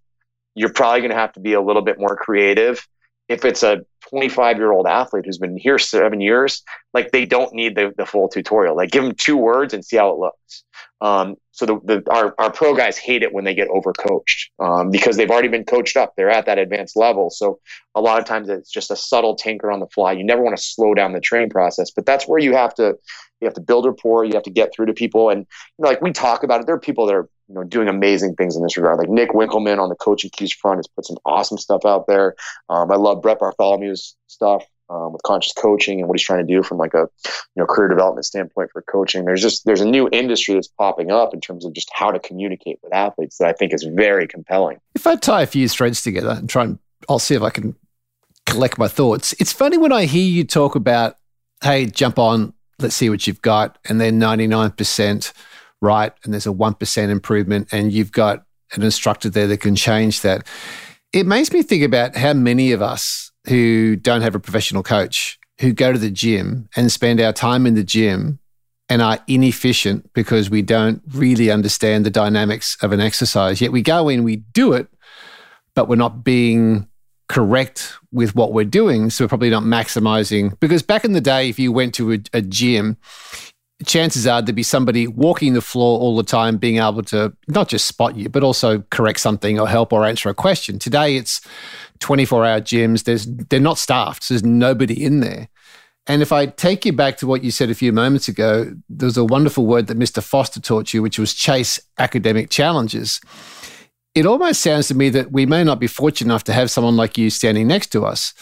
you're 0.54 0.72
probably 0.72 1.00
going 1.00 1.10
to 1.10 1.18
have 1.18 1.34
to 1.34 1.40
be 1.40 1.52
a 1.52 1.60
little 1.60 1.82
bit 1.82 2.00
more 2.00 2.16
creative 2.16 2.88
if 3.28 3.44
it's 3.44 3.62
a 3.62 3.84
25 4.10 4.58
year 4.58 4.72
old 4.72 4.86
athlete 4.86 5.24
who's 5.26 5.38
been 5.38 5.56
here 5.56 5.78
seven 5.78 6.20
years, 6.20 6.62
like 6.94 7.10
they 7.10 7.26
don't 7.26 7.52
need 7.52 7.74
the, 7.74 7.92
the 7.96 8.06
full 8.06 8.28
tutorial. 8.28 8.76
Like 8.76 8.90
give 8.90 9.02
them 9.02 9.14
two 9.14 9.36
words 9.36 9.74
and 9.74 9.84
see 9.84 9.96
how 9.96 10.10
it 10.10 10.18
looks. 10.18 10.64
Um, 11.00 11.36
so 11.50 11.66
the, 11.66 11.80
the, 11.84 12.10
our, 12.10 12.34
our 12.38 12.50
pro 12.50 12.74
guys 12.74 12.96
hate 12.96 13.22
it 13.22 13.32
when 13.32 13.44
they 13.44 13.54
get 13.54 13.68
overcoached 13.68 14.46
um, 14.58 14.90
because 14.90 15.16
they've 15.16 15.30
already 15.30 15.48
been 15.48 15.64
coached 15.64 15.96
up. 15.96 16.14
They're 16.16 16.30
at 16.30 16.46
that 16.46 16.58
advanced 16.58 16.96
level. 16.96 17.30
So 17.30 17.58
a 17.94 18.00
lot 18.00 18.18
of 18.18 18.24
times 18.24 18.48
it's 18.48 18.70
just 18.70 18.90
a 18.90 18.96
subtle 18.96 19.34
tinker 19.34 19.70
on 19.70 19.80
the 19.80 19.88
fly. 19.88 20.12
You 20.12 20.24
never 20.24 20.42
want 20.42 20.56
to 20.56 20.62
slow 20.62 20.94
down 20.94 21.12
the 21.12 21.20
training 21.20 21.50
process, 21.50 21.90
but 21.90 22.06
that's 22.06 22.26
where 22.26 22.38
you 22.38 22.54
have 22.54 22.74
to 22.74 22.96
you 23.40 23.46
have 23.46 23.54
to 23.54 23.60
build 23.60 23.84
rapport. 23.84 24.24
You 24.24 24.32
have 24.34 24.44
to 24.44 24.50
get 24.50 24.72
through 24.74 24.86
to 24.86 24.94
people, 24.94 25.28
and 25.28 25.40
you 25.40 25.82
know, 25.82 25.88
like 25.88 26.00
we 26.00 26.12
talk 26.12 26.42
about 26.42 26.60
it. 26.60 26.66
There 26.66 26.74
are 26.74 26.80
people 26.80 27.06
that 27.06 27.14
are 27.14 27.28
you 27.48 27.54
know 27.54 27.64
doing 27.64 27.88
amazing 27.88 28.34
things 28.34 28.56
in 28.56 28.62
this 28.62 28.76
regard. 28.76 28.98
Like 28.98 29.08
Nick 29.08 29.30
Winkelman 29.30 29.78
on 29.78 29.88
the 29.88 29.94
coaching 29.94 30.30
cues 30.30 30.52
front 30.52 30.78
has 30.78 30.86
put 30.86 31.06
some 31.06 31.18
awesome 31.24 31.58
stuff 31.58 31.84
out 31.84 32.06
there. 32.06 32.34
Um, 32.68 32.90
I 32.90 32.96
love 32.96 33.22
Brett 33.22 33.40
Bartholomew's 33.40 34.16
stuff 34.26 34.64
um, 34.88 35.12
with 35.12 35.22
conscious 35.22 35.52
coaching 35.52 36.00
and 36.00 36.08
what 36.08 36.18
he's 36.18 36.26
trying 36.26 36.46
to 36.46 36.52
do 36.52 36.62
from 36.62 36.78
like 36.78 36.94
a 36.94 37.08
you 37.24 37.32
know 37.56 37.66
career 37.66 37.88
development 37.88 38.24
standpoint 38.24 38.70
for 38.72 38.82
coaching. 38.82 39.24
There's 39.24 39.42
just 39.42 39.64
there's 39.64 39.80
a 39.80 39.88
new 39.88 40.08
industry 40.12 40.54
that's 40.54 40.68
popping 40.68 41.10
up 41.10 41.34
in 41.34 41.40
terms 41.40 41.64
of 41.64 41.72
just 41.72 41.90
how 41.92 42.10
to 42.10 42.18
communicate 42.18 42.78
with 42.82 42.92
athletes 42.92 43.38
that 43.38 43.48
I 43.48 43.52
think 43.52 43.72
is 43.72 43.82
very 43.82 44.26
compelling. 44.26 44.78
If 44.94 45.06
I 45.06 45.16
tie 45.16 45.42
a 45.42 45.46
few 45.46 45.68
threads 45.68 46.02
together 46.02 46.30
and 46.30 46.48
try 46.48 46.64
and 46.64 46.78
I'll 47.08 47.18
see 47.18 47.34
if 47.34 47.42
I 47.42 47.50
can 47.50 47.76
collect 48.46 48.78
my 48.78 48.88
thoughts. 48.88 49.34
It's 49.38 49.52
funny 49.52 49.76
when 49.76 49.92
I 49.92 50.04
hear 50.04 50.26
you 50.26 50.44
talk 50.44 50.74
about, 50.74 51.18
hey, 51.62 51.86
jump 51.86 52.18
on, 52.18 52.54
let's 52.78 52.94
see 52.94 53.10
what 53.10 53.26
you've 53.26 53.42
got, 53.42 53.78
and 53.88 54.00
then 54.00 54.20
99% 54.20 55.32
right, 55.80 56.12
and 56.24 56.32
there's 56.32 56.46
a 56.46 56.50
1% 56.50 57.08
improvement, 57.08 57.68
and 57.72 57.92
you've 57.92 58.12
got 58.12 58.44
an 58.72 58.82
instructor 58.82 59.30
there 59.30 59.46
that 59.46 59.60
can 59.60 59.76
change 59.76 60.22
that. 60.22 60.46
It 61.12 61.26
makes 61.26 61.52
me 61.52 61.62
think 61.62 61.82
about 61.82 62.16
how 62.16 62.32
many 62.32 62.72
of 62.72 62.82
us 62.82 63.30
who 63.46 63.96
don't 63.96 64.22
have 64.22 64.34
a 64.34 64.40
professional 64.40 64.82
coach 64.82 65.38
who 65.60 65.72
go 65.72 65.92
to 65.92 65.98
the 65.98 66.10
gym 66.10 66.68
and 66.76 66.92
spend 66.92 67.20
our 67.20 67.32
time 67.32 67.66
in 67.66 67.74
the 67.74 67.84
gym 67.84 68.38
and 68.88 69.02
are 69.02 69.18
inefficient 69.26 70.12
because 70.12 70.50
we 70.50 70.62
don't 70.62 71.02
really 71.12 71.50
understand 71.50 72.04
the 72.04 72.10
dynamics 72.10 72.76
of 72.82 72.92
an 72.92 73.00
exercise. 73.00 73.60
Yet 73.60 73.72
we 73.72 73.82
go 73.82 74.08
in, 74.08 74.22
we 74.22 74.36
do 74.36 74.72
it, 74.72 74.88
but 75.74 75.88
we're 75.88 75.96
not 75.96 76.22
being 76.22 76.88
correct 77.28 77.94
with 78.12 78.34
what 78.36 78.52
we're 78.52 78.64
doing. 78.64 79.10
So 79.10 79.24
we're 79.24 79.28
probably 79.28 79.50
not 79.50 79.64
maximizing. 79.64 80.58
Because 80.60 80.82
back 80.82 81.04
in 81.04 81.12
the 81.12 81.20
day, 81.20 81.48
if 81.48 81.58
you 81.58 81.72
went 81.72 81.94
to 81.94 82.12
a, 82.12 82.18
a 82.32 82.42
gym, 82.42 82.96
chances 83.84 84.26
are 84.26 84.40
there'd 84.40 84.56
be 84.56 84.62
somebody 84.62 85.06
walking 85.06 85.52
the 85.52 85.60
floor 85.60 85.98
all 86.00 86.16
the 86.16 86.22
time, 86.22 86.56
being 86.56 86.78
able 86.78 87.02
to 87.02 87.34
not 87.48 87.68
just 87.68 87.86
spot 87.86 88.16
you, 88.16 88.28
but 88.28 88.42
also 88.42 88.80
correct 88.90 89.20
something 89.20 89.60
or 89.60 89.68
help 89.68 89.92
or 89.92 90.06
answer 90.06 90.30
a 90.30 90.34
question. 90.34 90.78
Today, 90.78 91.16
it's 91.16 91.40
24 91.98 92.46
hour 92.46 92.60
gyms. 92.60 93.04
There's, 93.04 93.26
they're 93.26 93.60
not 93.60 93.78
staffed. 93.78 94.24
So 94.24 94.34
there's 94.34 94.44
nobody 94.44 95.04
in 95.04 95.20
there. 95.20 95.48
And 96.06 96.22
if 96.22 96.32
I 96.32 96.46
take 96.46 96.86
you 96.86 96.92
back 96.92 97.16
to 97.18 97.26
what 97.26 97.42
you 97.42 97.50
said 97.50 97.68
a 97.68 97.74
few 97.74 97.92
moments 97.92 98.28
ago, 98.28 98.72
there 98.88 99.06
was 99.06 99.16
a 99.16 99.24
wonderful 99.24 99.66
word 99.66 99.88
that 99.88 99.98
Mr. 99.98 100.22
Foster 100.22 100.60
taught 100.60 100.94
you, 100.94 101.02
which 101.02 101.18
was 101.18 101.34
chase 101.34 101.80
academic 101.98 102.48
challenges. 102.48 103.20
It 104.14 104.24
almost 104.24 104.62
sounds 104.62 104.88
to 104.88 104.94
me 104.94 105.10
that 105.10 105.32
we 105.32 105.44
may 105.46 105.64
not 105.64 105.80
be 105.80 105.88
fortunate 105.88 106.30
enough 106.30 106.44
to 106.44 106.52
have 106.52 106.70
someone 106.70 106.96
like 106.96 107.18
you 107.18 107.28
standing 107.28 107.66
next 107.66 107.88
to 107.88 108.06
us, 108.06 108.32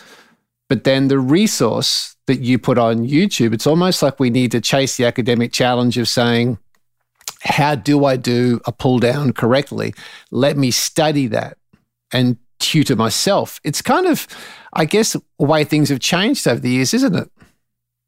but 0.68 0.84
then 0.84 1.08
the 1.08 1.18
resource 1.18 2.13
that 2.26 2.40
you 2.40 2.58
put 2.58 2.78
on 2.78 3.06
YouTube, 3.06 3.52
it's 3.52 3.66
almost 3.66 4.02
like 4.02 4.18
we 4.18 4.30
need 4.30 4.52
to 4.52 4.60
chase 4.60 4.96
the 4.96 5.04
academic 5.04 5.52
challenge 5.52 5.98
of 5.98 6.08
saying, 6.08 6.58
how 7.42 7.74
do 7.74 8.04
I 8.04 8.16
do 8.16 8.60
a 8.66 8.72
pull 8.72 8.98
down 8.98 9.32
correctly? 9.32 9.94
Let 10.30 10.56
me 10.56 10.70
study 10.70 11.26
that 11.28 11.58
and 12.12 12.38
tutor 12.58 12.96
myself. 12.96 13.60
It's 13.64 13.82
kind 13.82 14.06
of, 14.06 14.26
I 14.72 14.86
guess, 14.86 15.12
the 15.12 15.22
way 15.38 15.64
things 15.64 15.90
have 15.90 16.00
changed 16.00 16.48
over 16.48 16.60
the 16.60 16.70
years, 16.70 16.94
isn't 16.94 17.14
it? 17.14 17.30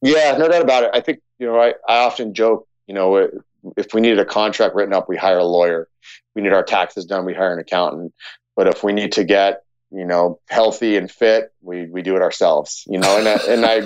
Yeah, 0.00 0.36
no 0.38 0.48
doubt 0.48 0.62
about 0.62 0.84
it. 0.84 0.90
I 0.94 1.00
think, 1.00 1.20
you 1.38 1.46
know, 1.46 1.60
I, 1.60 1.74
I 1.88 1.98
often 1.98 2.32
joke, 2.32 2.66
you 2.86 2.94
know, 2.94 3.28
if 3.76 3.92
we 3.92 4.00
needed 4.00 4.20
a 4.20 4.24
contract 4.24 4.74
written 4.74 4.94
up, 4.94 5.08
we 5.08 5.16
hire 5.16 5.38
a 5.38 5.44
lawyer. 5.44 5.88
If 6.02 6.22
we 6.34 6.42
need 6.42 6.52
our 6.52 6.62
taxes 6.62 7.04
done, 7.04 7.24
we 7.24 7.34
hire 7.34 7.52
an 7.52 7.58
accountant. 7.58 8.14
But 8.54 8.68
if 8.68 8.82
we 8.82 8.92
need 8.92 9.12
to 9.12 9.24
get, 9.24 9.64
you 9.90 10.04
know, 10.04 10.40
healthy 10.48 10.96
and 10.96 11.10
fit, 11.10 11.52
we, 11.60 11.86
we 11.86 12.02
do 12.02 12.16
it 12.16 12.22
ourselves, 12.22 12.84
you 12.86 12.98
know, 12.98 13.18
and, 13.18 13.26
and 13.26 13.66
I, 13.66 13.82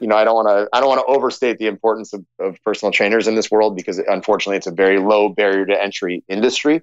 you 0.00 0.06
know, 0.06 0.16
I 0.16 0.24
don't 0.24 0.34
want 0.34 0.48
to, 0.48 0.68
I 0.72 0.80
don't 0.80 0.88
want 0.88 1.00
to 1.00 1.12
overstate 1.12 1.58
the 1.58 1.66
importance 1.66 2.12
of, 2.12 2.24
of 2.38 2.56
personal 2.64 2.92
trainers 2.92 3.28
in 3.28 3.34
this 3.34 3.50
world 3.50 3.76
because 3.76 3.98
unfortunately 3.98 4.56
it's 4.56 4.66
a 4.66 4.72
very 4.72 4.98
low 4.98 5.28
barrier 5.28 5.66
to 5.66 5.82
entry 5.82 6.24
industry. 6.28 6.82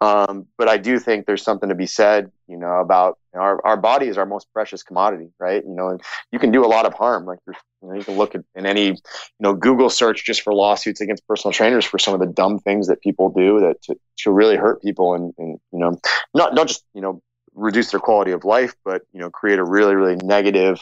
Um, 0.00 0.46
but 0.58 0.68
I 0.68 0.76
do 0.76 0.98
think 0.98 1.26
there's 1.26 1.42
something 1.42 1.68
to 1.68 1.74
be 1.74 1.86
said, 1.86 2.30
you 2.48 2.56
know, 2.56 2.80
about 2.80 3.18
our, 3.34 3.64
our 3.66 3.76
body 3.76 4.08
is 4.08 4.18
our 4.18 4.26
most 4.26 4.46
precious 4.52 4.82
commodity, 4.82 5.28
right? 5.38 5.62
You 5.64 5.74
know, 5.74 5.88
and 5.88 6.00
you 6.30 6.38
can 6.38 6.52
do 6.52 6.64
a 6.64 6.68
lot 6.68 6.86
of 6.86 6.94
harm. 6.94 7.24
Like 7.24 7.38
you, 7.46 7.54
know, 7.82 7.94
you 7.94 8.04
can 8.04 8.16
look 8.16 8.34
at 8.34 8.44
in 8.54 8.66
any, 8.66 8.88
you 8.88 8.96
know, 9.40 9.54
Google 9.54 9.90
search 9.90 10.24
just 10.24 10.42
for 10.42 10.52
lawsuits 10.54 11.00
against 11.00 11.26
personal 11.26 11.52
trainers 11.52 11.84
for 11.84 11.98
some 11.98 12.14
of 12.14 12.20
the 12.20 12.26
dumb 12.26 12.58
things 12.58 12.88
that 12.88 13.00
people 13.00 13.30
do 13.30 13.60
that 13.60 13.82
to, 13.82 13.96
to 14.18 14.30
really 14.30 14.56
hurt 14.56 14.82
people 14.82 15.14
and, 15.14 15.34
and, 15.38 15.58
you 15.72 15.78
know, 15.78 15.98
not, 16.34 16.54
not 16.54 16.68
just, 16.68 16.84
you 16.94 17.00
know, 17.00 17.22
reduce 17.54 17.90
their 17.90 18.00
quality 18.00 18.32
of 18.32 18.44
life, 18.44 18.74
but, 18.84 19.02
you 19.12 19.20
know, 19.20 19.30
create 19.30 19.58
a 19.58 19.64
really, 19.64 19.94
really 19.94 20.16
negative, 20.16 20.78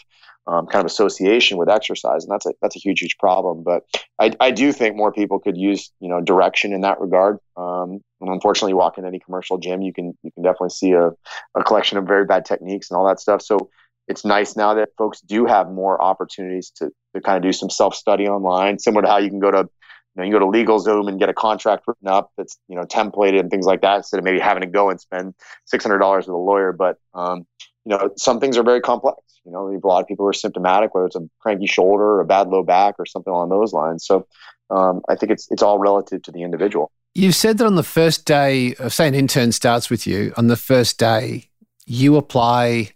um, 0.47 0.67
kind 0.67 0.85
of 0.85 0.87
association 0.87 1.57
with 1.57 1.69
exercise, 1.69 2.25
and 2.25 2.33
that's 2.33 2.47
a 2.47 2.53
that's 2.61 2.77
a 2.77 2.79
huge 2.79 3.01
huge 3.01 3.17
problem. 3.19 3.63
But 3.63 3.85
I, 4.19 4.33
I 4.41 4.51
do 4.51 4.73
think 4.73 4.97
more 4.97 5.13
people 5.13 5.39
could 5.39 5.57
use 5.57 5.91
you 6.01 6.09
know 6.09 6.21
direction 6.21 6.73
in 6.73 6.83
that 6.83 7.01
regard. 7.01 7.39
Um, 7.57 8.01
and 8.21 8.31
unfortunately, 8.31 8.73
you 8.73 8.77
walk 8.77 8.99
in 8.99 9.05
any 9.05 9.19
commercial 9.19 9.59
gym, 9.59 9.83
you 9.83 9.93
can 9.93 10.17
you 10.23 10.31
can 10.33 10.43
definitely 10.43 10.71
see 10.71 10.93
a, 10.93 11.09
a 11.55 11.65
collection 11.65 11.99
of 11.99 12.07
very 12.07 12.25
bad 12.25 12.45
techniques 12.45 12.91
and 12.91 12.99
all 12.99 13.07
that 13.07 13.21
stuff. 13.21 13.43
So 13.43 13.71
it's 14.07 14.25
nice 14.25 14.57
now 14.57 14.75
that 14.75 14.91
folks 14.99 15.21
do 15.21 15.47
have 15.47 15.71
more 15.71 16.01
opportunities 16.01 16.71
to 16.77 16.91
to 17.15 17.21
kind 17.21 17.37
of 17.37 17.43
do 17.43 17.53
some 17.53 17.71
self 17.71 17.95
study 17.95 18.29
online, 18.29 18.79
similar 18.79 19.03
to 19.03 19.09
how 19.09 19.19
you 19.19 19.31
can 19.31 19.41
go 19.41 19.51
to 19.51 19.69
you 20.17 20.23
know, 20.23 20.27
you 20.27 20.33
go 20.33 20.39
to 20.39 20.47
LegalZoom 20.47 21.09
and 21.09 21.19
get 21.19 21.29
a 21.29 21.35
contract 21.35 21.85
written 21.89 22.07
up 22.07 22.31
that's 22.37 22.59
you 22.69 22.77
know 22.77 22.85
templated 22.85 23.41
and 23.41 23.51
things 23.51 23.67
like 23.67 23.81
that 23.81 23.97
instead 23.97 24.19
of 24.19 24.25
maybe 24.25 24.39
having 24.39 24.61
to 24.61 24.67
go 24.67 24.91
and 24.91 25.01
spend 25.01 25.35
six 25.65 25.85
hundred 25.85 25.99
dollars 25.99 26.27
with 26.27 26.35
a 26.35 26.39
lawyer. 26.39 26.73
But 26.73 26.99
um, 27.15 27.47
you 27.85 27.91
know, 27.91 28.11
some 28.17 28.41
things 28.41 28.57
are 28.57 28.63
very 28.63 28.81
complex. 28.81 29.19
You 29.45 29.53
know, 29.53 29.69
a 29.69 29.87
lot 29.87 30.01
of 30.01 30.07
people 30.07 30.27
are 30.27 30.33
symptomatic, 30.33 30.95
whether 30.95 31.07
it's 31.07 31.17
a 31.17 31.29
cranky 31.41 31.67
shoulder, 31.67 32.05
or 32.05 32.21
a 32.21 32.25
bad 32.25 32.49
low 32.49 32.63
back, 32.63 32.95
or 32.99 33.07
something 33.07 33.33
along 33.33 33.51
those 33.51 33.73
lines. 33.73 34.07
So 34.07 34.27
um, 34.71 35.03
I 35.09 35.15
think 35.15 35.33
it's 35.33 35.47
it's 35.51 35.63
all 35.63 35.79
relative 35.79 36.23
to 36.23 36.33
the 36.33 36.43
individual. 36.43 36.91
You've 37.15 37.35
said 37.35 37.59
that 37.59 37.67
on 37.67 37.77
the 37.77 37.85
first 37.85 38.25
day 38.25 38.75
of, 38.77 38.93
say, 38.93 39.07
an 39.07 39.15
intern 39.15 39.53
starts 39.53 39.89
with 39.89 40.07
you 40.07 40.33
on 40.37 40.49
the 40.49 40.57
first 40.57 40.99
day, 40.99 41.49
you 41.87 42.17
apply 42.17 42.91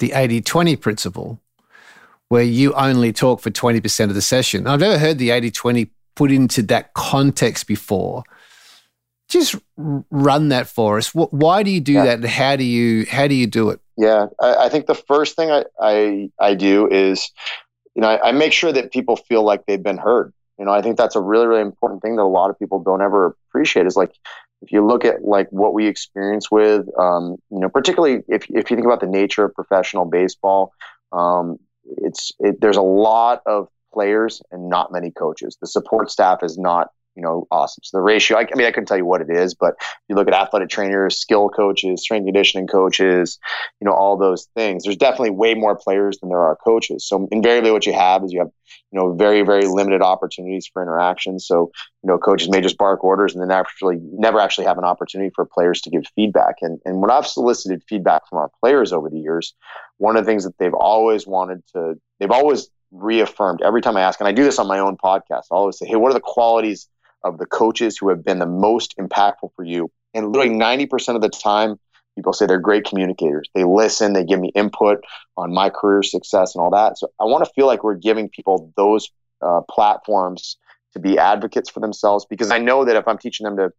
the 0.00 0.12
80 0.12 0.40
20 0.40 0.76
principle 0.76 1.40
where 2.28 2.42
you 2.42 2.72
only 2.74 3.12
talk 3.12 3.40
for 3.40 3.50
20% 3.50 4.04
of 4.04 4.14
the 4.14 4.22
session. 4.22 4.66
I've 4.66 4.80
never 4.80 4.98
heard 4.98 5.18
the 5.18 5.30
80 5.30 5.52
20 5.52 5.90
put 6.16 6.32
into 6.32 6.62
that 6.62 6.94
context 6.94 7.66
before. 7.66 8.24
Just 9.28 9.54
run 9.76 10.48
that 10.48 10.66
for 10.66 10.98
us. 10.98 11.14
Why 11.14 11.62
do 11.62 11.70
you 11.70 11.80
do 11.80 11.92
yeah. 11.92 12.04
that, 12.06 12.14
and 12.18 12.26
how 12.26 12.56
do 12.56 12.64
you 12.64 13.06
how 13.06 13.26
do 13.26 13.34
you 13.34 13.46
do 13.46 13.70
it? 13.70 13.80
Yeah, 13.96 14.26
I, 14.40 14.66
I 14.66 14.68
think 14.68 14.86
the 14.86 14.94
first 14.94 15.36
thing 15.36 15.50
I, 15.50 15.64
I, 15.80 16.30
I 16.40 16.54
do 16.54 16.88
is, 16.90 17.30
you 17.94 18.02
know, 18.02 18.08
I, 18.08 18.28
I 18.28 18.32
make 18.32 18.52
sure 18.52 18.72
that 18.72 18.92
people 18.92 19.16
feel 19.16 19.44
like 19.44 19.66
they've 19.66 19.82
been 19.82 19.98
heard. 19.98 20.32
You 20.58 20.64
know, 20.64 20.72
I 20.72 20.82
think 20.82 20.96
that's 20.96 21.16
a 21.16 21.20
really 21.20 21.46
really 21.46 21.62
important 21.62 22.02
thing 22.02 22.16
that 22.16 22.22
a 22.22 22.24
lot 22.24 22.50
of 22.50 22.58
people 22.58 22.82
don't 22.82 23.02
ever 23.02 23.36
appreciate. 23.48 23.86
Is 23.86 23.96
like 23.96 24.12
if 24.62 24.72
you 24.72 24.86
look 24.86 25.04
at 25.04 25.24
like 25.24 25.48
what 25.50 25.74
we 25.74 25.86
experience 25.86 26.50
with, 26.50 26.86
um, 26.98 27.36
you 27.50 27.58
know, 27.58 27.68
particularly 27.68 28.22
if 28.28 28.46
if 28.50 28.70
you 28.70 28.76
think 28.76 28.86
about 28.86 29.00
the 29.00 29.06
nature 29.06 29.44
of 29.44 29.54
professional 29.54 30.04
baseball, 30.04 30.72
um, 31.12 31.58
it's 31.84 32.32
it, 32.38 32.60
there's 32.60 32.76
a 32.76 32.82
lot 32.82 33.42
of 33.46 33.68
players 33.92 34.42
and 34.50 34.68
not 34.68 34.92
many 34.92 35.10
coaches. 35.10 35.56
The 35.60 35.66
support 35.66 36.10
staff 36.10 36.42
is 36.42 36.58
not 36.58 36.88
you 37.16 37.22
know 37.22 37.46
awesome. 37.50 37.82
So 37.84 37.98
the 37.98 38.02
ratio, 38.02 38.38
I, 38.38 38.42
I 38.42 38.56
mean, 38.56 38.66
I 38.66 38.70
couldn't 38.70 38.86
tell 38.86 38.96
you 38.96 39.04
what 39.04 39.20
it 39.20 39.30
is, 39.30 39.54
but 39.54 39.74
if 39.78 40.00
you 40.08 40.16
look 40.16 40.28
at 40.28 40.34
athletic 40.34 40.68
trainers, 40.68 41.18
skill 41.18 41.48
coaches, 41.48 42.02
strength 42.02 42.26
conditioning 42.26 42.66
coaches, 42.66 43.38
you 43.80 43.86
know 43.86 43.92
all 43.92 44.16
those 44.16 44.48
things. 44.54 44.84
There's 44.84 44.96
definitely 44.96 45.30
way 45.30 45.54
more 45.54 45.76
players 45.76 46.18
than 46.18 46.28
there 46.28 46.42
are 46.42 46.56
coaches. 46.56 47.06
So 47.06 47.28
invariably, 47.30 47.70
what 47.70 47.86
you 47.86 47.92
have 47.92 48.24
is 48.24 48.32
you 48.32 48.40
have 48.40 48.50
you 48.90 48.98
know 48.98 49.14
very 49.14 49.42
very 49.42 49.66
limited 49.66 50.02
opportunities 50.02 50.68
for 50.72 50.82
interaction. 50.82 51.38
So 51.38 51.70
you 52.02 52.08
know 52.08 52.18
coaches 52.18 52.48
may 52.48 52.60
just 52.60 52.78
bark 52.78 53.04
orders 53.04 53.34
and 53.34 53.42
then 53.42 53.50
actually 53.50 53.98
never 54.00 54.40
actually 54.40 54.66
have 54.66 54.78
an 54.78 54.84
opportunity 54.84 55.30
for 55.34 55.44
players 55.44 55.80
to 55.82 55.90
give 55.90 56.04
feedback. 56.14 56.56
And 56.62 56.80
and 56.84 57.00
when 57.00 57.10
I've 57.10 57.26
solicited 57.26 57.82
feedback 57.88 58.28
from 58.28 58.38
our 58.38 58.50
players 58.60 58.92
over 58.92 59.08
the 59.08 59.18
years, 59.18 59.54
one 59.98 60.16
of 60.16 60.24
the 60.24 60.30
things 60.30 60.44
that 60.44 60.58
they've 60.58 60.74
always 60.74 61.26
wanted 61.26 61.62
to 61.74 61.94
they've 62.18 62.30
always 62.30 62.68
reaffirmed 62.90 63.60
every 63.62 63.80
time 63.80 63.96
I 63.96 64.02
ask, 64.02 64.20
and 64.20 64.28
I 64.28 64.32
do 64.32 64.44
this 64.44 64.58
on 64.58 64.66
my 64.66 64.78
own 64.78 64.96
podcast. 64.96 65.44
I 65.50 65.56
always 65.56 65.78
say, 65.78 65.86
hey, 65.86 65.96
what 65.96 66.10
are 66.10 66.14
the 66.14 66.20
qualities 66.20 66.88
of 67.24 67.38
the 67.38 67.46
coaches 67.46 67.98
who 67.98 68.10
have 68.10 68.24
been 68.24 68.38
the 68.38 68.46
most 68.46 68.94
impactful 68.98 69.50
for 69.56 69.64
you? 69.64 69.90
And 70.12 70.32
literally 70.32 70.56
90% 70.56 71.16
of 71.16 71.22
the 71.22 71.28
time, 71.28 71.76
people 72.14 72.32
say 72.32 72.46
they're 72.46 72.60
great 72.60 72.84
communicators. 72.84 73.48
They 73.54 73.64
listen, 73.64 74.12
they 74.12 74.24
give 74.24 74.38
me 74.38 74.52
input 74.54 75.02
on 75.36 75.52
my 75.52 75.70
career 75.70 76.02
success 76.02 76.54
and 76.54 76.62
all 76.62 76.70
that. 76.70 76.98
So 76.98 77.08
I 77.20 77.24
want 77.24 77.44
to 77.44 77.50
feel 77.54 77.66
like 77.66 77.82
we're 77.82 77.94
giving 77.94 78.28
people 78.28 78.72
those 78.76 79.10
uh, 79.42 79.62
platforms 79.68 80.56
to 80.92 81.00
be 81.00 81.18
advocates 81.18 81.68
for 81.70 81.80
themselves 81.80 82.24
because 82.28 82.50
I 82.50 82.58
know 82.58 82.84
that 82.84 82.96
if 82.96 83.08
I'm 83.08 83.18
teaching 83.18 83.44
them 83.44 83.56
to 83.56 83.72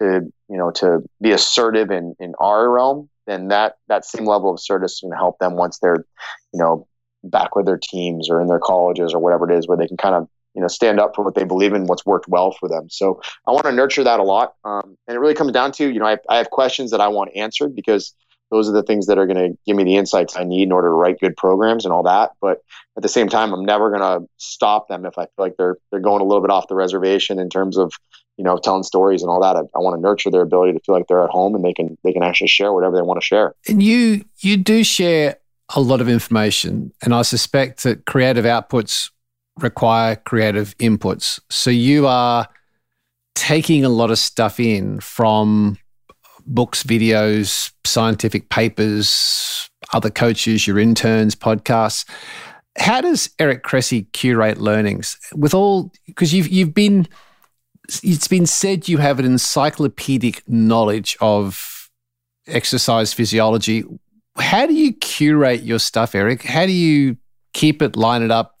to 0.00 0.32
you 0.48 0.56
know 0.56 0.70
to 0.70 1.02
be 1.20 1.32
assertive 1.32 1.90
in 1.90 2.14
in 2.18 2.34
our 2.38 2.70
realm, 2.70 3.08
then 3.26 3.48
that 3.48 3.76
that 3.88 4.04
same 4.04 4.26
level 4.26 4.50
of 4.50 4.56
assertiveness 4.56 5.00
to 5.00 5.10
help 5.16 5.38
them 5.38 5.56
once 5.56 5.78
they're 5.78 6.04
you 6.52 6.60
know 6.60 6.86
back 7.22 7.54
with 7.54 7.66
their 7.66 7.78
teams 7.78 8.30
or 8.30 8.40
in 8.40 8.46
their 8.46 8.58
colleges 8.58 9.12
or 9.12 9.20
whatever 9.20 9.50
it 9.50 9.58
is 9.58 9.68
where 9.68 9.76
they 9.76 9.86
can 9.86 9.96
kind 9.96 10.14
of 10.14 10.28
you 10.54 10.60
know 10.60 10.68
stand 10.68 11.00
up 11.00 11.14
for 11.14 11.24
what 11.24 11.34
they 11.34 11.44
believe 11.44 11.72
in 11.72 11.86
what's 11.86 12.04
worked 12.06 12.28
well 12.28 12.52
for 12.52 12.68
them. 12.68 12.88
So 12.90 13.20
i 13.46 13.52
want 13.52 13.66
to 13.66 13.72
nurture 13.72 14.04
that 14.04 14.20
a 14.20 14.22
lot 14.22 14.54
um, 14.64 14.96
and 15.06 15.16
it 15.16 15.20
really 15.20 15.34
comes 15.34 15.52
down 15.52 15.72
to 15.72 15.88
you 15.88 15.98
know 15.98 16.06
I, 16.06 16.18
I 16.28 16.36
have 16.36 16.50
questions 16.50 16.90
that 16.90 17.00
i 17.00 17.08
want 17.08 17.30
answered 17.36 17.74
because 17.74 18.14
those 18.50 18.68
are 18.68 18.72
the 18.72 18.82
things 18.82 19.06
that 19.06 19.16
are 19.16 19.26
going 19.26 19.52
to 19.52 19.58
give 19.64 19.76
me 19.76 19.84
the 19.84 19.96
insights 19.96 20.36
i 20.36 20.44
need 20.44 20.64
in 20.64 20.72
order 20.72 20.88
to 20.88 20.94
write 20.94 21.20
good 21.20 21.36
programs 21.36 21.84
and 21.84 21.92
all 21.92 22.02
that. 22.02 22.32
But 22.40 22.62
at 22.96 23.02
the 23.02 23.08
same 23.08 23.28
time 23.28 23.52
i'm 23.52 23.64
never 23.64 23.90
going 23.90 24.02
to 24.02 24.28
stop 24.38 24.88
them 24.88 25.06
if 25.06 25.16
i 25.18 25.24
feel 25.24 25.30
like 25.38 25.56
they're 25.56 25.76
they're 25.90 26.00
going 26.00 26.20
a 26.20 26.24
little 26.24 26.42
bit 26.42 26.50
off 26.50 26.68
the 26.68 26.74
reservation 26.74 27.38
in 27.38 27.48
terms 27.48 27.76
of 27.76 27.92
you 28.40 28.44
know 28.44 28.56
telling 28.56 28.82
stories 28.82 29.22
and 29.22 29.30
all 29.30 29.40
that. 29.42 29.54
I, 29.54 29.60
I 29.76 29.80
want 29.80 29.96
to 29.96 30.00
nurture 30.00 30.30
their 30.30 30.40
ability 30.40 30.72
to 30.72 30.80
feel 30.80 30.94
like 30.94 31.06
they're 31.08 31.22
at 31.22 31.28
home 31.28 31.54
and 31.54 31.62
they 31.62 31.74
can 31.74 31.98
they 32.04 32.12
can 32.12 32.22
actually 32.22 32.48
share 32.48 32.72
whatever 32.72 32.96
they 32.96 33.02
want 33.02 33.20
to 33.20 33.24
share. 33.24 33.54
And 33.68 33.82
you 33.82 34.24
you 34.38 34.56
do 34.56 34.82
share 34.82 35.36
a 35.76 35.80
lot 35.80 36.00
of 36.00 36.08
information. 36.08 36.92
And 37.02 37.14
I 37.14 37.20
suspect 37.20 37.82
that 37.82 38.06
creative 38.06 38.46
outputs 38.46 39.10
require 39.58 40.16
creative 40.16 40.76
inputs. 40.78 41.40
So 41.50 41.70
you 41.70 42.06
are 42.06 42.48
taking 43.34 43.84
a 43.84 43.88
lot 43.88 44.10
of 44.10 44.18
stuff 44.18 44.60
in 44.60 45.00
from 45.00 45.78
books, 46.46 46.82
videos, 46.82 47.72
scientific 47.84 48.48
papers, 48.48 49.68
other 49.92 50.10
coaches, 50.10 50.66
your 50.66 50.78
interns, 50.78 51.34
podcasts. 51.34 52.08
How 52.78 53.00
does 53.00 53.30
Eric 53.38 53.62
Cressey 53.62 54.10
curate 54.12 54.58
learnings 54.58 55.18
with 55.34 55.54
all 55.54 55.92
because 56.06 56.32
you've 56.32 56.48
you've 56.48 56.74
been 56.74 57.08
it's 58.02 58.28
been 58.28 58.46
said 58.46 58.88
you 58.88 58.98
have 58.98 59.18
an 59.18 59.24
encyclopedic 59.24 60.48
knowledge 60.48 61.16
of 61.20 61.90
exercise 62.46 63.12
physiology 63.12 63.84
how 64.40 64.66
do 64.66 64.74
you 64.74 64.92
curate 64.92 65.62
your 65.62 65.78
stuff, 65.78 66.14
Eric? 66.14 66.42
How 66.42 66.66
do 66.66 66.72
you 66.72 67.16
keep 67.52 67.82
it, 67.82 67.96
line 67.96 68.22
it 68.22 68.30
up, 68.30 68.56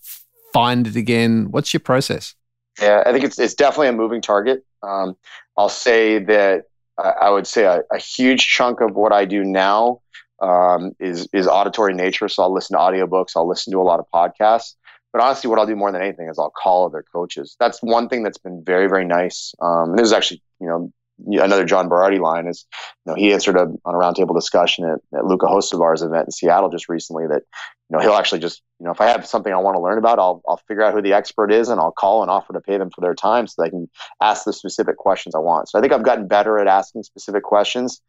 find 0.52 0.86
it 0.86 0.96
again? 0.96 1.48
What's 1.50 1.72
your 1.72 1.80
process? 1.80 2.34
Yeah, 2.80 3.02
I 3.04 3.12
think 3.12 3.24
it's 3.24 3.38
it's 3.38 3.54
definitely 3.54 3.88
a 3.88 3.92
moving 3.92 4.22
target. 4.22 4.64
Um, 4.82 5.16
I'll 5.56 5.68
say 5.68 6.18
that 6.18 6.64
uh, 6.96 7.12
I 7.20 7.30
would 7.30 7.46
say 7.46 7.64
a, 7.64 7.82
a, 7.92 7.98
huge 7.98 8.46
chunk 8.46 8.80
of 8.80 8.94
what 8.94 9.12
I 9.12 9.24
do 9.26 9.44
now 9.44 10.00
um, 10.40 10.92
is 10.98 11.28
is 11.32 11.46
auditory 11.46 11.94
nature. 11.94 12.28
So 12.28 12.42
I'll 12.42 12.54
listen 12.54 12.76
to 12.76 12.80
audiobooks, 12.80 13.32
I'll 13.36 13.48
listen 13.48 13.72
to 13.72 13.80
a 13.80 13.82
lot 13.82 14.00
of 14.00 14.06
podcasts. 14.14 14.74
But 15.12 15.22
honestly, 15.22 15.50
what 15.50 15.58
I'll 15.58 15.66
do 15.66 15.76
more 15.76 15.90
than 15.90 16.02
anything 16.02 16.28
is 16.28 16.38
I'll 16.38 16.52
call 16.52 16.86
other 16.86 17.04
coaches. 17.12 17.56
That's 17.58 17.82
one 17.82 18.08
thing 18.08 18.22
that's 18.22 18.38
been 18.38 18.62
very, 18.64 18.88
very 18.88 19.04
nice. 19.04 19.52
Um, 19.60 19.96
this 19.96 20.04
is 20.04 20.12
actually, 20.12 20.40
you 20.60 20.68
know, 20.68 20.92
another 21.26 21.64
John 21.64 21.88
Berardi 21.88 22.18
line 22.18 22.46
is, 22.46 22.66
you 23.04 23.12
know, 23.12 23.16
he 23.16 23.32
answered 23.32 23.56
a, 23.56 23.62
on 23.84 23.94
a 23.94 23.98
roundtable 23.98 24.34
discussion 24.34 24.84
at, 24.84 25.18
at 25.18 25.24
Luka 25.24 25.46
Hocevar's 25.46 26.02
event 26.02 26.26
in 26.26 26.30
Seattle 26.32 26.70
just 26.70 26.88
recently 26.88 27.26
that, 27.26 27.42
you 27.88 27.96
know, 27.96 27.98
he'll 28.00 28.14
actually 28.14 28.40
just, 28.40 28.62
you 28.78 28.86
know, 28.86 28.92
if 28.92 29.00
I 29.00 29.08
have 29.08 29.26
something 29.26 29.52
I 29.52 29.56
want 29.56 29.76
to 29.76 29.82
learn 29.82 29.98
about, 29.98 30.18
I'll, 30.18 30.42
I'll 30.48 30.60
figure 30.68 30.82
out 30.82 30.94
who 30.94 31.02
the 31.02 31.12
expert 31.12 31.52
is 31.52 31.68
and 31.68 31.80
I'll 31.80 31.92
call 31.92 32.22
and 32.22 32.30
offer 32.30 32.52
to 32.52 32.60
pay 32.60 32.78
them 32.78 32.90
for 32.90 33.00
their 33.00 33.14
time 33.14 33.46
so 33.46 33.62
they 33.62 33.70
can 33.70 33.88
ask 34.20 34.44
the 34.44 34.52
specific 34.52 34.96
questions 34.96 35.34
I 35.34 35.38
want. 35.38 35.68
So 35.68 35.78
I 35.78 35.82
think 35.82 35.92
I've 35.92 36.04
gotten 36.04 36.28
better 36.28 36.58
at 36.58 36.66
asking 36.66 37.02
specific 37.02 37.42
questions 37.42 38.00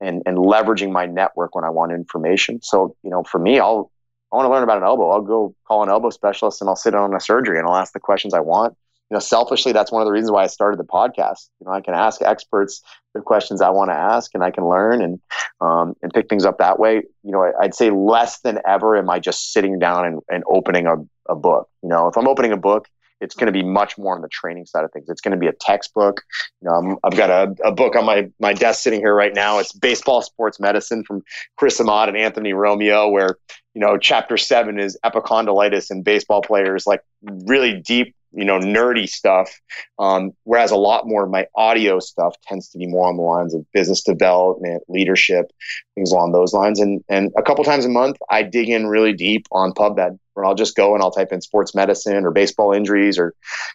and, 0.00 0.22
and 0.26 0.36
leveraging 0.36 0.92
my 0.92 1.06
network 1.06 1.54
when 1.54 1.64
I 1.64 1.70
want 1.70 1.92
information. 1.92 2.60
So, 2.62 2.96
you 3.02 3.10
know, 3.10 3.22
for 3.24 3.38
me, 3.38 3.58
I'll, 3.58 3.90
I 4.32 4.36
want 4.36 4.46
to 4.46 4.50
learn 4.50 4.62
about 4.62 4.78
an 4.78 4.84
elbow. 4.84 5.10
I'll 5.10 5.22
go 5.22 5.54
call 5.66 5.82
an 5.82 5.88
elbow 5.88 6.10
specialist 6.10 6.60
and 6.60 6.68
I'll 6.68 6.76
sit 6.76 6.94
on 6.94 7.14
a 7.14 7.20
surgery 7.20 7.58
and 7.58 7.66
I'll 7.66 7.76
ask 7.76 7.92
the 7.92 8.00
questions 8.00 8.34
I 8.34 8.40
want 8.40 8.76
you 9.10 9.16
know, 9.16 9.20
selfishly, 9.20 9.72
that's 9.72 9.90
one 9.90 10.02
of 10.02 10.06
the 10.06 10.12
reasons 10.12 10.30
why 10.30 10.44
I 10.44 10.46
started 10.46 10.78
the 10.78 10.84
podcast. 10.84 11.48
You 11.60 11.66
know, 11.66 11.72
I 11.72 11.80
can 11.80 11.94
ask 11.94 12.22
experts 12.22 12.80
the 13.12 13.20
questions 13.20 13.60
I 13.60 13.70
want 13.70 13.90
to 13.90 13.94
ask, 13.94 14.30
and 14.34 14.44
I 14.44 14.52
can 14.52 14.68
learn 14.68 15.02
and 15.02 15.20
um, 15.60 15.94
and 16.02 16.12
pick 16.12 16.28
things 16.28 16.44
up 16.44 16.58
that 16.58 16.78
way. 16.78 17.02
You 17.24 17.32
know, 17.32 17.52
I'd 17.60 17.74
say 17.74 17.90
less 17.90 18.40
than 18.40 18.60
ever 18.66 18.96
am 18.96 19.10
I 19.10 19.18
just 19.18 19.52
sitting 19.52 19.80
down 19.80 20.06
and, 20.06 20.20
and 20.30 20.44
opening 20.48 20.86
a, 20.86 20.96
a 21.28 21.34
book. 21.34 21.68
You 21.82 21.88
know, 21.88 22.06
if 22.06 22.16
I'm 22.16 22.28
opening 22.28 22.52
a 22.52 22.56
book, 22.56 22.86
it's 23.20 23.34
going 23.34 23.46
to 23.46 23.52
be 23.52 23.62
much 23.62 23.98
more 23.98 24.14
on 24.14 24.22
the 24.22 24.28
training 24.28 24.66
side 24.66 24.84
of 24.84 24.92
things. 24.92 25.08
It's 25.08 25.20
going 25.20 25.32
to 25.32 25.38
be 25.38 25.46
a 25.46 25.52
textbook. 25.52 26.22
You 26.62 26.68
know, 26.68 26.98
i 27.02 27.08
have 27.08 27.16
got 27.16 27.30
a, 27.30 27.68
a, 27.68 27.72
book 27.72 27.94
on 27.94 28.06
my, 28.06 28.28
my 28.40 28.52
desk 28.52 28.82
sitting 28.82 29.00
here 29.00 29.14
right 29.14 29.34
now. 29.34 29.58
It's 29.58 29.72
Baseball 29.72 30.22
Sports 30.22 30.58
Medicine 30.58 31.04
from 31.04 31.22
Chris 31.56 31.80
Ahmad 31.80 32.08
and 32.08 32.16
Anthony 32.16 32.52
Romeo, 32.52 33.08
where, 33.08 33.36
you 33.74 33.80
know, 33.80 33.98
chapter 33.98 34.36
seven 34.36 34.78
is 34.78 34.98
epicondylitis 35.04 35.90
in 35.90 36.02
baseball 36.02 36.42
players, 36.42 36.86
like 36.86 37.02
really 37.22 37.80
deep 37.80 38.14
you 38.32 38.44
know 38.44 38.58
nerdy 38.58 39.08
stuff. 39.08 39.50
Um, 39.98 40.32
whereas 40.44 40.70
a 40.70 40.76
lot 40.76 41.06
more 41.06 41.24
of 41.24 41.30
my 41.30 41.46
audio 41.54 41.98
stuff 41.98 42.34
tends 42.42 42.68
to 42.70 42.78
be 42.78 42.86
more 42.86 43.08
on 43.08 43.16
the 43.16 43.22
lines 43.22 43.54
of 43.54 43.66
business 43.72 44.02
development 44.02 44.82
leadership 44.88 45.50
things 45.94 46.12
along 46.12 46.32
those 46.32 46.52
lines. 46.52 46.80
And 46.80 47.02
and 47.08 47.32
a 47.36 47.42
couple 47.42 47.64
times 47.64 47.84
a 47.84 47.88
month 47.88 48.16
i 48.30 48.42
dig 48.42 48.68
in 48.68 48.86
really 48.86 49.12
deep 49.12 49.46
on 49.52 49.72
pubmed 49.72 50.18
where 50.34 50.44
i'll 50.44 50.54
just 50.54 50.76
go 50.76 50.94
and 50.94 51.02
i'll 51.02 51.10
type 51.10 51.32
in 51.32 51.40
sports 51.40 51.74
medicine 51.74 52.24
or 52.24 52.30
baseball 52.30 52.72
injuries 52.72 53.18
or 53.18 53.34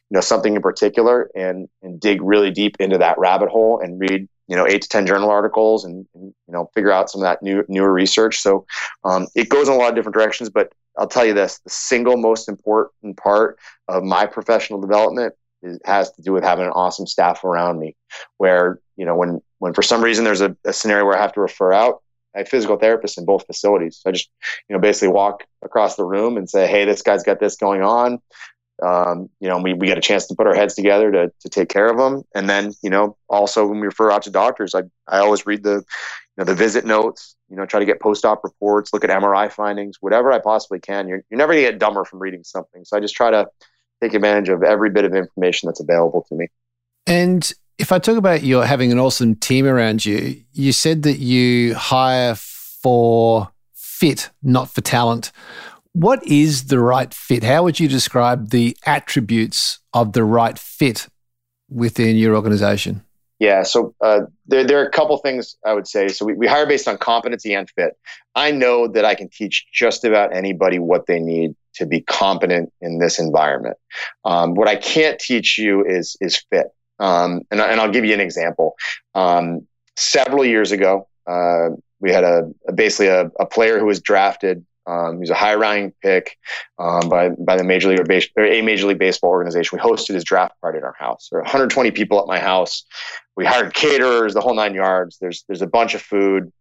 you 0.10 0.16
know 0.16 0.22
something 0.22 0.56
in 0.56 0.62
particular 0.62 1.30
and 1.36 1.68
and 1.82 2.00
dig 2.00 2.22
really 2.22 2.52
deep 2.52 2.76
into 2.80 2.98
that 2.98 3.18
rabbit 3.18 3.50
hole 3.50 3.80
and 3.82 4.00
read 4.00 4.28
you 4.48 4.56
know 4.56 4.68
eight 4.68 4.82
to 4.82 4.90
ten 4.90 5.06
journal 5.06 5.30
articles 5.30 5.86
and, 5.86 6.06
and 6.14 6.34
you 6.48 6.54
know 6.54 6.70
figure 6.74 6.92
out 6.92 7.10
some 7.10 7.22
of 7.22 7.26
that 7.26 7.42
new 7.42 7.64
newer 7.68 7.92
research 7.92 8.40
so 8.40 8.66
um, 9.04 9.28
it 9.36 9.50
goes 9.50 9.68
in 9.68 9.74
a 9.74 9.78
lot 9.78 9.90
of 9.90 9.96
different 9.96 10.16
directions 10.16 10.50
but 10.50 10.72
I'll 10.98 11.08
tell 11.08 11.26
you 11.26 11.34
this: 11.34 11.60
the 11.60 11.70
single 11.70 12.18
most 12.18 12.48
important 12.48 13.18
part 13.18 13.58
of 13.88 14.04
my 14.04 14.26
professional 14.26 14.80
development 14.80 15.34
is, 15.62 15.80
has 15.86 16.12
to 16.12 16.22
do 16.22 16.32
with 16.32 16.44
having 16.44 16.66
an 16.66 16.72
awesome 16.72 17.08
staff 17.08 17.44
around 17.44 17.80
me. 17.80 17.96
Where 18.38 18.80
you 18.96 19.06
know, 19.06 19.16
when 19.16 19.42
when 19.60 19.74
for 19.74 19.82
some 19.82 20.04
reason 20.04 20.24
there's 20.24 20.42
a, 20.42 20.56
a 20.66 20.74
scenario 20.74 21.06
where 21.06 21.18
I 21.18 21.22
have 21.22 21.34
to 21.34 21.42
refer 21.42 21.74
out, 21.74 22.02
I 22.36 22.40
have 22.40 22.50
physical 22.50 22.78
therapists 22.78 23.18
in 23.18 23.26
both 23.26 23.46
facilities. 23.46 23.98
So 23.98 24.10
I 24.10 24.14
just 24.14 24.30
you 24.70 24.76
know 24.76 24.80
basically 24.80 25.10
walk 25.10 25.44
across 25.64 25.96
the 25.96 26.06
room 26.06 26.38
and 26.38 26.50
say, 26.50 26.68
"Hey, 26.68 26.86
this 26.86 27.02
guy's 27.02 27.24
got 27.24 27.40
this 27.40 27.56
going 27.56 27.82
on." 27.82 28.20
Um, 28.84 29.30
you 29.40 29.48
know, 29.48 29.60
we, 29.60 29.74
we 29.74 29.88
get 29.88 29.98
a 29.98 30.02
chance 30.02 30.28
to 30.28 30.36
put 30.36 30.48
our 30.48 30.56
heads 30.56 30.76
together 30.76 31.12
to, 31.12 31.32
to 31.40 31.50
take 31.50 31.70
care 31.70 31.90
of 31.90 31.98
them. 31.98 32.24
And 32.34 32.50
then, 32.50 32.74
you 32.84 32.90
know, 32.90 33.18
also 33.30 33.66
when 33.66 33.80
we 33.80 33.88
refer 33.88 34.12
out 34.12 34.24
to 34.24 34.32
doctors, 34.32 34.76
I, 34.76 34.84
I 35.08 35.20
always 35.20 35.46
read 35.46 35.64
the, 35.64 35.76
you 35.76 35.84
know, 36.38 36.44
the 36.44 36.56
visit 36.56 36.86
notes, 36.86 37.36
you 37.50 37.56
know, 37.56 37.66
try 37.66 37.80
to 37.80 37.86
get 37.86 38.02
post-op 38.02 38.44
reports, 38.44 38.92
look 38.92 39.04
at 39.04 39.10
MRI 39.10 39.52
findings, 39.52 39.98
whatever 40.02 40.32
I 40.32 40.40
possibly 40.40 40.80
can. 40.80 41.08
You're, 41.08 41.24
you're 41.30 41.38
never 41.38 41.54
to 41.54 41.62
get 41.62 41.80
dumber 41.80 42.04
from 42.04 42.20
reading 42.20 42.44
something. 42.44 42.84
So 42.84 42.98
I 42.98 43.00
just 43.00 43.16
try 43.16 43.32
to 43.32 43.48
take 44.02 44.14
advantage 44.14 44.50
of 44.50 44.64
every 44.64 44.90
bit 44.90 45.06
of 45.06 45.16
information 45.16 45.68
that's 45.68 45.80
available 45.80 46.26
to 46.30 46.36
me. 46.36 46.48
And 47.08 47.50
if 47.78 47.92
I 47.92 48.00
talk 48.00 48.18
about 48.18 48.44
your 48.44 48.66
having 48.66 48.92
an 48.92 49.00
awesome 49.00 49.36
team 49.36 49.66
around 49.66 50.06
you, 50.06 50.44
you 50.54 50.72
said 50.72 51.04
that 51.04 51.20
you 51.20 51.76
hire 51.76 52.36
for 52.36 53.50
fit, 53.74 54.30
not 54.44 54.70
for 54.70 54.82
talent. 54.82 55.32
What 55.96 56.28
is 56.28 56.66
the 56.66 56.80
right 56.80 57.14
fit? 57.14 57.42
How 57.42 57.64
would 57.64 57.80
you 57.80 57.88
describe 57.88 58.50
the 58.50 58.76
attributes 58.86 59.80
of 59.94 60.12
the 60.12 60.26
right 60.26 60.60
fit 60.60 61.08
within 61.70 62.18
your 62.18 62.36
organization? 62.36 63.02
Yeah, 63.40 63.64
so 63.64 63.96
uh, 64.02 64.22
there, 64.46 64.66
there 64.66 64.82
are 64.82 64.86
a 64.86 64.92
couple 64.92 65.18
things 65.20 65.56
I 65.66 65.72
would 65.72 65.88
say. 65.88 66.10
So 66.10 66.26
we, 66.26 66.34
we 66.34 66.48
hire 66.48 66.66
based 66.66 66.90
on 66.90 66.98
competency 66.98 67.54
and 67.54 67.70
fit. 67.70 67.98
I 68.36 68.52
know 68.52 68.90
that 68.90 69.06
I 69.06 69.16
can 69.16 69.30
teach 69.30 69.68
just 69.74 70.04
about 70.04 70.36
anybody 70.36 70.80
what 70.80 71.08
they 71.08 71.18
need 71.18 71.56
to 71.76 71.86
be 71.86 72.02
competent 72.02 72.74
in 72.82 73.00
this 73.00 73.18
environment. 73.18 73.78
Um, 74.26 74.54
what 74.54 74.68
I 74.68 74.76
can't 74.76 75.18
teach 75.18 75.58
you 75.58 75.86
is 75.86 76.18
is 76.20 76.44
fit. 76.50 76.68
Um, 77.00 77.44
and, 77.52 77.62
and, 77.62 77.80
I'll 77.80 77.92
give 77.92 78.04
you 78.04 78.14
an 78.14 78.20
example. 78.20 78.76
Um, 79.14 79.66
several 79.96 80.44
years 80.44 80.74
ago, 80.74 81.08
uh, 81.26 81.70
we 82.02 82.12
had 82.12 82.26
a, 82.26 82.52
a 82.68 82.74
basically 82.74 83.08
a, 83.08 83.32
a, 83.40 83.46
player 83.46 83.80
who 83.80 83.86
was 83.86 84.00
drafted. 84.00 84.66
Um, 84.88 85.16
he 85.16 85.22
was 85.22 85.30
a 85.32 85.36
high 85.36 85.56
ranking 85.56 85.94
pick 86.02 86.38
um, 86.78 87.10
by 87.10 87.30
by 87.30 87.58
the 87.58 87.64
major 87.64 87.90
league 87.90 88.00
or, 88.00 88.04
base, 88.04 88.28
or, 88.38 88.46
a 88.46 88.62
major 88.62 88.88
league 88.88 89.00
baseball 89.00 89.32
organization. 89.32 89.78
We 89.78 89.82
hosted 89.82 90.14
his 90.14 90.24
draft 90.24 90.60
party 90.62 90.78
at 90.78 90.84
our 90.84 90.96
house. 90.98 91.30
There 91.32 91.40
were 91.40 91.44
120 91.44 91.92
people 91.92 92.20
at 92.20 92.28
my 92.28 92.40
house. 92.40 92.86
We 93.36 93.46
hired 93.46 93.74
caterers, 93.74 94.34
the 94.34 94.42
whole 94.42 94.56
nine 94.56 94.76
yards. 94.76 95.18
There's 95.20 95.44
there's 95.48 95.62
a 95.62 95.68
bunch 95.68 95.96
of 95.96 96.02
food. 96.02 96.52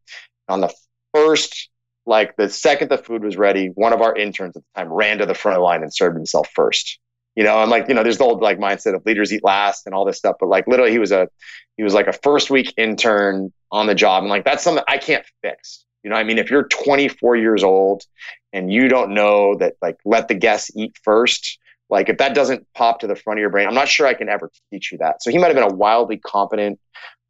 On 0.48 0.60
the 0.60 0.72
first, 1.14 1.70
like 2.06 2.36
the 2.36 2.48
second 2.48 2.90
the 2.90 2.98
food 2.98 3.24
was 3.24 3.36
ready, 3.36 3.68
one 3.68 3.92
of 3.92 4.00
our 4.02 4.14
interns 4.14 4.56
at 4.56 4.62
the 4.62 4.80
time 4.80 4.92
ran 4.92 5.18
to 5.18 5.26
the 5.26 5.34
front 5.34 5.56
of 5.56 5.60
the 5.60 5.64
line 5.64 5.82
and 5.82 5.94
served 5.94 6.16
himself 6.16 6.48
first. 6.54 6.98
You 7.34 7.42
know, 7.42 7.58
I'm 7.58 7.70
like, 7.70 7.88
you 7.88 7.94
know, 7.94 8.02
there's 8.02 8.18
the 8.18 8.24
old 8.24 8.42
like 8.42 8.58
mindset 8.58 8.94
of 8.94 9.04
leaders 9.04 9.32
eat 9.32 9.42
last 9.42 9.86
and 9.86 9.94
all 9.94 10.04
this 10.04 10.18
stuff. 10.18 10.36
But 10.38 10.48
like 10.48 10.66
literally 10.68 10.92
he 10.92 10.98
was 10.98 11.12
a 11.12 11.28
he 11.76 11.82
was 11.82 11.94
like 11.94 12.06
a 12.06 12.12
first 12.12 12.50
week 12.50 12.72
intern 12.76 13.52
on 13.72 13.86
the 13.86 13.94
job. 13.94 14.22
And 14.22 14.30
like 14.30 14.44
that's 14.44 14.62
something 14.62 14.84
I 14.86 14.98
can't 14.98 15.24
fix. 15.42 15.84
You 16.04 16.10
know, 16.10 16.16
I 16.16 16.22
mean, 16.24 16.38
if 16.38 16.50
you're 16.50 16.68
24 16.68 17.36
years 17.36 17.64
old 17.64 18.04
and 18.52 18.70
you 18.72 18.88
don't 18.88 19.14
know 19.14 19.56
that 19.56 19.74
like 19.82 19.96
let 20.04 20.28
the 20.28 20.34
guests 20.34 20.70
eat 20.76 20.96
first, 21.02 21.58
like 21.94 22.08
if 22.08 22.18
that 22.18 22.34
doesn't 22.34 22.66
pop 22.74 22.98
to 23.00 23.06
the 23.06 23.14
front 23.14 23.38
of 23.38 23.40
your 23.40 23.50
brain, 23.50 23.68
I'm 23.68 23.74
not 23.74 23.88
sure 23.88 24.04
I 24.04 24.14
can 24.14 24.28
ever 24.28 24.50
teach 24.70 24.90
you 24.90 24.98
that. 24.98 25.22
So 25.22 25.30
he 25.30 25.38
might 25.38 25.46
have 25.46 25.54
been 25.54 25.70
a 25.70 25.74
wildly 25.74 26.16
competent 26.18 26.80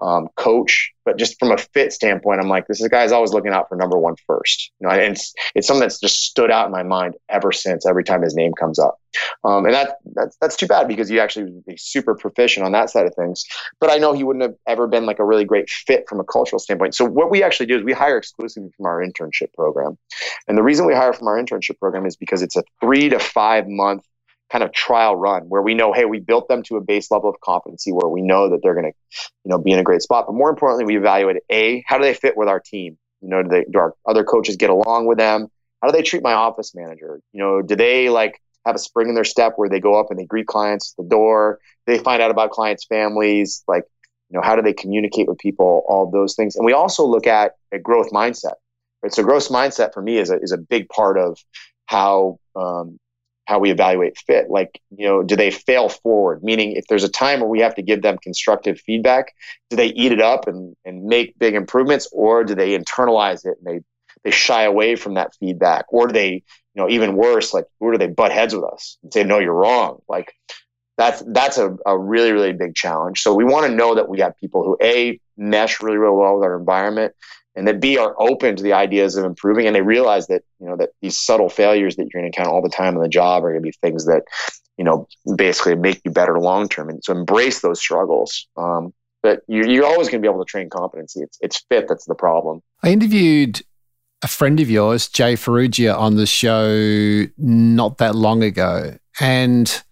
um, 0.00 0.28
coach, 0.36 0.90
but 1.04 1.18
just 1.18 1.38
from 1.38 1.52
a 1.52 1.58
fit 1.58 1.92
standpoint, 1.92 2.40
I'm 2.40 2.48
like, 2.48 2.66
this 2.66 2.80
is 2.80 2.86
a 2.86 2.88
guy's 2.88 3.12
always 3.12 3.32
looking 3.32 3.52
out 3.52 3.68
for 3.68 3.76
number 3.76 3.98
one 3.98 4.16
first. 4.26 4.72
You 4.80 4.88
know, 4.88 4.92
and 4.94 5.12
it's 5.12 5.34
it's 5.54 5.66
something 5.66 5.82
that's 5.82 6.00
just 6.00 6.22
stood 6.22 6.50
out 6.50 6.66
in 6.66 6.72
my 6.72 6.82
mind 6.82 7.14
ever 7.28 7.52
since. 7.52 7.86
Every 7.86 8.04
time 8.04 8.22
his 8.22 8.34
name 8.34 8.52
comes 8.54 8.78
up, 8.78 8.98
um, 9.44 9.66
and 9.66 9.74
that 9.74 9.98
that's 10.14 10.36
that's 10.40 10.56
too 10.56 10.66
bad 10.66 10.88
because 10.88 11.08
he 11.08 11.20
actually 11.20 11.44
would 11.44 11.64
be 11.66 11.76
super 11.76 12.14
proficient 12.14 12.64
on 12.64 12.72
that 12.72 12.90
side 12.90 13.06
of 13.06 13.14
things. 13.14 13.44
But 13.80 13.90
I 13.90 13.98
know 13.98 14.14
he 14.14 14.24
wouldn't 14.24 14.42
have 14.42 14.54
ever 14.66 14.86
been 14.86 15.06
like 15.06 15.18
a 15.18 15.24
really 15.24 15.44
great 15.44 15.68
fit 15.68 16.06
from 16.08 16.20
a 16.20 16.24
cultural 16.24 16.58
standpoint. 16.58 16.94
So 16.94 17.04
what 17.04 17.30
we 17.30 17.42
actually 17.42 17.66
do 17.66 17.76
is 17.76 17.84
we 17.84 17.92
hire 17.92 18.16
exclusively 18.16 18.70
from 18.76 18.86
our 18.86 19.04
internship 19.04 19.52
program, 19.54 19.98
and 20.48 20.58
the 20.58 20.62
reason 20.62 20.86
we 20.86 20.94
hire 20.94 21.12
from 21.12 21.28
our 21.28 21.42
internship 21.42 21.78
program 21.78 22.06
is 22.06 22.16
because 22.16 22.42
it's 22.42 22.56
a 22.56 22.64
three 22.80 23.10
to 23.10 23.18
five 23.18 23.68
month 23.68 24.04
kind 24.50 24.62
of 24.62 24.72
trial 24.72 25.16
run 25.16 25.42
where 25.48 25.62
we 25.62 25.74
know, 25.74 25.92
hey, 25.92 26.04
we 26.04 26.20
built 26.20 26.48
them 26.48 26.62
to 26.64 26.76
a 26.76 26.80
base 26.80 27.10
level 27.10 27.28
of 27.28 27.36
competency 27.40 27.92
where 27.92 28.08
we 28.08 28.22
know 28.22 28.50
that 28.50 28.60
they're 28.62 28.74
going 28.74 28.92
to, 28.92 29.28
you 29.44 29.50
know, 29.50 29.58
be 29.58 29.72
in 29.72 29.78
a 29.78 29.82
great 29.82 30.02
spot. 30.02 30.26
But 30.26 30.34
more 30.34 30.50
importantly, 30.50 30.84
we 30.84 30.98
evaluate 30.98 31.38
a 31.50 31.82
how 31.86 31.98
do 31.98 32.04
they 32.04 32.14
fit 32.14 32.36
with 32.36 32.48
our 32.48 32.60
team? 32.60 32.98
You 33.20 33.28
know, 33.28 33.42
do, 33.42 33.48
they, 33.48 33.64
do 33.70 33.78
our 33.78 33.94
other 34.06 34.22
coaches 34.22 34.56
get 34.56 34.70
along 34.70 35.06
with 35.06 35.18
them? 35.18 35.48
How 35.82 35.88
do 35.88 35.96
they 35.96 36.02
treat 36.02 36.22
my 36.22 36.34
office 36.34 36.74
manager? 36.74 37.20
You 37.32 37.40
know, 37.40 37.62
do 37.62 37.74
they 37.74 38.10
like 38.10 38.40
have 38.66 38.74
a 38.74 38.78
spring 38.78 39.08
in 39.08 39.14
their 39.14 39.24
step 39.24 39.54
where 39.56 39.68
they 39.68 39.80
go 39.80 39.98
up 39.98 40.06
and 40.10 40.18
they 40.18 40.24
greet 40.24 40.46
clients 40.46 40.94
at 40.96 41.04
the 41.04 41.08
door? 41.08 41.58
They 41.86 41.98
find 41.98 42.22
out 42.22 42.30
about 42.30 42.50
clients' 42.50 42.84
families? 42.84 43.64
Like, 43.66 43.84
you 44.30 44.36
know, 44.36 44.42
how 44.42 44.56
do 44.56 44.62
they 44.62 44.72
communicate 44.72 45.26
with 45.26 45.38
people? 45.38 45.82
All 45.88 46.10
those 46.10 46.34
things. 46.34 46.56
And 46.56 46.64
we 46.64 46.72
also 46.72 47.04
look 47.04 47.26
at 47.26 47.52
a 47.72 47.78
growth 47.78 48.10
mindset. 48.10 48.54
Right. 49.02 49.12
So 49.12 49.22
growth 49.22 49.48
mindset 49.48 49.92
for 49.92 50.02
me 50.02 50.16
is 50.16 50.30
a, 50.30 50.38
is 50.40 50.52
a 50.52 50.58
big 50.58 50.88
part 50.88 51.18
of 51.18 51.38
how 51.86 52.38
um, 52.56 52.98
how 53.46 53.58
we 53.58 53.70
evaluate 53.70 54.18
fit. 54.18 54.48
Like, 54.48 54.80
you 54.96 55.06
know, 55.06 55.22
do 55.22 55.36
they 55.36 55.50
fail 55.50 55.88
forward? 55.88 56.42
Meaning, 56.42 56.72
if 56.72 56.86
there's 56.86 57.04
a 57.04 57.08
time 57.08 57.40
where 57.40 57.48
we 57.48 57.60
have 57.60 57.74
to 57.74 57.82
give 57.82 58.02
them 58.02 58.18
constructive 58.18 58.80
feedback, 58.80 59.34
do 59.70 59.76
they 59.76 59.88
eat 59.88 60.12
it 60.12 60.20
up 60.20 60.46
and, 60.46 60.74
and 60.84 61.04
make 61.04 61.38
big 61.38 61.54
improvements, 61.54 62.08
or 62.12 62.44
do 62.44 62.54
they 62.54 62.78
internalize 62.78 63.44
it 63.44 63.58
and 63.62 63.66
they 63.66 63.84
they 64.22 64.30
shy 64.30 64.62
away 64.62 64.96
from 64.96 65.14
that 65.14 65.34
feedback, 65.34 65.84
or 65.90 66.06
do 66.06 66.14
they, 66.14 66.30
you 66.32 66.42
know, 66.76 66.88
even 66.88 67.14
worse, 67.14 67.52
like, 67.52 67.66
or 67.78 67.92
do 67.92 67.98
they 67.98 68.06
butt 68.06 68.32
heads 68.32 68.54
with 68.54 68.64
us 68.64 68.96
and 69.02 69.12
say, 69.12 69.22
"No, 69.22 69.38
you're 69.38 69.52
wrong"? 69.52 70.00
Like, 70.08 70.34
that's 70.96 71.22
that's 71.26 71.58
a, 71.58 71.76
a 71.86 71.98
really 71.98 72.32
really 72.32 72.52
big 72.52 72.74
challenge. 72.74 73.20
So 73.20 73.34
we 73.34 73.44
want 73.44 73.66
to 73.66 73.74
know 73.74 73.96
that 73.96 74.08
we 74.08 74.20
have 74.20 74.36
people 74.38 74.64
who 74.64 74.78
a 74.82 75.20
mesh 75.36 75.82
really 75.82 75.98
really 75.98 76.16
well 76.16 76.36
with 76.36 76.44
our 76.44 76.58
environment, 76.58 77.14
and 77.56 77.68
that 77.68 77.80
B 77.80 77.96
are 77.96 78.14
open 78.18 78.56
to 78.56 78.62
the 78.62 78.72
ideas 78.72 79.16
of 79.16 79.24
improving 79.24 79.66
and 79.66 79.74
they 79.74 79.82
realize 79.82 80.26
that, 80.26 80.42
you 80.58 80.66
know, 80.66 80.76
that 80.76 80.90
these 81.00 81.16
subtle 81.16 81.48
failures 81.48 81.96
that 81.96 82.02
you're 82.02 82.20
going 82.20 82.30
to 82.30 82.36
encounter 82.36 82.50
all 82.50 82.62
the 82.62 82.68
time 82.68 82.96
on 82.96 83.02
the 83.02 83.08
job 83.08 83.44
are 83.44 83.50
going 83.50 83.62
to 83.62 83.66
be 83.66 83.72
things 83.80 84.06
that, 84.06 84.22
you 84.76 84.84
know, 84.84 85.06
basically 85.36 85.76
make 85.76 86.00
you 86.04 86.10
better 86.10 86.38
long 86.40 86.68
term. 86.68 86.88
And 86.88 87.02
so 87.04 87.12
embrace 87.12 87.60
those 87.60 87.80
struggles. 87.80 88.48
Um, 88.56 88.92
but 89.22 89.40
you're, 89.46 89.66
you're 89.66 89.86
always 89.86 90.08
going 90.08 90.20
to 90.20 90.26
be 90.26 90.30
able 90.30 90.44
to 90.44 90.50
train 90.50 90.68
competency. 90.68 91.20
It's, 91.20 91.38
it's 91.40 91.64
fit 91.68 91.88
that's 91.88 92.06
the 92.06 92.14
problem. 92.14 92.60
I 92.82 92.90
interviewed 92.90 93.62
a 94.22 94.28
friend 94.28 94.58
of 94.58 94.68
yours, 94.70 95.08
Jay 95.08 95.34
Ferruggia 95.34 95.96
on 95.96 96.16
the 96.16 96.26
show 96.26 97.26
not 97.38 97.98
that 97.98 98.14
long 98.14 98.42
ago. 98.42 98.96
And 99.20 99.82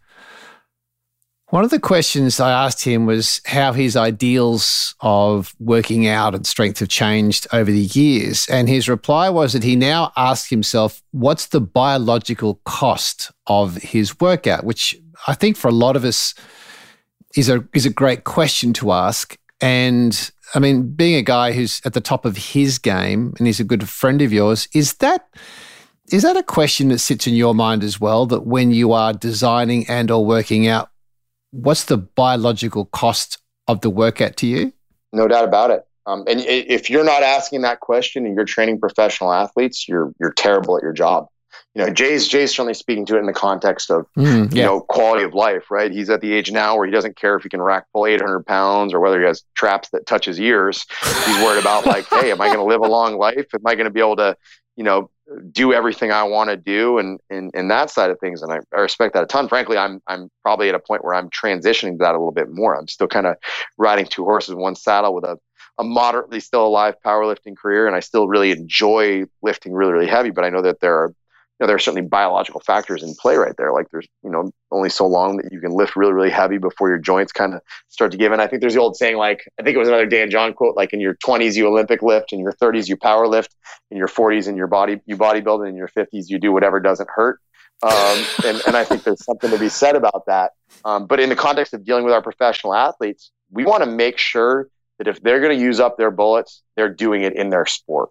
one 1.52 1.64
of 1.64 1.70
the 1.70 1.78
questions 1.78 2.40
I 2.40 2.50
asked 2.50 2.82
him 2.82 3.04
was 3.04 3.42
how 3.44 3.74
his 3.74 3.94
ideals 3.94 4.94
of 5.00 5.54
working 5.58 6.06
out 6.06 6.34
and 6.34 6.46
strength 6.46 6.78
have 6.78 6.88
changed 6.88 7.46
over 7.52 7.70
the 7.70 7.90
years. 7.92 8.48
And 8.48 8.70
his 8.70 8.88
reply 8.88 9.28
was 9.28 9.52
that 9.52 9.62
he 9.62 9.76
now 9.76 10.12
asks 10.16 10.48
himself, 10.48 11.02
what's 11.10 11.48
the 11.48 11.60
biological 11.60 12.54
cost 12.64 13.30
of 13.48 13.76
his 13.76 14.18
workout? 14.18 14.64
Which 14.64 14.98
I 15.26 15.34
think 15.34 15.58
for 15.58 15.68
a 15.68 15.72
lot 15.72 15.94
of 15.94 16.04
us 16.06 16.34
is 17.36 17.50
a, 17.50 17.62
is 17.74 17.84
a 17.84 17.90
great 17.90 18.24
question 18.24 18.72
to 18.72 18.92
ask. 18.92 19.36
And 19.60 20.30
I 20.54 20.58
mean, 20.58 20.94
being 20.94 21.16
a 21.16 21.22
guy 21.22 21.52
who's 21.52 21.82
at 21.84 21.92
the 21.92 22.00
top 22.00 22.24
of 22.24 22.38
his 22.38 22.78
game 22.78 23.34
and 23.36 23.46
he's 23.46 23.60
a 23.60 23.64
good 23.64 23.86
friend 23.90 24.22
of 24.22 24.32
yours, 24.32 24.68
is 24.72 24.94
that 24.94 25.28
is 26.10 26.22
that 26.22 26.36
a 26.36 26.42
question 26.42 26.88
that 26.88 26.98
sits 26.98 27.26
in 27.26 27.34
your 27.34 27.54
mind 27.54 27.84
as 27.84 28.00
well 28.00 28.24
that 28.26 28.46
when 28.46 28.70
you 28.70 28.92
are 28.92 29.12
designing 29.12 29.86
and 29.88 30.10
or 30.10 30.24
working 30.24 30.66
out 30.66 30.88
what's 31.52 31.84
the 31.84 31.98
biological 31.98 32.86
cost 32.86 33.38
of 33.68 33.80
the 33.82 33.90
workout 33.90 34.36
to 34.38 34.46
you? 34.46 34.72
No 35.12 35.28
doubt 35.28 35.44
about 35.44 35.70
it. 35.70 35.86
Um, 36.06 36.24
and 36.26 36.40
if 36.40 36.90
you're 36.90 37.04
not 37.04 37.22
asking 37.22 37.62
that 37.62 37.78
question 37.78 38.26
and 38.26 38.34
you're 38.34 38.44
training 38.44 38.80
professional 38.80 39.32
athletes, 39.32 39.86
you're 39.86 40.12
you're 40.18 40.32
terrible 40.32 40.76
at 40.76 40.82
your 40.82 40.92
job. 40.92 41.28
You 41.74 41.84
know, 41.84 41.90
Jay's 41.90 42.26
Jay's 42.26 42.50
certainly 42.50 42.74
speaking 42.74 43.06
to 43.06 43.16
it 43.16 43.20
in 43.20 43.26
the 43.26 43.32
context 43.32 43.90
of 43.90 44.06
mm, 44.18 44.52
yeah. 44.52 44.56
you 44.56 44.66
know 44.66 44.80
quality 44.80 45.22
of 45.22 45.32
life, 45.32 45.70
right? 45.70 45.92
He's 45.92 46.10
at 46.10 46.20
the 46.20 46.32
age 46.32 46.50
now 46.50 46.76
where 46.76 46.86
he 46.86 46.92
doesn't 46.92 47.16
care 47.16 47.36
if 47.36 47.44
he 47.44 47.48
can 47.48 47.62
rack 47.62 47.84
pull 47.92 48.06
800 48.06 48.44
pounds 48.44 48.92
or 48.92 49.00
whether 49.00 49.20
he 49.20 49.26
has 49.26 49.44
traps 49.54 49.90
that 49.90 50.06
touch 50.06 50.24
his 50.24 50.40
ears. 50.40 50.84
He's 51.24 51.36
worried 51.36 51.60
about 51.60 51.86
like, 51.86 52.06
hey, 52.10 52.32
am 52.32 52.40
I 52.40 52.48
going 52.48 52.58
to 52.58 52.64
live 52.64 52.80
a 52.80 52.88
long 52.88 53.16
life? 53.16 53.46
Am 53.54 53.60
I 53.64 53.74
going 53.74 53.84
to 53.84 53.90
be 53.90 54.00
able 54.00 54.16
to, 54.16 54.36
you 54.76 54.82
know, 54.84 55.08
do 55.50 55.72
everything 55.72 56.12
I 56.12 56.22
want 56.24 56.50
to 56.50 56.56
do 56.56 56.98
and, 56.98 57.20
and 57.30 57.50
and 57.54 57.70
that 57.70 57.90
side 57.90 58.10
of 58.10 58.18
things. 58.20 58.42
And 58.42 58.52
I, 58.52 58.58
I, 58.76 58.80
respect 58.80 59.14
that 59.14 59.22
a 59.22 59.26
ton. 59.26 59.48
Frankly, 59.48 59.76
I'm 59.76 60.00
I'm 60.06 60.30
probably 60.42 60.68
at 60.68 60.74
a 60.74 60.78
point 60.80 61.04
where 61.04 61.14
I'm 61.14 61.30
transitioning 61.30 61.92
to 61.92 61.98
that 61.98 62.10
a 62.10 62.18
little 62.18 62.32
bit 62.32 62.50
more. 62.50 62.76
I'm 62.76 62.88
still 62.88 63.08
kind 63.08 63.26
of 63.26 63.36
riding 63.78 64.06
two 64.06 64.24
horses 64.24 64.50
in 64.50 64.58
one 64.58 64.74
saddle 64.74 65.14
with 65.14 65.24
a, 65.24 65.38
a 65.78 65.84
moderately 65.84 66.40
still 66.40 66.66
alive 66.66 66.94
powerlifting 67.04 67.56
career, 67.56 67.86
and 67.86 67.96
I 67.96 68.00
still 68.00 68.28
really 68.28 68.50
enjoy 68.50 69.24
lifting 69.42 69.72
really, 69.72 69.92
really 69.92 70.08
heavy. 70.08 70.30
But 70.30 70.44
I 70.44 70.50
know 70.50 70.62
that 70.62 70.80
there 70.80 70.96
are 70.96 71.14
know, 71.60 71.66
there 71.66 71.76
are 71.76 71.78
certainly 71.78 72.06
biological 72.06 72.60
factors 72.60 73.02
in 73.02 73.14
play 73.14 73.36
right 73.36 73.54
there. 73.56 73.72
Like 73.72 73.86
there's, 73.90 74.06
you 74.22 74.30
know, 74.30 74.50
only 74.70 74.90
so 74.90 75.06
long 75.06 75.36
that 75.36 75.52
you 75.52 75.60
can 75.60 75.72
lift 75.72 75.96
really, 75.96 76.12
really 76.12 76.30
heavy 76.30 76.58
before 76.58 76.88
your 76.88 76.98
joints 76.98 77.32
kind 77.32 77.54
of 77.54 77.60
start 77.88 78.10
to 78.12 78.18
give 78.18 78.32
in. 78.32 78.40
I 78.40 78.46
think 78.46 78.60
there's 78.60 78.74
the 78.74 78.80
old 78.80 78.96
saying, 78.96 79.16
like, 79.16 79.44
I 79.58 79.62
think 79.62 79.74
it 79.74 79.78
was 79.78 79.88
another 79.88 80.06
Dan 80.06 80.30
John 80.30 80.52
quote, 80.54 80.76
like 80.76 80.92
in 80.92 81.00
your 81.00 81.14
20s, 81.24 81.54
you 81.54 81.66
Olympic 81.68 82.02
lift, 82.02 82.32
in 82.32 82.40
your 82.40 82.52
30s, 82.52 82.88
you 82.88 82.96
power 82.96 83.28
lift, 83.28 83.54
in 83.90 83.96
your 83.96 84.08
40s, 84.08 84.48
in 84.48 84.56
your 84.56 84.66
body, 84.66 85.00
you 85.06 85.16
bodybuild, 85.16 85.60
and 85.60 85.68
in 85.68 85.76
your 85.76 85.88
50s, 85.88 86.28
you 86.28 86.38
do 86.38 86.52
whatever 86.52 86.80
doesn't 86.80 87.08
hurt. 87.14 87.40
Um, 87.82 88.24
and, 88.44 88.62
and 88.66 88.76
I 88.76 88.84
think 88.84 89.02
there's 89.02 89.24
something 89.24 89.50
to 89.50 89.58
be 89.58 89.68
said 89.68 89.96
about 89.96 90.24
that. 90.26 90.52
Um, 90.84 91.06
but 91.06 91.20
in 91.20 91.28
the 91.28 91.36
context 91.36 91.74
of 91.74 91.84
dealing 91.84 92.04
with 92.04 92.14
our 92.14 92.22
professional 92.22 92.74
athletes, 92.74 93.32
we 93.50 93.64
want 93.64 93.82
to 93.82 93.90
make 93.90 94.18
sure 94.18 94.68
that 94.98 95.08
if 95.08 95.20
they're 95.22 95.40
going 95.40 95.56
to 95.56 95.62
use 95.62 95.80
up 95.80 95.96
their 95.96 96.12
bullets, 96.12 96.62
they're 96.76 96.92
doing 96.92 97.22
it 97.22 97.34
in 97.34 97.50
their 97.50 97.66
sport 97.66 98.10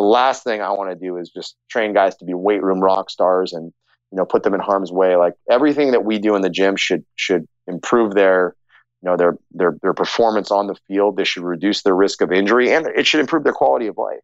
the 0.00 0.06
last 0.06 0.44
thing 0.44 0.62
I 0.62 0.70
want 0.70 0.90
to 0.90 0.96
do 0.96 1.18
is 1.18 1.28
just 1.28 1.56
train 1.68 1.92
guys 1.92 2.16
to 2.16 2.24
be 2.24 2.32
weight 2.32 2.62
room 2.62 2.80
rock 2.80 3.10
stars 3.10 3.52
and 3.52 3.70
you 4.10 4.16
know 4.16 4.24
put 4.24 4.44
them 4.44 4.54
in 4.54 4.60
harm's 4.60 4.90
way. 4.90 5.14
Like 5.16 5.34
everything 5.50 5.90
that 5.90 6.04
we 6.04 6.18
do 6.18 6.34
in 6.36 6.42
the 6.42 6.48
gym 6.48 6.76
should 6.76 7.04
should 7.16 7.46
improve 7.66 8.14
their 8.14 8.56
you 9.02 9.10
know 9.10 9.18
their 9.18 9.36
their 9.50 9.76
their 9.82 9.92
performance 9.92 10.50
on 10.50 10.68
the 10.68 10.76
field. 10.88 11.18
They 11.18 11.24
should 11.24 11.42
reduce 11.42 11.82
their 11.82 11.94
risk 11.94 12.22
of 12.22 12.32
injury 12.32 12.72
and 12.72 12.86
it 12.86 13.06
should 13.06 13.20
improve 13.20 13.44
their 13.44 13.52
quality 13.52 13.88
of 13.88 13.98
life. 13.98 14.20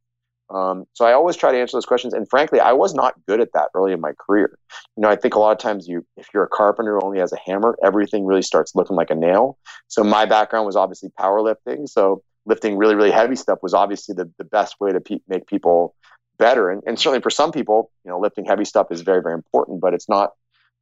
Um, 0.48 0.86
so 0.94 1.04
I 1.04 1.12
always 1.12 1.36
try 1.36 1.52
to 1.52 1.58
answer 1.58 1.76
those 1.76 1.84
questions. 1.84 2.14
And 2.14 2.26
frankly, 2.30 2.60
I 2.60 2.72
was 2.72 2.94
not 2.94 3.14
good 3.26 3.40
at 3.40 3.52
that 3.52 3.68
early 3.74 3.92
in 3.92 4.00
my 4.00 4.12
career. 4.18 4.56
You 4.96 5.02
know, 5.02 5.10
I 5.10 5.16
think 5.16 5.34
a 5.34 5.40
lot 5.40 5.50
of 5.50 5.58
times 5.58 5.88
you, 5.88 6.06
if 6.16 6.28
you're 6.32 6.44
a 6.44 6.48
carpenter 6.48 6.96
who 6.96 7.04
only 7.04 7.18
has 7.18 7.32
a 7.32 7.38
hammer, 7.44 7.76
everything 7.84 8.24
really 8.24 8.42
starts 8.42 8.74
looking 8.76 8.96
like 8.96 9.10
a 9.10 9.16
nail. 9.16 9.58
So 9.88 10.04
my 10.04 10.24
background 10.24 10.64
was 10.64 10.76
obviously 10.76 11.10
powerlifting. 11.18 11.88
So 11.88 12.22
lifting 12.46 12.76
really, 12.76 12.94
really 12.94 13.10
heavy 13.10 13.36
stuff 13.36 13.58
was 13.62 13.74
obviously 13.74 14.14
the, 14.14 14.30
the 14.38 14.44
best 14.44 14.76
way 14.80 14.92
to 14.92 15.00
pe- 15.00 15.20
make 15.28 15.46
people 15.46 15.94
better. 16.38 16.70
And, 16.70 16.82
and 16.86 16.98
certainly 16.98 17.20
for 17.20 17.30
some 17.30 17.52
people, 17.52 17.90
you 18.04 18.10
know, 18.10 18.20
lifting 18.20 18.44
heavy 18.44 18.64
stuff 18.64 18.86
is 18.90 19.02
very, 19.02 19.22
very 19.22 19.34
important, 19.34 19.80
but 19.80 19.92
it's 19.92 20.08
not, 20.08 20.32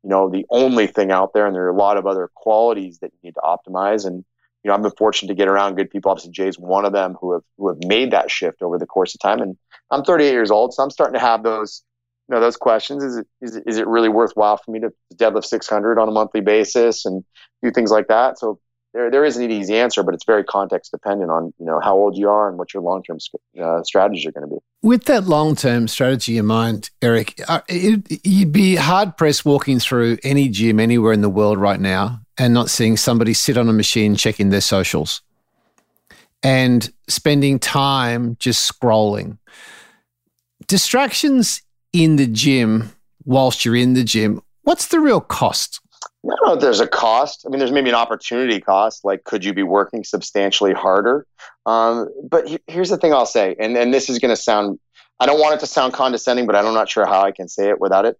you 0.02 0.10
know, 0.10 0.28
the 0.28 0.44
only 0.50 0.86
thing 0.86 1.10
out 1.10 1.32
there. 1.32 1.46
And 1.46 1.54
there 1.54 1.64
are 1.64 1.70
a 1.70 1.76
lot 1.76 1.96
of 1.96 2.06
other 2.06 2.30
qualities 2.34 2.98
that 2.98 3.12
you 3.12 3.28
need 3.28 3.34
to 3.34 3.40
optimize. 3.40 4.06
And, 4.06 4.24
you 4.62 4.68
know, 4.68 4.74
I've 4.74 4.82
been 4.82 4.92
fortunate 4.92 5.28
to 5.28 5.34
get 5.34 5.48
around 5.48 5.76
good 5.76 5.90
people. 5.90 6.10
Obviously, 6.10 6.32
Jay's 6.32 6.58
one 6.58 6.84
of 6.84 6.92
them 6.92 7.16
who 7.20 7.32
have, 7.32 7.42
who 7.56 7.68
have 7.68 7.78
made 7.86 8.10
that 8.12 8.30
shift 8.30 8.62
over 8.62 8.78
the 8.78 8.86
course 8.86 9.14
of 9.14 9.20
time. 9.20 9.40
And 9.40 9.56
I'm 9.90 10.04
38 10.04 10.30
years 10.30 10.50
old, 10.50 10.74
so 10.74 10.82
I'm 10.82 10.90
starting 10.90 11.14
to 11.14 11.26
have 11.26 11.42
those, 11.42 11.82
you 12.28 12.34
know, 12.34 12.40
those 12.40 12.56
questions. 12.56 13.02
Is 13.02 13.16
it, 13.16 13.26
is 13.40 13.56
it, 13.56 13.64
is 13.66 13.78
it 13.78 13.86
really 13.86 14.08
worthwhile 14.08 14.58
for 14.58 14.70
me 14.70 14.80
to 14.80 14.92
deadlift 15.14 15.44
600 15.46 15.98
on 15.98 16.08
a 16.08 16.12
monthly 16.12 16.40
basis 16.40 17.06
and 17.06 17.24
do 17.62 17.70
things 17.70 17.90
like 17.90 18.08
that? 18.08 18.38
So 18.38 18.58
there 18.94 19.10
there 19.10 19.24
isn't 19.24 19.42
an 19.42 19.50
easy 19.50 19.76
answer, 19.76 20.02
but 20.02 20.14
it's 20.14 20.24
very 20.24 20.44
context 20.44 20.92
dependent 20.92 21.30
on 21.30 21.52
you 21.58 21.66
know 21.66 21.80
how 21.80 21.94
old 21.94 22.16
you 22.16 22.30
are 22.30 22.48
and 22.48 22.56
what 22.56 22.72
your 22.72 22.82
long 22.82 23.02
term 23.02 23.18
uh, 23.60 23.82
strategies 23.82 24.24
are 24.24 24.32
going 24.32 24.48
to 24.48 24.54
be. 24.54 24.60
With 24.82 25.04
that 25.04 25.24
long 25.24 25.56
term 25.56 25.88
strategy 25.88 26.38
in 26.38 26.46
mind, 26.46 26.90
Eric, 27.02 27.40
uh, 27.46 27.60
it, 27.68 28.24
you'd 28.24 28.52
be 28.52 28.76
hard 28.76 29.16
pressed 29.16 29.44
walking 29.44 29.80
through 29.80 30.18
any 30.22 30.48
gym 30.48 30.80
anywhere 30.80 31.12
in 31.12 31.20
the 31.20 31.28
world 31.28 31.58
right 31.58 31.80
now 31.80 32.20
and 32.38 32.54
not 32.54 32.70
seeing 32.70 32.96
somebody 32.96 33.34
sit 33.34 33.58
on 33.58 33.68
a 33.68 33.72
machine 33.72 34.14
checking 34.14 34.50
their 34.50 34.60
socials 34.60 35.22
and 36.42 36.92
spending 37.08 37.58
time 37.58 38.36
just 38.38 38.70
scrolling. 38.70 39.38
Distractions 40.66 41.62
in 41.92 42.16
the 42.16 42.26
gym 42.26 42.92
whilst 43.24 43.64
you're 43.64 43.76
in 43.76 43.94
the 43.94 44.04
gym. 44.04 44.40
What's 44.62 44.88
the 44.88 45.00
real 45.00 45.20
cost? 45.20 45.80
I 46.24 46.28
don't 46.36 46.46
know 46.46 46.54
if 46.54 46.60
there's 46.60 46.80
a 46.80 46.86
cost. 46.86 47.44
I 47.46 47.50
mean, 47.50 47.58
there's 47.58 47.72
maybe 47.72 47.88
an 47.88 47.94
opportunity 47.94 48.60
cost. 48.60 49.04
Like, 49.04 49.24
could 49.24 49.44
you 49.44 49.52
be 49.52 49.62
working 49.62 50.04
substantially 50.04 50.72
harder? 50.72 51.26
Um, 51.66 52.08
but 52.28 52.48
he, 52.48 52.58
here's 52.66 52.90
the 52.90 52.96
thing 52.96 53.12
I'll 53.12 53.26
say, 53.26 53.54
and, 53.58 53.76
and 53.76 53.92
this 53.92 54.08
is 54.08 54.18
going 54.18 54.30
to 54.30 54.40
sound, 54.40 54.78
I 55.20 55.26
don't 55.26 55.40
want 55.40 55.54
it 55.54 55.60
to 55.60 55.66
sound 55.66 55.92
condescending, 55.92 56.46
but 56.46 56.56
I'm 56.56 56.72
not 56.74 56.88
sure 56.88 57.06
how 57.06 57.22
I 57.22 57.32
can 57.32 57.48
say 57.48 57.68
it 57.68 57.80
without 57.80 58.04
it. 58.04 58.18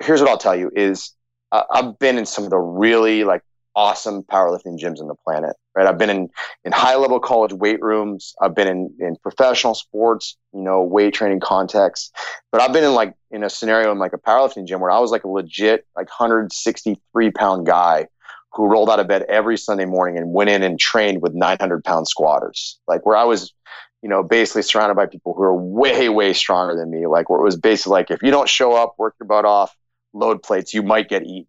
Here's 0.00 0.20
what 0.20 0.30
I'll 0.30 0.38
tell 0.38 0.56
you 0.56 0.70
is 0.74 1.12
uh, 1.52 1.62
I've 1.70 1.98
been 1.98 2.18
in 2.18 2.26
some 2.26 2.44
of 2.44 2.50
the 2.50 2.58
really 2.58 3.24
like 3.24 3.42
awesome 3.76 4.22
powerlifting 4.22 4.78
gyms 4.78 5.00
on 5.00 5.08
the 5.08 5.14
planet. 5.14 5.56
Right, 5.74 5.88
I've 5.88 5.98
been 5.98 6.10
in 6.10 6.30
in 6.64 6.70
high 6.70 6.94
level 6.94 7.18
college 7.18 7.52
weight 7.52 7.82
rooms. 7.82 8.34
I've 8.40 8.54
been 8.54 8.68
in 8.68 8.94
in 9.00 9.16
professional 9.16 9.74
sports, 9.74 10.36
you 10.52 10.62
know, 10.62 10.82
weight 10.82 11.14
training 11.14 11.40
contexts. 11.40 12.12
But 12.52 12.60
I've 12.60 12.72
been 12.72 12.84
in 12.84 12.94
like 12.94 13.14
in 13.32 13.42
a 13.42 13.50
scenario 13.50 13.90
in 13.90 13.98
like 13.98 14.12
a 14.12 14.18
powerlifting 14.18 14.66
gym 14.66 14.80
where 14.80 14.92
I 14.92 15.00
was 15.00 15.10
like 15.10 15.24
a 15.24 15.28
legit 15.28 15.84
like 15.96 16.08
163 16.08 17.30
pound 17.32 17.66
guy 17.66 18.06
who 18.52 18.66
rolled 18.66 18.88
out 18.88 19.00
of 19.00 19.08
bed 19.08 19.22
every 19.28 19.58
Sunday 19.58 19.84
morning 19.84 20.16
and 20.16 20.32
went 20.32 20.48
in 20.48 20.62
and 20.62 20.78
trained 20.78 21.20
with 21.20 21.34
900 21.34 21.82
pound 21.82 22.06
squatters. 22.06 22.78
Like 22.86 23.04
where 23.04 23.16
I 23.16 23.24
was, 23.24 23.52
you 24.00 24.08
know, 24.08 24.22
basically 24.22 24.62
surrounded 24.62 24.94
by 24.94 25.06
people 25.06 25.34
who 25.34 25.42
are 25.42 25.56
way 25.56 26.08
way 26.08 26.32
stronger 26.34 26.76
than 26.76 26.88
me. 26.88 27.08
Like 27.08 27.28
where 27.28 27.40
it 27.40 27.44
was 27.44 27.56
basically 27.56 27.92
like 27.92 28.12
if 28.12 28.22
you 28.22 28.30
don't 28.30 28.48
show 28.48 28.74
up, 28.74 28.94
work 28.96 29.16
your 29.18 29.26
butt 29.26 29.44
off, 29.44 29.74
load 30.12 30.40
plates, 30.40 30.72
you 30.72 30.84
might 30.84 31.08
get 31.08 31.24
eaten. 31.24 31.48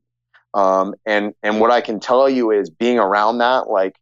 Um, 0.56 0.96
and 1.06 1.36
and 1.44 1.60
what 1.60 1.70
I 1.70 1.82
can 1.82 2.00
tell 2.00 2.28
you 2.28 2.50
is 2.50 2.70
being 2.70 2.98
around 2.98 3.38
that, 3.40 3.70
like 3.70 3.96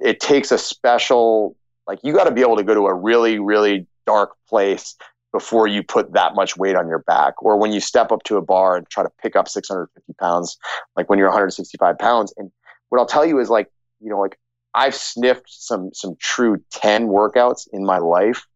it 0.00 0.20
takes 0.20 0.52
a 0.52 0.58
special, 0.58 1.56
like 1.86 1.98
you 2.02 2.12
got 2.12 2.24
to 2.24 2.30
be 2.30 2.40
able 2.40 2.56
to 2.56 2.64
go 2.64 2.74
to 2.74 2.86
a 2.86 2.94
really 2.94 3.38
really 3.38 3.86
dark 4.06 4.32
place 4.48 4.96
before 5.32 5.66
you 5.66 5.82
put 5.82 6.12
that 6.14 6.34
much 6.34 6.56
weight 6.56 6.74
on 6.74 6.88
your 6.88 7.00
back, 7.00 7.42
or 7.42 7.58
when 7.58 7.72
you 7.72 7.80
step 7.80 8.10
up 8.10 8.22
to 8.24 8.36
a 8.36 8.42
bar 8.42 8.76
and 8.76 8.88
try 8.88 9.02
to 9.02 9.10
pick 9.22 9.36
up 9.36 9.48
650 9.48 10.14
pounds, 10.14 10.56
like 10.96 11.10
when 11.10 11.18
you're 11.18 11.28
165 11.28 11.98
pounds. 11.98 12.32
And 12.36 12.50
what 12.88 12.98
I'll 12.98 13.06
tell 13.06 13.26
you 13.26 13.38
is 13.38 13.50
like 13.50 13.70
you 14.00 14.10
know 14.10 14.18
like 14.18 14.38
I've 14.74 14.94
sniffed 14.94 15.46
some 15.48 15.90
some 15.92 16.16
true 16.20 16.62
10 16.72 17.08
workouts 17.08 17.68
in 17.72 17.84
my 17.84 17.98
life. 17.98 18.46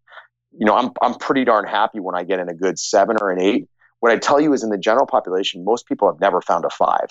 You 0.56 0.66
know, 0.66 0.76
I'm 0.76 0.90
I'm 1.02 1.14
pretty 1.14 1.44
darn 1.44 1.66
happy 1.66 2.00
when 2.00 2.14
I 2.14 2.24
get 2.24 2.38
in 2.38 2.48
a 2.48 2.54
good 2.54 2.78
seven 2.78 3.16
or 3.20 3.30
an 3.30 3.40
eight. 3.40 3.68
What 4.00 4.12
I 4.12 4.18
tell 4.18 4.40
you 4.40 4.52
is 4.52 4.62
in 4.62 4.70
the 4.70 4.78
general 4.78 5.06
population, 5.06 5.64
most 5.64 5.86
people 5.86 6.10
have 6.10 6.20
never 6.20 6.40
found 6.40 6.64
a 6.64 6.70
five 6.70 7.08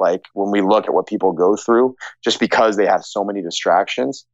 like 0.00 0.22
when 0.32 0.50
we 0.50 0.62
look 0.62 0.86
at 0.86 0.94
what 0.94 1.06
people 1.06 1.32
go 1.32 1.56
through 1.56 1.94
just 2.24 2.40
because 2.40 2.76
they 2.76 2.86
have 2.86 3.04
so 3.04 3.22
many 3.22 3.42
distractions. 3.42 4.24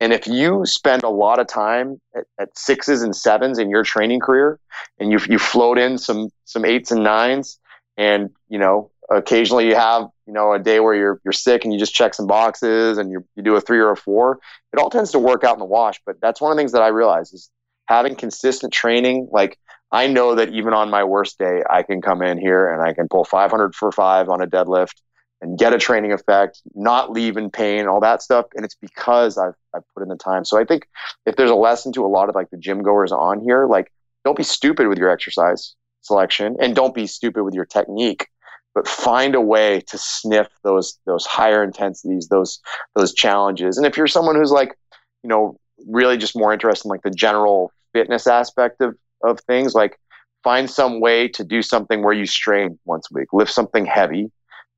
And 0.00 0.14
if 0.14 0.26
you 0.26 0.64
spend 0.64 1.02
a 1.02 1.10
lot 1.10 1.38
of 1.38 1.46
time 1.46 2.00
at, 2.16 2.24
at 2.38 2.58
sixes 2.58 3.02
and 3.02 3.14
sevens 3.14 3.58
in 3.58 3.68
your 3.68 3.84
training 3.84 4.20
career 4.20 4.58
and 4.98 5.12
you, 5.12 5.18
you 5.28 5.38
float 5.38 5.78
in 5.78 5.98
some 5.98 6.30
some 6.46 6.64
eights 6.64 6.90
and 6.90 7.04
nines 7.04 7.58
and 7.96 8.30
you 8.48 8.58
know 8.58 8.90
occasionally 9.10 9.66
you 9.66 9.74
have 9.74 10.08
you 10.26 10.32
know 10.32 10.52
a 10.52 10.58
day 10.58 10.80
where 10.80 10.94
you're 10.94 11.20
you're 11.24 11.32
sick 11.32 11.64
and 11.64 11.72
you 11.72 11.78
just 11.78 11.94
check 11.94 12.14
some 12.14 12.26
boxes 12.26 12.96
and 12.96 13.10
you, 13.10 13.24
you 13.36 13.42
do 13.42 13.54
a 13.56 13.60
three 13.60 13.78
or 13.78 13.90
a 13.90 13.96
four 13.96 14.40
it 14.72 14.78
all 14.78 14.90
tends 14.90 15.12
to 15.12 15.18
work 15.18 15.44
out 15.44 15.54
in 15.54 15.58
the 15.58 15.64
wash. 15.64 16.00
But 16.06 16.20
that's 16.20 16.40
one 16.40 16.50
of 16.50 16.56
the 16.56 16.60
things 16.60 16.72
that 16.72 16.82
i 16.82 16.88
realize 16.88 17.32
is 17.32 17.50
having 17.86 18.14
consistent 18.14 18.72
training 18.72 19.28
like 19.30 19.58
i 19.92 20.06
know 20.06 20.34
that 20.36 20.48
even 20.50 20.72
on 20.72 20.90
my 20.90 21.04
worst 21.04 21.38
day 21.38 21.62
i 21.68 21.82
can 21.82 22.00
come 22.00 22.22
in 22.22 22.38
here 22.38 22.72
and 22.72 22.82
i 22.82 22.94
can 22.94 23.08
pull 23.08 23.24
500 23.24 23.74
for 23.74 23.92
five 23.92 24.28
on 24.28 24.40
a 24.40 24.46
deadlift 24.46 24.94
and 25.40 25.58
get 25.58 25.72
a 25.72 25.78
training 25.78 26.12
effect, 26.12 26.60
not 26.74 27.10
leave 27.10 27.36
in 27.36 27.50
pain, 27.50 27.86
all 27.86 28.00
that 28.00 28.22
stuff. 28.22 28.46
And 28.54 28.64
it's 28.64 28.74
because 28.74 29.38
I've, 29.38 29.54
I've 29.74 29.82
put 29.94 30.02
in 30.02 30.08
the 30.08 30.16
time. 30.16 30.44
So 30.44 30.58
I 30.58 30.64
think 30.64 30.86
if 31.26 31.36
there's 31.36 31.50
a 31.50 31.54
lesson 31.54 31.92
to 31.94 32.04
a 32.04 32.08
lot 32.08 32.28
of 32.28 32.34
like 32.34 32.50
the 32.50 32.58
gym 32.58 32.82
goers 32.82 33.12
on 33.12 33.40
here, 33.40 33.66
like 33.66 33.90
don't 34.24 34.36
be 34.36 34.42
stupid 34.42 34.88
with 34.88 34.98
your 34.98 35.10
exercise 35.10 35.74
selection 36.02 36.56
and 36.60 36.74
don't 36.74 36.94
be 36.94 37.06
stupid 37.06 37.44
with 37.44 37.54
your 37.54 37.64
technique, 37.64 38.26
but 38.74 38.86
find 38.86 39.34
a 39.34 39.40
way 39.40 39.80
to 39.88 39.98
sniff 39.98 40.48
those, 40.62 40.98
those 41.06 41.24
higher 41.26 41.62
intensities, 41.64 42.28
those, 42.28 42.60
those 42.94 43.14
challenges. 43.14 43.78
And 43.78 43.86
if 43.86 43.96
you're 43.96 44.06
someone 44.06 44.36
who's 44.36 44.52
like, 44.52 44.76
you 45.22 45.28
know, 45.28 45.58
really 45.86 46.18
just 46.18 46.36
more 46.36 46.52
interested 46.52 46.86
in 46.86 46.90
like 46.90 47.02
the 47.02 47.10
general 47.10 47.72
fitness 47.94 48.26
aspect 48.26 48.82
of, 48.82 48.94
of 49.22 49.40
things, 49.40 49.74
like 49.74 49.98
find 50.44 50.68
some 50.68 51.00
way 51.00 51.28
to 51.28 51.44
do 51.44 51.62
something 51.62 52.02
where 52.02 52.12
you 52.12 52.26
strain 52.26 52.78
once 52.84 53.08
a 53.10 53.14
week, 53.14 53.28
lift 53.32 53.52
something 53.52 53.86
heavy, 53.86 54.30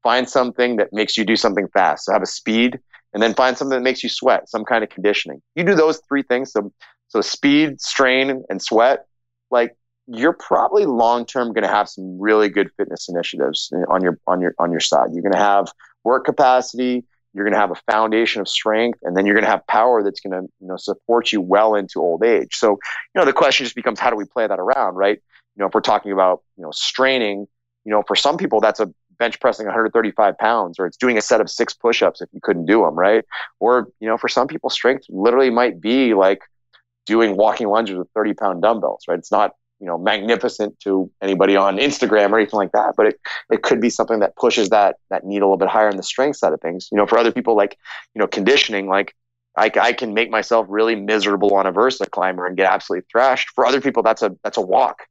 find 0.03 0.29
something 0.29 0.77
that 0.77 0.93
makes 0.93 1.17
you 1.17 1.25
do 1.25 1.37
something 1.37 1.69
fast. 1.69 2.07
So 2.07 2.13
have 2.13 2.23
a 2.23 2.27
speed 2.27 2.81
and 3.13 3.23
then 3.23 3.35
find 3.35 3.57
something 3.57 3.77
that 3.77 3.85
makes 3.85 4.03
you 4.03 4.09
sweat, 4.09 4.49
some 4.49 4.65
kind 4.65 4.83
of 4.83 4.91
conditioning. 4.91 5.43
You 5.55 5.65
do 5.65 5.75
those 5.75 6.01
three 6.09 6.23
things. 6.23 6.53
So, 6.53 6.73
so 7.09 7.21
speed, 7.21 7.81
strain, 7.81 8.43
and 8.49 8.63
sweat, 8.63 9.07
like 9.51 9.77
you're 10.07 10.33
probably 10.33 10.87
long 10.87 11.27
term 11.27 11.53
going 11.53 11.63
to 11.63 11.69
have 11.69 11.89
some 11.89 12.19
really 12.19 12.49
good 12.49 12.71
fitness 12.77 13.09
initiatives 13.09 13.73
on 13.89 14.03
your 14.03 14.19
on 14.27 14.41
your 14.41 14.55
on 14.59 14.71
your 14.71 14.81
side. 14.81 15.11
You're 15.13 15.23
going 15.23 15.33
to 15.33 15.39
have 15.39 15.69
work 16.05 16.25
capacity. 16.25 17.05
You're 17.35 17.45
going 17.45 17.55
to 17.55 17.61
have 17.61 17.71
a 17.71 17.93
foundation 17.93 18.41
of 18.43 18.49
strength, 18.49 18.99
and 19.03 19.17
then 19.17 19.25
you're 19.25 19.35
going 19.35 19.45
to 19.45 19.51
have 19.51 19.67
power 19.67 20.03
that's 20.03 20.21
going 20.21 20.33
to 20.33 20.49
you 20.61 20.67
know 20.67 20.77
support 20.77 21.33
you 21.33 21.41
well 21.41 21.75
into 21.75 22.01
old 22.01 22.25
age. 22.25 22.55
So 22.55 22.71
you 22.71 23.19
know 23.19 23.25
the 23.25 23.33
question 23.33 23.65
just 23.65 23.77
becomes 23.77 24.01
how 24.01 24.11
do 24.11 24.17
we 24.17 24.25
play 24.25 24.47
that 24.47 24.59
around, 24.59 24.97
right? 24.97 25.19
You 25.57 25.61
know 25.61 25.67
if 25.67 25.75
we're 25.75 25.81
talking 25.81 26.13
about 26.13 26.43
you 26.57 26.63
know 26.63 26.73
straining, 26.73 27.47
you 27.85 27.93
know 27.93 28.03
for 28.07 28.17
some 28.17 28.37
people 28.39 28.61
that's 28.61 28.81
a 28.81 28.93
bench 29.23 29.39
pressing 29.39 29.67
135 29.67 30.37
pounds 30.37 30.81
or 30.81 30.87
it's 30.87 30.97
doing 30.97 31.17
a 31.17 31.23
set 31.23 31.41
of 31.41 31.49
six 31.49 31.73
push-ups 31.75 32.21
if 32.21 32.29
you 32.33 32.41
couldn't 32.43 32.67
do 32.67 32.83
them 32.83 32.97
right? 32.97 33.25
Or 33.61 33.89
you 34.01 34.09
know 34.09 34.19
for 34.19 34.29
some 34.29 34.49
people 34.49 34.69
strength 34.69 35.05
literally 35.09 35.51
might 35.51 35.81
be 35.81 36.15
like 36.15 36.41
doing 37.07 37.37
walking 37.37 37.69
lunges 37.69 37.97
with 37.97 38.09
30 38.17 38.35
pound 38.35 38.63
dumbbells 38.63 39.05
right? 39.07 39.19
It's 39.19 39.31
not 39.31 39.53
you 39.79 39.87
know 39.87 39.97
magnificent 39.97 40.79
to 40.81 41.09
anybody 41.21 41.55
on 41.57 41.77
instagram 41.77 42.31
or 42.31 42.39
anything 42.39 42.59
like 42.59 42.73
that 42.73 42.95
but 42.97 43.07
it, 43.07 43.21
it 43.51 43.63
could 43.63 43.81
be 43.81 43.91
something 43.91 44.21
that 44.21 44.35
pushes 44.37 44.69
that 44.71 44.97
that 45.11 45.25
needle 45.25 45.49
a 45.49 45.51
little 45.51 45.65
bit 45.65 45.69
higher 45.69 45.89
in 45.89 45.97
the 45.97 46.03
strength 46.03 46.37
side 46.37 46.53
of 46.53 46.61
things. 46.61 46.89
You 46.91 46.99
know 46.99 47.07
for 47.07 47.19
other 47.19 47.33
people 47.33 47.55
like 47.57 47.79
you 48.15 48.19
know 48.21 48.27
conditioning 48.27 48.89
like 48.89 49.15
I, 49.57 49.71
I 49.81 49.93
can 49.93 50.15
make 50.15 50.31
myself 50.31 50.67
really 50.69 50.95
miserable 50.95 51.55
on 51.55 51.67
a 51.67 51.73
VersaClimber 51.73 52.47
and 52.47 52.57
get 52.57 52.73
absolutely 52.73 53.07
thrashed. 53.13 53.51
For 53.51 53.67
other 53.67 53.83
people, 53.83 54.03
that's 54.03 54.23
a 54.23 54.35
that's 54.43 54.57
a 54.57 54.63
walk 54.63 55.03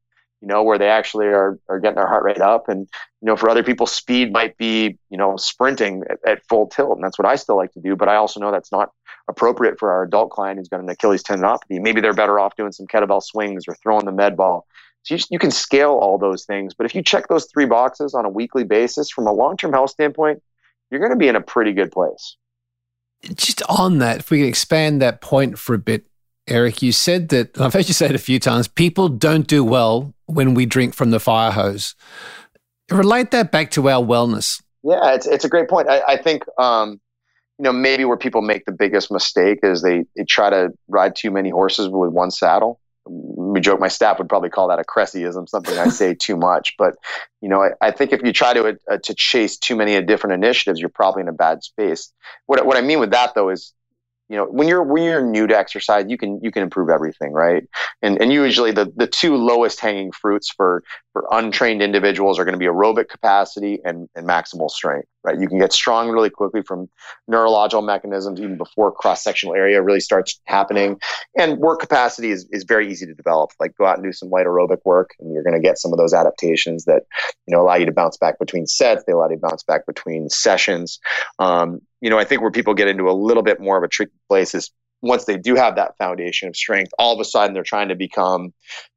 you 0.41 0.47
know, 0.47 0.63
where 0.63 0.77
they 0.77 0.89
actually 0.89 1.27
are, 1.27 1.59
are 1.69 1.79
getting 1.79 1.95
their 1.95 2.07
heart 2.07 2.23
rate 2.23 2.41
up. 2.41 2.67
And, 2.67 2.87
you 3.21 3.25
know, 3.25 3.35
for 3.35 3.49
other 3.49 3.63
people, 3.63 3.85
speed 3.85 4.33
might 4.33 4.57
be, 4.57 4.97
you 5.09 5.17
know, 5.17 5.37
sprinting 5.37 6.03
at, 6.09 6.17
at, 6.25 6.45
full 6.47 6.67
tilt. 6.67 6.97
And 6.97 7.03
that's 7.03 7.19
what 7.19 7.27
I 7.27 7.35
still 7.35 7.57
like 7.57 7.71
to 7.73 7.79
do. 7.79 7.95
But 7.95 8.09
I 8.09 8.15
also 8.15 8.39
know 8.39 8.51
that's 8.51 8.71
not 8.71 8.89
appropriate 9.27 9.77
for 9.77 9.91
our 9.91 10.03
adult 10.03 10.31
client 10.31 10.57
who's 10.57 10.67
got 10.67 10.79
an 10.79 10.89
Achilles 10.89 11.23
tendinopathy. 11.23 11.79
Maybe 11.79 12.01
they're 12.01 12.13
better 12.13 12.39
off 12.39 12.55
doing 12.55 12.71
some 12.71 12.87
kettlebell 12.87 13.21
swings 13.21 13.65
or 13.67 13.75
throwing 13.83 14.05
the 14.05 14.11
med 14.11 14.35
ball. 14.35 14.65
So 15.03 15.15
you, 15.15 15.21
you 15.29 15.39
can 15.39 15.51
scale 15.51 15.91
all 15.91 16.17
those 16.17 16.45
things. 16.45 16.73
But 16.73 16.85
if 16.85 16.95
you 16.95 17.03
check 17.03 17.27
those 17.27 17.47
three 17.53 17.65
boxes 17.65 18.15
on 18.15 18.25
a 18.25 18.29
weekly 18.29 18.63
basis 18.63 19.11
from 19.11 19.27
a 19.27 19.33
long 19.33 19.57
term 19.57 19.73
health 19.73 19.91
standpoint, 19.91 20.41
you're 20.89 20.99
going 20.99 21.11
to 21.11 21.17
be 21.17 21.27
in 21.27 21.35
a 21.35 21.41
pretty 21.41 21.73
good 21.73 21.91
place. 21.91 22.35
Just 23.35 23.61
on 23.69 23.99
that, 23.99 24.17
if 24.19 24.31
we 24.31 24.39
can 24.39 24.47
expand 24.47 25.01
that 25.01 25.21
point 25.21 25.59
for 25.59 25.75
a 25.75 25.79
bit, 25.79 26.05
Eric, 26.47 26.81
you 26.81 26.91
said 26.91 27.29
that, 27.29 27.57
I've 27.59 27.73
heard 27.73 27.87
you 27.87 27.93
say 27.93 28.07
it 28.07 28.15
a 28.15 28.19
few 28.19 28.39
times, 28.39 28.67
people 28.67 29.09
don't 29.09 29.47
do 29.47 29.63
well 29.63 30.13
when 30.25 30.53
we 30.53 30.65
drink 30.65 30.93
from 30.93 31.11
the 31.11 31.19
fire 31.19 31.51
hose. 31.51 31.95
Relate 32.89 33.31
that 33.31 33.51
back 33.51 33.71
to 33.71 33.89
our 33.89 34.03
wellness. 34.03 34.61
Yeah, 34.83 35.13
it's, 35.13 35.27
it's 35.27 35.45
a 35.45 35.49
great 35.49 35.69
point. 35.69 35.89
I, 35.89 36.01
I 36.07 36.17
think, 36.17 36.43
um, 36.59 36.99
you 37.57 37.63
know, 37.63 37.71
maybe 37.71 38.05
where 38.05 38.17
people 38.17 38.41
make 38.41 38.65
the 38.65 38.71
biggest 38.71 39.11
mistake 39.11 39.59
is 39.63 39.81
they, 39.81 40.05
they 40.15 40.23
try 40.23 40.49
to 40.49 40.69
ride 40.87 41.15
too 41.15 41.31
many 41.31 41.49
horses 41.49 41.87
with 41.87 42.11
one 42.11 42.31
saddle. 42.31 42.79
We 43.05 43.61
joke, 43.61 43.79
my 43.79 43.87
staff 43.87 44.17
would 44.17 44.29
probably 44.29 44.49
call 44.49 44.67
that 44.69 44.79
a 44.79 44.83
Cressyism, 44.83 45.47
something 45.47 45.77
I 45.77 45.89
say 45.89 46.15
too 46.15 46.37
much. 46.37 46.73
But, 46.77 46.95
you 47.39 47.49
know, 47.49 47.61
I, 47.61 47.69
I 47.81 47.91
think 47.91 48.13
if 48.13 48.21
you 48.23 48.33
try 48.33 48.53
to, 48.53 48.77
uh, 48.89 48.97
to 49.03 49.15
chase 49.15 49.57
too 49.57 49.75
many 49.75 49.99
different 50.01 50.43
initiatives, 50.43 50.79
you're 50.79 50.89
probably 50.89 51.21
in 51.21 51.27
a 51.27 51.33
bad 51.33 51.63
space. 51.63 52.11
What, 52.47 52.65
what 52.65 52.77
I 52.77 52.81
mean 52.81 52.99
with 52.99 53.11
that, 53.11 53.35
though, 53.35 53.49
is 53.49 53.73
you 54.31 54.37
know 54.37 54.45
when 54.45 54.69
you're 54.69 54.81
when 54.81 55.03
you're 55.03 55.21
new 55.21 55.45
to 55.45 55.57
exercise 55.57 56.05
you 56.07 56.17
can 56.17 56.39
you 56.41 56.51
can 56.51 56.63
improve 56.63 56.89
everything 56.89 57.33
right? 57.33 57.67
And 58.01 58.19
and 58.21 58.31
usually 58.31 58.71
the 58.71 58.91
the 58.95 59.05
two 59.05 59.35
lowest 59.35 59.81
hanging 59.81 60.13
fruits 60.13 60.49
for 60.49 60.83
for 61.13 61.27
untrained 61.31 61.81
individuals 61.81 62.39
are 62.39 62.45
going 62.45 62.53
to 62.53 62.59
be 62.59 62.65
aerobic 62.65 63.09
capacity 63.09 63.79
and, 63.83 64.09
and 64.15 64.27
maximal 64.27 64.69
strength 64.69 65.07
right? 65.23 65.39
You 65.39 65.47
can 65.47 65.59
get 65.59 65.73
strong 65.73 66.09
really 66.09 66.29
quickly 66.29 66.61
from 66.61 66.89
neurological 67.27 67.81
mechanisms 67.81 68.39
even 68.39 68.57
before 68.57 68.91
cross 68.91 69.23
sectional 69.23 69.55
area 69.55 69.81
really 69.81 69.99
starts 69.99 70.39
happening. 70.45 70.99
And 71.37 71.57
work 71.57 71.79
capacity 71.79 72.31
is, 72.31 72.47
is 72.51 72.63
very 72.63 72.91
easy 72.91 73.05
to 73.05 73.13
develop 73.13 73.51
like 73.59 73.75
go 73.77 73.85
out 73.85 73.97
and 73.97 74.03
do 74.03 74.13
some 74.13 74.29
light 74.29 74.45
aerobic 74.45 74.79
work 74.85 75.11
and 75.19 75.33
you're 75.33 75.43
going 75.43 75.53
to 75.53 75.59
get 75.59 75.77
some 75.77 75.91
of 75.91 75.97
those 75.97 76.13
adaptations 76.13 76.85
that 76.85 77.03
you 77.45 77.55
know 77.55 77.61
allow 77.61 77.75
you 77.75 77.85
to 77.85 77.91
bounce 77.91 78.17
back 78.17 78.39
between 78.39 78.65
sets. 78.65 79.03
They 79.05 79.13
allow 79.13 79.29
you 79.29 79.35
to 79.35 79.41
bounce 79.41 79.63
back 79.63 79.85
between 79.85 80.29
sessions. 80.29 80.99
Um, 81.39 81.81
you 82.01 82.09
know, 82.09 82.17
I 82.17 82.23
think 82.23 82.41
where 82.41 82.51
people 82.51 82.73
get 82.73 82.87
into 82.87 83.09
a 83.09 83.13
little 83.13 83.43
bit 83.43 83.59
more 83.59 83.77
of 83.77 83.83
a 83.83 83.87
tricky 83.87 84.11
place 84.27 84.55
is 84.55 84.71
once 85.01 85.25
they 85.25 85.37
do 85.37 85.55
have 85.55 85.75
that 85.75 85.97
foundation 85.97 86.47
of 86.47 86.55
strength, 86.55 86.91
all 86.99 87.13
of 87.13 87.19
a 87.19 87.25
sudden 87.25 87.53
they're 87.53 87.63
trying 87.63 87.89
to 87.89 87.95
become, 87.95 88.53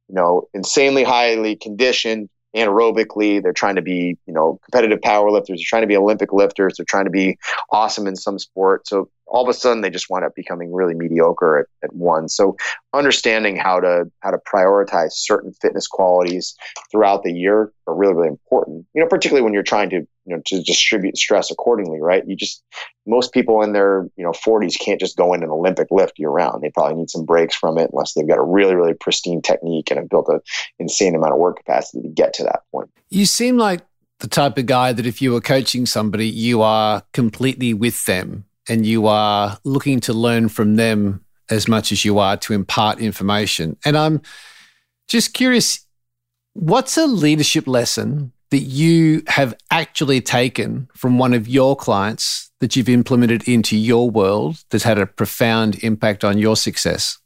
you 0.07 0.15
know, 0.15 0.47
insanely 0.53 1.03
highly 1.03 1.55
conditioned 1.55 2.29
anaerobically. 2.55 3.41
They're 3.41 3.53
trying 3.53 3.75
to 3.75 3.81
be, 3.81 4.17
you 4.25 4.33
know, 4.33 4.59
competitive 4.63 5.01
power 5.01 5.29
lifters. 5.29 5.59
They're 5.59 5.65
trying 5.67 5.83
to 5.83 5.87
be 5.87 5.97
Olympic 5.97 6.31
lifters. 6.31 6.75
They're 6.77 6.85
trying 6.87 7.05
to 7.05 7.11
be 7.11 7.37
awesome 7.71 8.07
in 8.07 8.15
some 8.15 8.39
sport. 8.39 8.87
So 8.87 9.09
all 9.27 9.43
of 9.43 9.49
a 9.49 9.53
sudden 9.53 9.81
they 9.81 9.89
just 9.89 10.09
wind 10.09 10.23
up 10.23 10.35
becoming 10.35 10.71
really 10.71 10.93
mediocre 10.93 11.59
at, 11.59 11.65
at 11.83 11.93
one. 11.93 12.29
So 12.29 12.55
understanding 12.93 13.55
how 13.55 13.79
to 13.79 14.05
how 14.19 14.31
to 14.31 14.37
prioritize 14.37 15.11
certain 15.13 15.53
fitness 15.61 15.87
qualities 15.87 16.55
throughout 16.91 17.23
the 17.23 17.33
year 17.33 17.71
are 17.87 17.95
really, 17.95 18.13
really 18.13 18.27
important. 18.27 18.85
You 18.93 19.01
know, 19.01 19.07
particularly 19.07 19.43
when 19.43 19.53
you're 19.53 19.63
trying 19.63 19.89
to, 19.91 19.97
you 19.97 20.07
know, 20.35 20.41
to 20.45 20.61
distribute 20.61 21.17
stress 21.17 21.51
accordingly, 21.51 21.99
right? 21.99 22.23
You 22.27 22.35
just 22.35 22.63
most 23.05 23.33
people 23.33 23.61
in 23.61 23.73
their, 23.73 24.07
you 24.15 24.23
know, 24.23 24.31
40s 24.31 24.79
can't 24.79 24.99
just 24.99 25.17
go 25.17 25.33
in 25.33 25.43
an 25.43 25.49
Olympic 25.49 25.87
lift 25.91 26.17
year 26.17 26.29
round. 26.29 26.61
They 26.61 26.69
probably 26.69 26.95
need 26.95 27.09
some 27.09 27.25
breaks 27.25 27.55
from 27.55 27.77
it 27.77 27.89
unless 27.91 28.13
they've 28.13 28.27
got 28.27 28.39
a 28.39 28.43
really, 28.43 28.75
really 28.75 28.93
pristine 28.93 29.41
technique 29.41 29.89
and 29.91 29.99
have 29.99 30.09
built 30.09 30.27
an 30.29 30.39
insane 30.79 31.15
amount 31.15 31.33
of 31.33 31.39
work 31.39 31.57
capacity 31.57 32.01
to 32.03 32.09
get 32.09 32.33
to 32.35 32.43
that 32.43 32.61
point. 32.71 32.89
You 33.09 33.25
seem 33.25 33.57
like 33.57 33.81
the 34.19 34.27
type 34.27 34.57
of 34.57 34.65
guy 34.65 34.93
that 34.93 35.05
if 35.05 35.21
you 35.21 35.33
were 35.33 35.41
coaching 35.41 35.85
somebody, 35.85 36.27
you 36.27 36.61
are 36.61 37.03
completely 37.11 37.73
with 37.73 38.05
them 38.05 38.45
and 38.67 38.85
you 38.85 39.07
are 39.07 39.57
looking 39.63 39.99
to 40.01 40.13
learn 40.13 40.49
from 40.49 40.75
them 40.75 41.23
as 41.49 41.67
much 41.67 41.91
as 41.91 42.03
you 42.03 42.19
are 42.19 42.37
to 42.37 42.53
impart 42.53 42.99
information. 42.99 43.77
And 43.85 43.97
I'm 43.97 44.21
just 45.07 45.33
curious 45.33 45.85
what's 46.53 46.97
a 46.97 47.05
leadership 47.05 47.67
lesson 47.67 48.31
that 48.51 48.59
you 48.59 49.23
have 49.27 49.55
actually 49.71 50.21
taken 50.21 50.87
from 50.95 51.17
one 51.17 51.33
of 51.33 51.47
your 51.47 51.75
clients 51.75 52.51
that 52.59 52.75
you've 52.75 52.89
implemented 52.89 53.47
into 53.47 53.77
your 53.77 54.09
world 54.09 54.63
that's 54.69 54.83
had 54.83 54.97
a 54.97 55.05
profound 55.05 55.83
impact 55.83 56.23
on 56.23 56.37
your 56.37 56.55
success? 56.55 57.17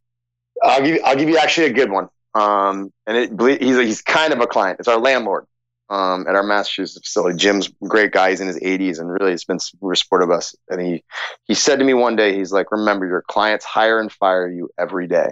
I'll 0.64 0.82
give 0.82 1.00
I'll 1.06 1.16
give 1.16 1.30
you 1.30 1.38
actually 1.38 1.68
a 1.68 1.74
good 1.74 1.92
one. 1.92 2.10
Um, 2.36 2.92
and 3.08 3.18
it, 3.18 3.62
he's, 3.62 3.78
he's 3.78 4.02
kind 4.02 4.34
of 4.34 4.40
a 4.40 4.48
client. 4.48 4.80
It's 4.80 4.88
our 4.88 5.00
landlord 5.00 5.46
um, 5.90 6.28
at 6.28 6.36
our 6.36 6.44
Massachusetts 6.44 7.08
facility. 7.08 7.38
Jim's 7.38 7.68
great 7.88 8.12
guy. 8.12 8.30
He's 8.30 8.42
in 8.42 8.48
his 8.48 8.60
80s 8.60 9.00
and 9.00 9.10
really 9.10 9.32
has 9.32 9.44
been 9.44 9.60
super 9.60 9.96
supportive 9.96 10.30
of 10.30 10.38
us. 10.38 10.56
And 10.70 10.82
he, 10.82 11.04
he 11.46 11.56
said 11.56 11.80
to 11.80 11.86
me 11.86 11.94
one 11.94 12.16
day, 12.16 12.36
he's 12.36 12.52
like, 12.52 12.72
remember, 12.72 13.08
your 13.08 13.24
clients 13.28 13.66
hire 13.66 14.00
and 14.00 14.12
fire 14.12 14.48
you 14.48 14.70
every 14.78 15.08
day. 15.08 15.32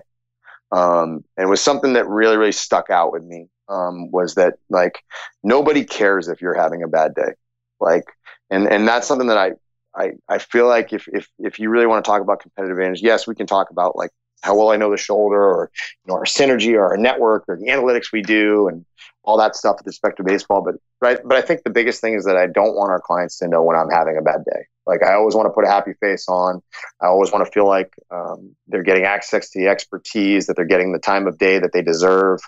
Um, 0.72 1.24
and 1.38 1.48
it 1.48 1.50
was 1.50 1.62
something 1.62 1.94
that 1.94 2.08
really, 2.08 2.38
really 2.38 2.52
stuck 2.52 2.90
out 2.90 3.12
with 3.12 3.24
me 3.24 3.48
um, 3.70 4.12
was 4.12 4.36
that 4.36 4.56
like 4.70 5.04
nobody 5.44 5.86
cares 5.86 6.28
if 6.28 6.42
you're 6.42 6.56
having 6.56 6.84
a 6.84 6.88
bad 6.88 7.14
day. 7.14 7.34
Like, 7.80 8.06
and, 8.50 8.68
and 8.68 8.88
that's 8.88 9.08
something 9.08 9.28
that 9.28 9.38
I, 9.38 9.52
I, 9.96 10.12
I 10.28 10.38
feel 10.40 10.68
like 10.68 10.92
if, 10.92 11.08
if, 11.08 11.30
if 11.40 11.60
you 11.60 11.70
really 11.70 11.86
want 11.86 12.04
to 12.04 12.10
talk 12.10 12.22
about 12.22 12.42
competitive 12.42 12.78
advantage, 12.78 13.02
yes, 13.02 13.28
we 13.28 13.36
can 13.36 13.48
talk 13.48 13.70
about 13.70 13.96
like 13.96 14.12
how 14.42 14.56
well 14.56 14.70
I 14.70 14.78
know 14.78 14.92
the 14.92 14.98
shoulder 14.98 15.42
or, 15.42 15.72
you 16.06 16.12
know, 16.12 16.16
our 16.16 16.26
synergy 16.26 16.74
or 16.74 16.86
our 16.86 16.98
network 16.98 17.46
or 17.48 17.58
the 17.58 17.68
analytics 17.68 18.12
we 18.12 18.22
do 18.22 18.68
and 18.68 18.86
all 19.24 19.38
that 19.38 19.56
stuff 19.56 19.78
with 19.80 19.88
respect 19.88 20.18
to 20.18 20.24
baseball. 20.24 20.64
But 20.64 20.76
right, 21.02 21.20
but 21.24 21.38
I 21.38 21.42
think 21.42 21.64
the 21.64 21.70
biggest 21.70 22.02
thing 22.02 22.14
is 22.14 22.26
that 22.26 22.38
I 22.38 22.48
don't 22.48 22.76
want 22.76 22.92
our 22.92 23.02
clients 23.02 23.38
to 23.40 23.48
know 23.48 23.64
when 23.64 23.76
I'm 23.76 23.90
having 23.90 24.18
a 24.18 24.22
bad 24.22 24.46
day. 24.46 24.66
Like 24.86 25.04
I 25.04 25.14
always 25.14 25.36
want 25.36 25.48
to 25.48 25.54
put 25.54 25.66
a 25.66 25.70
happy 25.70 25.94
face 26.00 26.28
on. 26.30 26.62
I 27.02 27.08
always 27.08 27.32
want 27.32 27.46
to 27.46 27.52
feel 27.52 27.68
like 27.68 27.94
um, 28.10 28.56
they're 28.68 28.84
getting 28.84 29.04
access 29.04 29.50
to 29.50 29.60
the 29.60 29.68
expertise, 29.68 30.48
that 30.48 30.56
they're 30.56 30.66
getting 30.66 30.94
the 30.94 31.00
time 31.00 31.28
of 31.28 31.38
day 31.38 31.60
that 31.60 31.74
they 31.74 31.82
deserve. 31.82 32.40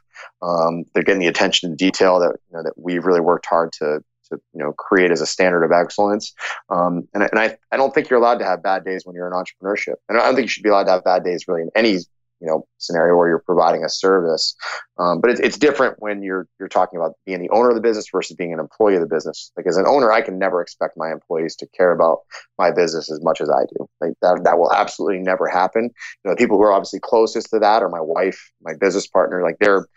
Um, 0.41 0.85
they're 0.93 1.03
getting 1.03 1.19
the 1.19 1.27
attention 1.27 1.69
to 1.69 1.75
detail 1.75 2.19
that 2.19 2.37
you 2.49 2.57
know, 2.57 2.63
that 2.63 2.73
we've 2.77 3.05
really 3.05 3.19
worked 3.19 3.45
hard 3.45 3.73
to 3.73 4.01
to 4.31 4.39
you 4.53 4.63
know 4.63 4.71
create 4.73 5.11
as 5.11 5.21
a 5.21 5.25
standard 5.25 5.63
of 5.63 5.71
excellence. 5.71 6.33
Um, 6.69 7.07
and, 7.13 7.23
and 7.23 7.39
I, 7.39 7.57
I 7.71 7.77
don't 7.77 7.93
think 7.93 8.09
you're 8.09 8.19
allowed 8.19 8.39
to 8.39 8.45
have 8.45 8.63
bad 8.63 8.85
days 8.85 9.05
when 9.05 9.15
you're 9.15 9.27
in 9.27 9.33
entrepreneurship. 9.33 9.95
And 10.07 10.17
I 10.17 10.25
don't 10.25 10.35
think 10.35 10.45
you 10.45 10.49
should 10.49 10.63
be 10.63 10.69
allowed 10.69 10.85
to 10.85 10.91
have 10.91 11.03
bad 11.03 11.23
days 11.23 11.45
really 11.47 11.61
in 11.63 11.69
any 11.75 11.99
you 12.39 12.47
know 12.47 12.65
scenario 12.77 13.15
where 13.15 13.27
you're 13.27 13.39
providing 13.39 13.83
a 13.83 13.89
service. 13.89 14.55
Um, 14.97 15.21
but 15.21 15.31
it's, 15.31 15.39
it's 15.39 15.57
different 15.57 15.95
when 15.99 16.23
you're 16.23 16.47
you're 16.59 16.69
talking 16.69 16.97
about 16.97 17.13
being 17.25 17.41
the 17.41 17.49
owner 17.49 17.69
of 17.69 17.75
the 17.75 17.81
business 17.81 18.07
versus 18.11 18.35
being 18.35 18.53
an 18.53 18.59
employee 18.59 18.95
of 18.95 19.01
the 19.01 19.07
business. 19.07 19.51
Like 19.57 19.67
as 19.67 19.77
an 19.77 19.85
owner, 19.87 20.11
I 20.11 20.21
can 20.21 20.39
never 20.39 20.61
expect 20.61 20.97
my 20.97 21.11
employees 21.11 21.55
to 21.57 21.67
care 21.67 21.91
about 21.91 22.19
my 22.57 22.71
business 22.71 23.11
as 23.11 23.21
much 23.21 23.41
as 23.41 23.49
I 23.49 23.63
do. 23.77 23.87
Like 24.01 24.13
that 24.21 24.41
that 24.43 24.57
will 24.57 24.73
absolutely 24.73 25.19
never 25.19 25.47
happen. 25.47 25.83
You 25.83 25.89
know, 26.25 26.31
the 26.31 26.37
people 26.37 26.57
who 26.57 26.63
are 26.63 26.73
obviously 26.73 26.99
closest 27.01 27.49
to 27.51 27.59
that 27.59 27.83
are 27.83 27.89
my 27.89 28.01
wife, 28.01 28.51
my 28.61 28.73
business 28.79 29.07
partner. 29.07 29.43
Like 29.43 29.57
they're 29.59 29.87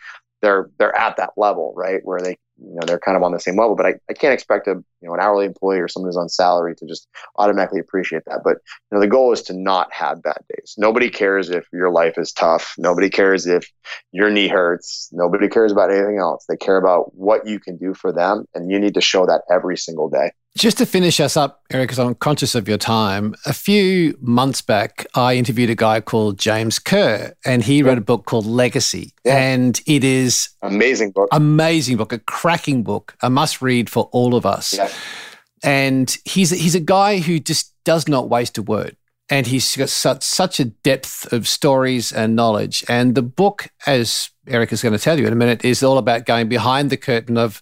they're 0.41 0.69
they're 0.77 0.95
at 0.95 1.17
that 1.17 1.31
level, 1.37 1.73
right, 1.75 2.01
where 2.03 2.19
they 2.19 2.37
you 2.57 2.75
know 2.75 2.81
they're 2.85 2.99
kind 2.99 3.17
of 3.17 3.23
on 3.23 3.31
the 3.31 3.39
same 3.39 3.57
level 3.57 3.75
but 3.75 3.85
I, 3.85 3.93
I 4.09 4.13
can't 4.13 4.33
expect 4.33 4.67
a 4.67 4.71
you 4.71 5.07
know 5.07 5.13
an 5.13 5.19
hourly 5.19 5.45
employee 5.45 5.79
or 5.79 5.87
someone 5.87 6.07
who's 6.07 6.17
on 6.17 6.29
salary 6.29 6.75
to 6.75 6.85
just 6.85 7.07
automatically 7.37 7.79
appreciate 7.79 8.23
that. 8.25 8.41
But 8.43 8.57
you 8.91 8.95
know 8.95 8.99
the 8.99 9.07
goal 9.07 9.33
is 9.33 9.41
to 9.43 9.53
not 9.53 9.91
have 9.91 10.23
bad 10.23 10.39
days. 10.49 10.75
Nobody 10.77 11.09
cares 11.09 11.49
if 11.49 11.65
your 11.73 11.89
life 11.89 12.17
is 12.17 12.31
tough. 12.31 12.73
Nobody 12.77 13.09
cares 13.09 13.45
if 13.45 13.69
your 14.11 14.29
knee 14.29 14.47
hurts. 14.47 15.09
Nobody 15.11 15.49
cares 15.49 15.71
about 15.71 15.91
anything 15.91 16.19
else. 16.19 16.45
They 16.47 16.57
care 16.57 16.77
about 16.77 17.13
what 17.15 17.47
you 17.47 17.59
can 17.59 17.77
do 17.77 17.93
for 17.93 18.11
them 18.11 18.45
and 18.53 18.71
you 18.71 18.79
need 18.79 18.93
to 18.93 19.01
show 19.01 19.25
that 19.25 19.41
every 19.51 19.77
single 19.77 20.09
day 20.09 20.31
just 20.57 20.77
to 20.77 20.85
finish 20.85 21.19
us 21.19 21.35
up, 21.35 21.63
Eric, 21.71 21.89
because 21.89 21.99
I'm 21.99 22.15
conscious 22.15 22.53
of 22.53 22.67
your 22.67 22.77
time. 22.77 23.33
A 23.45 23.53
few 23.53 24.15
months 24.21 24.61
back, 24.61 25.05
I 25.15 25.35
interviewed 25.35 25.69
a 25.69 25.75
guy 25.75 25.99
called 25.99 26.37
James 26.37 26.77
Kerr, 26.77 27.33
and 27.43 27.63
he 27.63 27.81
wrote 27.81 27.97
a 27.97 28.01
book 28.01 28.25
called 28.25 28.45
Legacy. 28.45 29.13
Yeah. 29.25 29.37
And 29.37 29.81
it 29.87 30.03
is 30.03 30.49
amazing 30.61 31.11
book, 31.11 31.29
amazing 31.31 31.97
book, 31.97 32.13
a 32.13 32.19
cracking 32.19 32.83
book, 32.83 33.15
a 33.21 33.29
must 33.29 33.61
read 33.61 33.89
for 33.89 34.09
all 34.11 34.35
of 34.35 34.45
us. 34.45 34.73
Yeah. 34.73 34.89
And 35.63 36.15
he's 36.25 36.51
he's 36.51 36.75
a 36.75 36.79
guy 36.79 37.19
who 37.19 37.39
just 37.39 37.73
does 37.83 38.07
not 38.07 38.29
waste 38.29 38.57
a 38.57 38.61
word, 38.61 38.95
and 39.29 39.47
he's 39.47 39.75
got 39.75 39.89
such 39.89 40.21
such 40.21 40.59
a 40.59 40.65
depth 40.65 41.31
of 41.33 41.47
stories 41.47 42.11
and 42.11 42.35
knowledge. 42.35 42.83
And 42.87 43.15
the 43.15 43.23
book, 43.23 43.69
as 43.87 44.29
Eric 44.47 44.73
is 44.73 44.81
going 44.81 44.93
to 44.93 44.99
tell 44.99 45.19
you 45.19 45.25
in 45.25 45.33
a 45.33 45.37
minute, 45.37 45.63
is 45.63 45.83
all 45.83 45.97
about 45.97 46.25
going 46.25 46.49
behind 46.49 46.89
the 46.89 46.97
curtain 46.97 47.37
of 47.37 47.61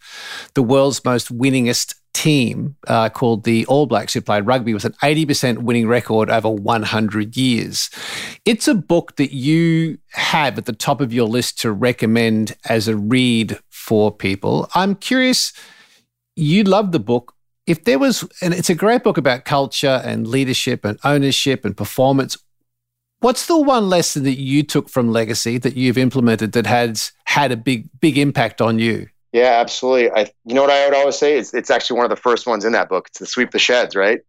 the 0.55 0.63
world's 0.63 1.03
most 1.05 1.35
winningest 1.35 1.95
team 2.13 2.75
uh, 2.87 3.09
called 3.09 3.43
the 3.43 3.65
All 3.67 3.85
Blacks, 3.85 4.13
who 4.13 4.21
played 4.21 4.45
rugby 4.45 4.73
with 4.73 4.85
an 4.85 4.93
80% 5.01 5.59
winning 5.59 5.87
record 5.87 6.29
over 6.29 6.49
100 6.49 7.37
years. 7.37 7.89
It's 8.45 8.67
a 8.67 8.75
book 8.75 9.15
that 9.15 9.33
you 9.33 9.97
have 10.11 10.57
at 10.57 10.65
the 10.65 10.73
top 10.73 11.01
of 11.01 11.13
your 11.13 11.27
list 11.27 11.59
to 11.61 11.71
recommend 11.71 12.55
as 12.65 12.87
a 12.87 12.97
read 12.97 13.59
for 13.69 14.11
people. 14.11 14.69
I'm 14.75 14.95
curious, 14.95 15.53
you 16.35 16.63
love 16.63 16.91
the 16.91 16.99
book. 16.99 17.33
If 17.67 17.85
there 17.85 17.99
was, 17.99 18.27
and 18.41 18.53
it's 18.53 18.69
a 18.69 18.75
great 18.75 19.03
book 19.03 19.17
about 19.17 19.45
culture 19.45 20.01
and 20.03 20.27
leadership 20.27 20.83
and 20.83 20.99
ownership 21.03 21.63
and 21.63 21.77
performance. 21.77 22.37
What's 23.21 23.45
the 23.45 23.59
one 23.59 23.87
lesson 23.87 24.23
that 24.23 24.39
you 24.39 24.63
took 24.63 24.89
from 24.89 25.11
Legacy 25.11 25.59
that 25.59 25.77
you've 25.77 25.97
implemented 25.97 26.53
that 26.53 26.65
has 26.65 27.11
had 27.25 27.51
a 27.51 27.55
big, 27.55 27.87
big 27.99 28.17
impact 28.17 28.61
on 28.61 28.79
you? 28.79 29.09
Yeah, 29.31 29.59
absolutely. 29.61 30.09
I, 30.09 30.31
you 30.43 30.55
know 30.55 30.63
what 30.63 30.71
I 30.71 30.85
would 30.85 30.95
always 30.95 31.17
say? 31.17 31.37
It's, 31.37 31.53
it's 31.53 31.69
actually 31.69 31.97
one 31.97 32.05
of 32.05 32.09
the 32.09 32.15
first 32.15 32.47
ones 32.47 32.65
in 32.65 32.71
that 32.73 32.89
book. 32.89 33.07
It's 33.09 33.19
the 33.19 33.27
sweep 33.27 33.51
the 33.51 33.59
sheds, 33.59 33.95
right? 33.95 34.21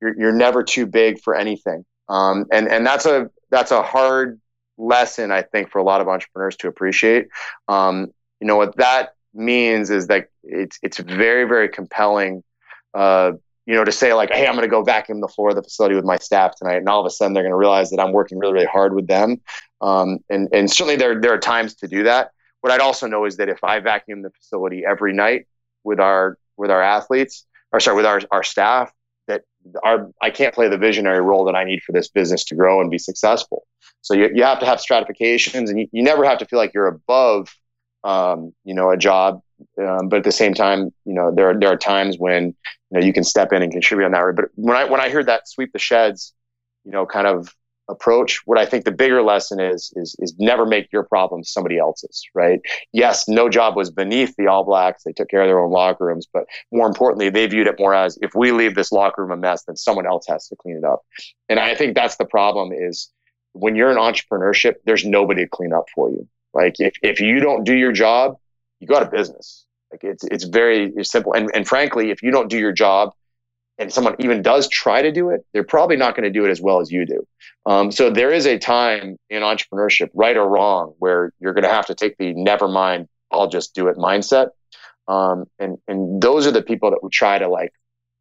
You're, 0.00 0.18
you're 0.18 0.32
never 0.32 0.62
too 0.62 0.86
big 0.86 1.20
for 1.20 1.36
anything. 1.36 1.84
Um, 2.08 2.46
and, 2.50 2.68
and 2.68 2.86
that's 2.86 3.04
a, 3.04 3.30
that's 3.50 3.70
a 3.70 3.82
hard 3.82 4.40
lesson, 4.78 5.30
I 5.30 5.42
think, 5.42 5.70
for 5.70 5.78
a 5.78 5.84
lot 5.84 6.00
of 6.00 6.08
entrepreneurs 6.08 6.56
to 6.56 6.68
appreciate. 6.68 7.28
Um, 7.68 8.14
you 8.40 8.46
know, 8.46 8.56
what 8.56 8.78
that 8.78 9.14
means 9.34 9.90
is 9.90 10.06
that 10.06 10.30
it's, 10.42 10.78
it's 10.82 10.98
very, 10.98 11.44
very 11.44 11.68
compelling, 11.68 12.42
uh, 12.94 13.32
you 13.68 13.76
know, 13.76 13.84
to 13.84 13.92
say 13.92 14.14
like, 14.14 14.30
Hey, 14.32 14.46
I'm 14.46 14.54
going 14.54 14.62
to 14.62 14.68
go 14.68 14.82
vacuum 14.82 15.20
the 15.20 15.28
floor 15.28 15.50
of 15.50 15.56
the 15.56 15.62
facility 15.62 15.94
with 15.94 16.04
my 16.04 16.16
staff 16.16 16.56
tonight. 16.56 16.78
And 16.78 16.88
all 16.88 16.98
of 16.98 17.06
a 17.06 17.10
sudden 17.10 17.34
they're 17.34 17.44
going 17.44 17.52
to 17.52 17.56
realize 17.56 17.90
that 17.90 18.00
I'm 18.00 18.12
working 18.12 18.38
really, 18.38 18.54
really 18.54 18.66
hard 18.66 18.94
with 18.94 19.06
them. 19.06 19.40
Um, 19.80 20.18
and, 20.28 20.48
and 20.52 20.68
certainly 20.68 20.96
there, 20.96 21.20
there 21.20 21.32
are 21.32 21.38
times 21.38 21.74
to 21.76 21.86
do 21.86 22.02
that 22.02 22.32
what 22.60 22.72
I'd 22.72 22.80
also 22.80 23.06
know 23.06 23.24
is 23.24 23.36
that 23.36 23.48
if 23.48 23.62
I 23.62 23.78
vacuum 23.80 24.22
the 24.22 24.30
facility 24.30 24.84
every 24.84 25.12
night 25.12 25.46
with 25.84 26.00
our 26.00 26.38
with 26.56 26.70
our 26.70 26.82
athletes, 26.82 27.46
or 27.72 27.80
sorry, 27.80 27.96
with 27.96 28.06
our 28.06 28.20
our 28.30 28.42
staff, 28.42 28.92
that 29.28 29.42
our 29.84 30.10
I 30.20 30.30
can't 30.30 30.54
play 30.54 30.68
the 30.68 30.78
visionary 30.78 31.20
role 31.20 31.44
that 31.44 31.54
I 31.54 31.64
need 31.64 31.82
for 31.82 31.92
this 31.92 32.08
business 32.08 32.44
to 32.46 32.54
grow 32.54 32.80
and 32.80 32.90
be 32.90 32.98
successful. 32.98 33.66
So 34.00 34.14
you, 34.14 34.30
you 34.34 34.42
have 34.42 34.60
to 34.60 34.66
have 34.66 34.80
stratifications, 34.80 35.70
and 35.70 35.80
you, 35.80 35.88
you 35.92 36.02
never 36.02 36.24
have 36.24 36.38
to 36.38 36.46
feel 36.46 36.58
like 36.58 36.74
you're 36.74 36.86
above, 36.86 37.54
um, 38.04 38.52
you 38.64 38.74
know, 38.74 38.90
a 38.90 38.96
job. 38.96 39.40
Um, 39.80 40.08
but 40.08 40.18
at 40.18 40.24
the 40.24 40.32
same 40.32 40.54
time, 40.54 40.92
you 41.04 41.14
know, 41.14 41.32
there 41.34 41.50
are, 41.50 41.58
there 41.58 41.70
are 41.70 41.76
times 41.76 42.16
when 42.16 42.54
you 42.90 42.98
know 42.98 43.06
you 43.06 43.12
can 43.12 43.24
step 43.24 43.52
in 43.52 43.62
and 43.62 43.72
contribute 43.72 44.06
on 44.06 44.12
that. 44.12 44.32
But 44.36 44.46
when 44.54 44.76
I 44.76 44.84
when 44.84 45.00
I 45.00 45.08
heard 45.10 45.26
that 45.26 45.48
sweep 45.48 45.72
the 45.72 45.78
sheds, 45.78 46.34
you 46.84 46.92
know, 46.92 47.06
kind 47.06 47.26
of 47.26 47.54
approach. 47.88 48.42
What 48.44 48.58
I 48.58 48.66
think 48.66 48.84
the 48.84 48.92
bigger 48.92 49.22
lesson 49.22 49.60
is 49.60 49.92
is 49.96 50.14
is 50.18 50.34
never 50.38 50.66
make 50.66 50.92
your 50.92 51.04
problem 51.04 51.42
somebody 51.44 51.78
else's, 51.78 52.22
right? 52.34 52.60
Yes, 52.92 53.28
no 53.28 53.48
job 53.48 53.76
was 53.76 53.90
beneath 53.90 54.34
the 54.36 54.46
All 54.46 54.64
Blacks. 54.64 55.02
They 55.04 55.12
took 55.12 55.28
care 55.28 55.42
of 55.42 55.48
their 55.48 55.58
own 55.58 55.70
locker 55.70 56.06
rooms, 56.06 56.26
but 56.32 56.44
more 56.72 56.86
importantly, 56.86 57.30
they 57.30 57.46
viewed 57.46 57.66
it 57.66 57.76
more 57.78 57.94
as 57.94 58.18
if 58.22 58.32
we 58.34 58.52
leave 58.52 58.74
this 58.74 58.92
locker 58.92 59.22
room 59.22 59.32
a 59.32 59.36
mess, 59.36 59.64
then 59.64 59.76
someone 59.76 60.06
else 60.06 60.26
has 60.28 60.48
to 60.48 60.56
clean 60.56 60.76
it 60.76 60.84
up. 60.84 61.00
And 61.48 61.58
I 61.58 61.74
think 61.74 61.94
that's 61.94 62.16
the 62.16 62.26
problem 62.26 62.72
is 62.72 63.10
when 63.52 63.74
you're 63.74 63.90
in 63.90 63.96
entrepreneurship, 63.96 64.74
there's 64.84 65.04
nobody 65.04 65.44
to 65.44 65.48
clean 65.48 65.72
up 65.72 65.86
for 65.94 66.10
you. 66.10 66.28
Like 66.54 66.74
if, 66.78 66.94
if 67.02 67.20
you 67.20 67.40
don't 67.40 67.64
do 67.64 67.74
your 67.74 67.92
job, 67.92 68.36
you 68.80 68.86
go 68.86 68.96
out 68.96 69.02
of 69.02 69.10
business. 69.10 69.64
Like 69.90 70.04
it's 70.04 70.24
it's 70.24 70.44
very 70.44 70.92
simple. 71.02 71.34
And 71.34 71.50
and 71.54 71.66
frankly, 71.66 72.10
if 72.10 72.22
you 72.22 72.30
don't 72.30 72.48
do 72.48 72.58
your 72.58 72.72
job, 72.72 73.12
and 73.78 73.92
someone 73.92 74.16
even 74.18 74.42
does 74.42 74.68
try 74.68 75.02
to 75.02 75.12
do 75.12 75.30
it, 75.30 75.44
they're 75.52 75.64
probably 75.64 75.96
not 75.96 76.14
going 76.14 76.24
to 76.24 76.30
do 76.30 76.44
it 76.44 76.50
as 76.50 76.60
well 76.60 76.80
as 76.80 76.90
you 76.90 77.06
do. 77.06 77.26
Um, 77.64 77.90
so 77.92 78.10
there 78.10 78.32
is 78.32 78.46
a 78.46 78.58
time 78.58 79.16
in 79.30 79.42
entrepreneurship, 79.42 80.10
right 80.14 80.36
or 80.36 80.48
wrong, 80.48 80.94
where 80.98 81.32
you're 81.40 81.54
going 81.54 81.64
to 81.64 81.70
have 81.70 81.86
to 81.86 81.94
take 81.94 82.16
the 82.18 82.34
never 82.34 82.68
mind, 82.68 83.08
I'll 83.30 83.48
just 83.48 83.74
do 83.74 83.88
it 83.88 83.96
mindset. 83.96 84.48
Um, 85.06 85.46
and 85.58 85.78
and 85.86 86.20
those 86.20 86.46
are 86.46 86.50
the 86.50 86.62
people 86.62 86.90
that 86.90 87.02
we 87.02 87.08
try 87.10 87.38
to 87.38 87.48
like 87.48 87.72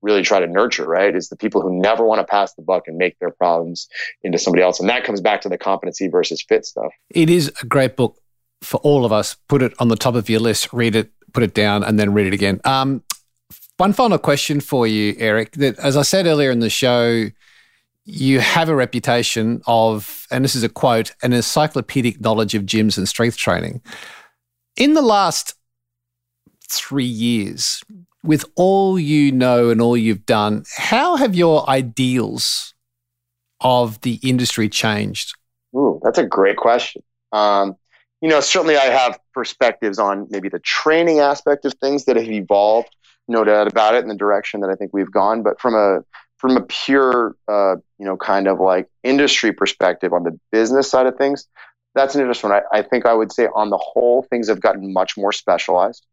really 0.01 0.21
try 0.21 0.39
to 0.39 0.47
nurture, 0.47 0.85
right? 0.85 1.15
Is 1.15 1.29
the 1.29 1.35
people 1.35 1.61
who 1.61 1.81
never 1.81 2.05
want 2.05 2.19
to 2.19 2.25
pass 2.25 2.53
the 2.53 2.61
buck 2.61 2.83
and 2.87 2.97
make 2.97 3.17
their 3.19 3.31
problems 3.31 3.87
into 4.23 4.37
somebody 4.37 4.63
else. 4.63 4.79
And 4.79 4.87
that 4.89 5.03
comes 5.03 5.21
back 5.21 5.41
to 5.41 5.49
the 5.49 5.57
competency 5.57 6.07
versus 6.07 6.43
fit 6.47 6.65
stuff. 6.65 6.91
It 7.09 7.29
is 7.29 7.51
a 7.61 7.65
great 7.65 7.95
book 7.95 8.17
for 8.61 8.77
all 8.81 9.05
of 9.05 9.11
us. 9.11 9.35
Put 9.49 9.61
it 9.61 9.73
on 9.79 9.87
the 9.87 9.95
top 9.95 10.15
of 10.15 10.29
your 10.29 10.39
list, 10.39 10.71
read 10.71 10.95
it, 10.95 11.11
put 11.33 11.43
it 11.43 11.53
down, 11.53 11.83
and 11.83 11.99
then 11.99 12.13
read 12.13 12.27
it 12.27 12.33
again. 12.33 12.59
Um, 12.63 13.03
one 13.77 13.93
final 13.93 14.17
question 14.17 14.59
for 14.59 14.87
you, 14.87 15.15
Eric. 15.17 15.51
That, 15.53 15.77
as 15.79 15.95
I 15.97 16.01
said 16.01 16.25
earlier 16.25 16.51
in 16.51 16.59
the 16.59 16.69
show, 16.69 17.25
you 18.05 18.39
have 18.39 18.69
a 18.69 18.75
reputation 18.75 19.61
of, 19.67 20.27
and 20.31 20.43
this 20.43 20.55
is 20.55 20.63
a 20.63 20.69
quote, 20.69 21.13
an 21.21 21.33
encyclopedic 21.33 22.21
knowledge 22.21 22.55
of 22.55 22.63
gyms 22.63 22.97
and 22.97 23.07
strength 23.07 23.37
training. 23.37 23.81
In 24.77 24.93
the 24.93 25.01
last 25.01 25.53
three 26.69 27.05
years, 27.05 27.83
with 28.23 28.45
all 28.55 28.97
you 28.97 29.31
know 29.31 29.69
and 29.69 29.81
all 29.81 29.97
you've 29.97 30.25
done, 30.25 30.63
how 30.75 31.15
have 31.17 31.35
your 31.35 31.69
ideals 31.69 32.73
of 33.61 33.99
the 34.01 34.19
industry 34.23 34.69
changed? 34.69 35.35
Ooh, 35.75 35.99
that's 36.03 36.17
a 36.17 36.25
great 36.25 36.57
question. 36.57 37.03
Um, 37.31 37.75
you 38.21 38.29
know, 38.29 38.39
certainly 38.39 38.77
I 38.77 38.85
have 38.85 39.19
perspectives 39.33 39.99
on 39.99 40.27
maybe 40.29 40.49
the 40.49 40.59
training 40.59 41.19
aspect 41.19 41.65
of 41.65 41.73
things 41.75 42.05
that 42.05 42.15
have 42.15 42.29
evolved 42.29 42.89
no 43.27 43.43
doubt 43.43 43.67
about 43.67 43.93
it 43.93 44.03
in 44.03 44.07
the 44.07 44.15
direction 44.15 44.61
that 44.61 44.69
I 44.69 44.75
think 44.75 44.91
we've 44.93 45.11
gone. 45.11 45.43
But 45.43 45.59
from 45.59 45.75
a 45.75 45.99
from 46.37 46.55
a 46.55 46.61
pure, 46.61 47.35
uh, 47.47 47.75
you 47.97 48.05
know, 48.05 48.15
kind 48.15 48.47
of 48.47 48.59
like 48.59 48.87
industry 49.03 49.51
perspective 49.51 50.13
on 50.13 50.23
the 50.23 50.39
business 50.51 50.89
side 50.89 51.07
of 51.07 51.17
things, 51.17 51.47
that's 51.95 52.13
an 52.13 52.21
interesting 52.21 52.51
one. 52.51 52.61
I, 52.71 52.79
I 52.79 52.81
think 52.83 53.05
I 53.05 53.13
would 53.13 53.31
say 53.31 53.47
on 53.55 53.69
the 53.71 53.77
whole, 53.77 54.21
things 54.29 54.47
have 54.49 54.61
gotten 54.61 54.93
much 54.93 55.17
more 55.17 55.31
specialized. 55.31 56.05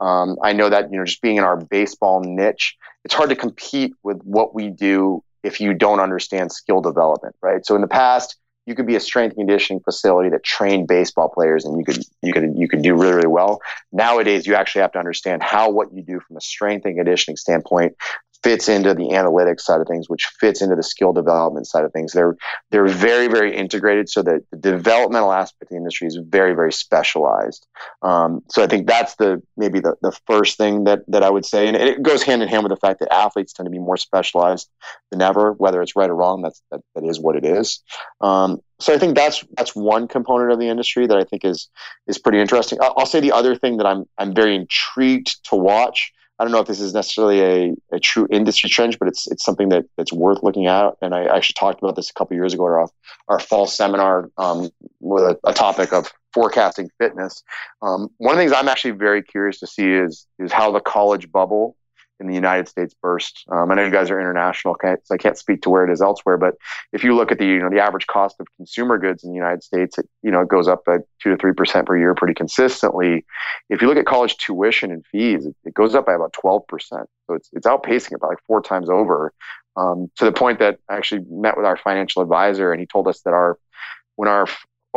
Um, 0.00 0.36
I 0.42 0.52
know 0.52 0.68
that 0.68 0.90
you 0.90 0.98
know, 0.98 1.04
just 1.04 1.20
being 1.20 1.36
in 1.36 1.44
our 1.44 1.56
baseball 1.56 2.20
niche, 2.20 2.76
it's 3.04 3.14
hard 3.14 3.30
to 3.30 3.36
compete 3.36 3.92
with 4.02 4.20
what 4.22 4.54
we 4.54 4.70
do 4.70 5.22
if 5.42 5.60
you 5.60 5.74
don't 5.74 6.00
understand 6.00 6.52
skill 6.52 6.80
development, 6.80 7.34
right? 7.42 7.66
So 7.66 7.74
in 7.74 7.80
the 7.80 7.88
past, 7.88 8.36
you 8.66 8.74
could 8.74 8.86
be 8.86 8.94
a 8.94 9.00
strength 9.00 9.36
conditioning 9.36 9.80
facility 9.80 10.30
that 10.30 10.44
trained 10.44 10.86
baseball 10.86 11.28
players 11.28 11.64
and 11.64 11.78
you 11.78 11.84
could 11.84 12.04
you 12.22 12.32
could 12.32 12.52
you 12.56 12.68
could 12.68 12.82
do 12.82 12.94
really 12.94 13.14
really 13.14 13.26
well. 13.26 13.60
Nowadays 13.90 14.46
you 14.46 14.54
actually 14.54 14.82
have 14.82 14.92
to 14.92 14.98
understand 14.98 15.42
how 15.42 15.70
what 15.70 15.92
you 15.92 16.02
do 16.02 16.20
from 16.20 16.36
a 16.36 16.40
strength 16.40 16.84
and 16.86 16.96
conditioning 16.96 17.36
standpoint 17.36 17.96
fits 18.42 18.68
into 18.68 18.94
the 18.94 19.08
analytics 19.10 19.60
side 19.60 19.80
of 19.80 19.86
things, 19.86 20.08
which 20.08 20.26
fits 20.40 20.60
into 20.60 20.74
the 20.74 20.82
skill 20.82 21.12
development 21.12 21.66
side 21.66 21.84
of 21.84 21.92
things. 21.92 22.12
They're 22.12 22.36
they're 22.70 22.86
very 22.86 23.28
very 23.28 23.56
integrated, 23.56 24.08
so 24.08 24.22
that 24.22 24.44
the 24.50 24.56
developmental 24.56 25.32
aspect 25.32 25.62
of 25.64 25.68
the 25.70 25.76
industry 25.76 26.08
is 26.08 26.16
very 26.16 26.54
very 26.54 26.72
specialized. 26.72 27.66
Um, 28.02 28.42
so 28.48 28.62
I 28.62 28.66
think 28.66 28.86
that's 28.86 29.14
the 29.16 29.42
maybe 29.56 29.80
the, 29.80 29.94
the 30.02 30.12
first 30.26 30.56
thing 30.58 30.84
that 30.84 31.00
that 31.08 31.22
I 31.22 31.30
would 31.30 31.44
say, 31.44 31.68
and 31.68 31.76
it 31.76 32.02
goes 32.02 32.22
hand 32.22 32.42
in 32.42 32.48
hand 32.48 32.64
with 32.64 32.70
the 32.70 32.76
fact 32.76 33.00
that 33.00 33.12
athletes 33.12 33.52
tend 33.52 33.66
to 33.66 33.70
be 33.70 33.78
more 33.78 33.96
specialized 33.96 34.68
than 35.10 35.22
ever, 35.22 35.52
whether 35.52 35.80
it's 35.82 35.96
right 35.96 36.10
or 36.10 36.16
wrong. 36.16 36.42
That's 36.42 36.62
that, 36.70 36.80
that 36.94 37.04
is 37.04 37.20
what 37.20 37.36
it 37.36 37.44
is. 37.44 37.82
Um, 38.20 38.60
so 38.80 38.92
I 38.92 38.98
think 38.98 39.14
that's 39.14 39.44
that's 39.56 39.76
one 39.76 40.08
component 40.08 40.50
of 40.50 40.58
the 40.58 40.68
industry 40.68 41.06
that 41.06 41.16
I 41.16 41.24
think 41.24 41.44
is 41.44 41.68
is 42.06 42.18
pretty 42.18 42.40
interesting. 42.40 42.78
I'll, 42.82 42.94
I'll 42.96 43.06
say 43.06 43.20
the 43.20 43.32
other 43.32 43.54
thing 43.54 43.76
that 43.76 43.86
I'm 43.86 44.04
I'm 44.18 44.34
very 44.34 44.56
intrigued 44.56 45.44
to 45.50 45.56
watch 45.56 46.12
I 46.42 46.44
don't 46.44 46.50
know 46.50 46.58
if 46.58 46.66
this 46.66 46.80
is 46.80 46.92
necessarily 46.92 47.40
a, 47.40 47.74
a 47.92 48.00
true 48.00 48.26
industry 48.28 48.68
trend, 48.68 48.98
but 48.98 49.06
it's 49.06 49.28
it's 49.30 49.44
something 49.44 49.68
that 49.68 49.84
that's 49.96 50.12
worth 50.12 50.42
looking 50.42 50.66
at. 50.66 50.94
And 51.00 51.14
I 51.14 51.26
actually 51.26 51.54
talked 51.54 51.80
about 51.80 51.94
this 51.94 52.10
a 52.10 52.14
couple 52.14 52.34
years 52.34 52.52
ago 52.52 52.66
at 52.66 52.72
our, 52.72 52.88
our 53.28 53.38
fall 53.38 53.64
seminar 53.64 54.28
um, 54.38 54.68
with 54.98 55.22
a, 55.22 55.38
a, 55.44 55.54
topic 55.54 55.92
of 55.92 56.10
forecasting 56.34 56.90
fitness. 56.98 57.44
Um, 57.80 58.08
one 58.18 58.32
of 58.32 58.38
the 58.38 58.42
things 58.42 58.52
I'm 58.52 58.66
actually 58.66 58.90
very 58.90 59.22
curious 59.22 59.60
to 59.60 59.68
see 59.68 59.88
is 59.88 60.26
is 60.40 60.50
how 60.50 60.72
the 60.72 60.80
college 60.80 61.30
bubble 61.30 61.76
in 62.22 62.28
the 62.28 62.34
United 62.34 62.68
States 62.68 62.94
burst. 63.02 63.44
Um, 63.50 63.70
I 63.70 63.74
know 63.74 63.84
you 63.84 63.90
guys 63.90 64.10
are 64.10 64.20
international, 64.20 64.76
so 64.80 64.96
I 65.10 65.16
can't 65.16 65.36
speak 65.36 65.62
to 65.62 65.70
where 65.70 65.84
it 65.84 65.92
is 65.92 66.00
elsewhere. 66.00 66.38
But 66.38 66.54
if 66.92 67.04
you 67.04 67.14
look 67.14 67.30
at 67.32 67.38
the 67.38 67.44
you 67.44 67.58
know 67.58 67.68
the 67.68 67.80
average 67.80 68.06
cost 68.06 68.36
of 68.40 68.46
consumer 68.56 68.96
goods 68.98 69.24
in 69.24 69.30
the 69.30 69.36
United 69.36 69.62
States, 69.62 69.98
it, 69.98 70.08
you 70.22 70.30
know 70.30 70.40
it 70.40 70.48
goes 70.48 70.68
up 70.68 70.84
by 70.84 70.98
two 71.22 71.30
to 71.30 71.36
three 71.36 71.52
percent 71.52 71.86
per 71.86 71.98
year 71.98 72.14
pretty 72.14 72.34
consistently. 72.34 73.24
If 73.68 73.82
you 73.82 73.88
look 73.88 73.98
at 73.98 74.06
college 74.06 74.36
tuition 74.38 74.90
and 74.90 75.04
fees, 75.06 75.44
it, 75.44 75.56
it 75.64 75.74
goes 75.74 75.94
up 75.94 76.06
by 76.06 76.14
about 76.14 76.32
twelve 76.32 76.66
percent. 76.68 77.08
So 77.26 77.34
it's 77.34 77.50
it's 77.52 77.66
outpacing 77.66 78.12
it 78.12 78.20
by 78.20 78.28
like 78.28 78.42
four 78.46 78.62
times 78.62 78.88
over. 78.88 79.32
Um, 79.76 80.10
to 80.16 80.24
the 80.24 80.32
point 80.32 80.58
that 80.60 80.78
I 80.88 80.96
actually 80.96 81.24
met 81.30 81.56
with 81.56 81.66
our 81.66 81.76
financial 81.76 82.22
advisor, 82.22 82.72
and 82.72 82.80
he 82.80 82.86
told 82.86 83.08
us 83.08 83.22
that 83.22 83.34
our 83.34 83.58
when 84.16 84.28
our 84.28 84.46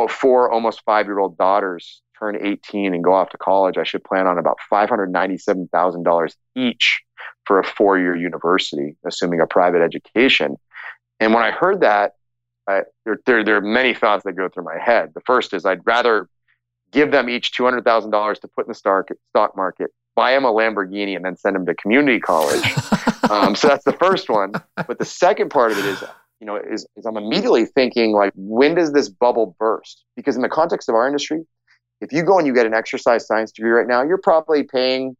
four 0.08 0.50
almost 0.50 0.82
five 0.84 1.06
year 1.06 1.18
old 1.18 1.36
daughters 1.38 2.02
turn 2.18 2.36
18 2.40 2.94
and 2.94 3.04
go 3.04 3.14
off 3.14 3.30
to 3.30 3.38
college, 3.38 3.78
I 3.78 3.84
should 3.84 4.04
plan 4.04 4.26
on 4.26 4.38
about 4.38 4.58
$597,000 4.72 6.34
each 6.54 7.02
for 7.46 7.58
a 7.58 7.64
four 7.64 7.98
year 7.98 8.14
university, 8.14 8.96
assuming 9.06 9.40
a 9.40 9.46
private 9.46 9.82
education. 9.82 10.56
And 11.20 11.32
when 11.32 11.42
I 11.42 11.50
heard 11.50 11.80
that, 11.80 12.12
I, 12.68 12.82
there, 13.04 13.18
there, 13.26 13.44
there 13.44 13.56
are 13.56 13.62
many 13.62 13.94
thoughts 13.94 14.24
that 14.24 14.32
go 14.32 14.48
through 14.48 14.64
my 14.64 14.78
head. 14.78 15.12
The 15.14 15.20
first 15.20 15.54
is 15.54 15.64
I'd 15.64 15.86
rather 15.86 16.28
give 16.92 17.10
them 17.10 17.28
each 17.28 17.52
$200,000 17.56 18.40
to 18.40 18.48
put 18.48 18.66
in 18.66 18.68
the 18.68 18.74
stock, 18.74 19.08
stock 19.30 19.56
market, 19.56 19.90
buy 20.14 20.32
them 20.32 20.44
a 20.44 20.52
Lamborghini, 20.52 21.14
and 21.14 21.24
then 21.24 21.36
send 21.36 21.54
them 21.54 21.66
to 21.66 21.74
community 21.74 22.18
college. 22.18 22.64
um, 23.30 23.54
so 23.54 23.68
that's 23.68 23.84
the 23.84 23.92
first 23.92 24.28
one. 24.28 24.52
But 24.74 24.98
the 24.98 25.04
second 25.04 25.50
part 25.50 25.72
of 25.72 25.78
it 25.78 25.84
is, 25.84 26.04
you 26.40 26.46
know, 26.46 26.56
is, 26.56 26.86
is 26.96 27.06
I'm 27.06 27.16
immediately 27.16 27.66
thinking 27.66 28.12
like, 28.12 28.32
when 28.34 28.74
does 28.74 28.92
this 28.92 29.08
bubble 29.08 29.54
burst? 29.58 30.04
Because 30.16 30.36
in 30.36 30.42
the 30.42 30.48
context 30.48 30.88
of 30.88 30.94
our 30.94 31.06
industry, 31.06 31.44
if 32.00 32.12
you 32.12 32.22
go 32.22 32.38
and 32.38 32.46
you 32.46 32.54
get 32.54 32.66
an 32.66 32.74
exercise 32.74 33.26
science 33.26 33.52
degree 33.52 33.70
right 33.70 33.86
now, 33.86 34.02
you're 34.02 34.18
probably 34.18 34.64
paying 34.64 35.16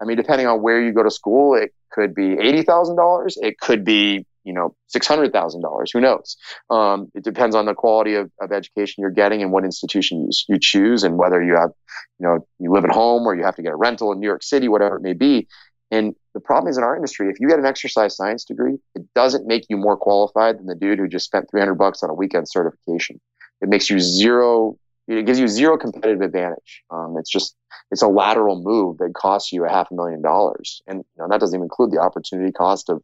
I 0.00 0.04
mean, 0.04 0.16
depending 0.16 0.46
on 0.46 0.62
where 0.62 0.80
you 0.82 0.92
go 0.92 1.02
to 1.02 1.10
school, 1.10 1.54
it 1.54 1.72
could 1.90 2.14
be 2.14 2.32
eighty 2.38 2.62
thousand 2.62 2.96
dollars. 2.96 3.36
It 3.40 3.58
could 3.58 3.84
be 3.84 4.26
you 4.44 4.52
know 4.52 4.74
six 4.86 5.06
hundred 5.06 5.32
thousand 5.32 5.62
dollars. 5.62 5.90
Who 5.92 6.00
knows? 6.00 6.36
Um, 6.70 7.10
it 7.14 7.24
depends 7.24 7.54
on 7.54 7.66
the 7.66 7.74
quality 7.74 8.14
of, 8.14 8.30
of 8.40 8.52
education 8.52 9.02
you're 9.02 9.10
getting 9.10 9.42
and 9.42 9.52
what 9.52 9.64
institution 9.64 10.22
you, 10.22 10.30
you 10.48 10.58
choose, 10.60 11.02
and 11.02 11.18
whether 11.18 11.42
you 11.42 11.56
have 11.56 11.70
you 12.18 12.26
know 12.26 12.46
you 12.58 12.72
live 12.72 12.84
at 12.84 12.90
home 12.90 13.26
or 13.26 13.34
you 13.34 13.44
have 13.44 13.56
to 13.56 13.62
get 13.62 13.72
a 13.72 13.76
rental 13.76 14.12
in 14.12 14.20
New 14.20 14.26
York 14.26 14.42
City, 14.42 14.68
whatever 14.68 14.96
it 14.96 15.02
may 15.02 15.14
be. 15.14 15.46
And 15.90 16.14
the 16.34 16.40
problem 16.40 16.70
is 16.70 16.78
in 16.78 16.84
our 16.84 16.94
industry, 16.94 17.28
if 17.30 17.40
you 17.40 17.48
get 17.48 17.58
an 17.58 17.66
exercise 17.66 18.16
science 18.16 18.44
degree, 18.44 18.78
it 18.94 19.02
doesn't 19.14 19.46
make 19.46 19.66
you 19.68 19.76
more 19.76 19.96
qualified 19.96 20.58
than 20.58 20.66
the 20.66 20.76
dude 20.76 21.00
who 21.00 21.08
just 21.08 21.26
spent 21.26 21.50
300 21.50 21.74
bucks 21.74 22.04
on 22.04 22.10
a 22.10 22.14
weekend 22.14 22.48
certification. 22.48 23.20
It 23.60 23.68
makes 23.68 23.90
you 23.90 23.98
zero 23.98 24.78
it 25.10 25.26
gives 25.26 25.40
you 25.40 25.48
zero 25.48 25.76
competitive 25.76 26.20
advantage. 26.20 26.82
Um, 26.90 27.16
it's 27.18 27.30
just 27.30 27.56
it's 27.90 28.02
a 28.02 28.08
lateral 28.08 28.62
move 28.62 28.98
that 28.98 29.12
costs 29.14 29.52
you 29.52 29.64
a 29.64 29.68
half 29.68 29.90
a 29.90 29.94
million 29.94 30.22
dollars, 30.22 30.82
and 30.86 30.98
you 30.98 31.04
know, 31.22 31.28
that 31.28 31.40
doesn't 31.40 31.56
even 31.56 31.64
include 31.64 31.90
the 31.90 31.98
opportunity 31.98 32.52
cost 32.52 32.88
of 32.88 33.02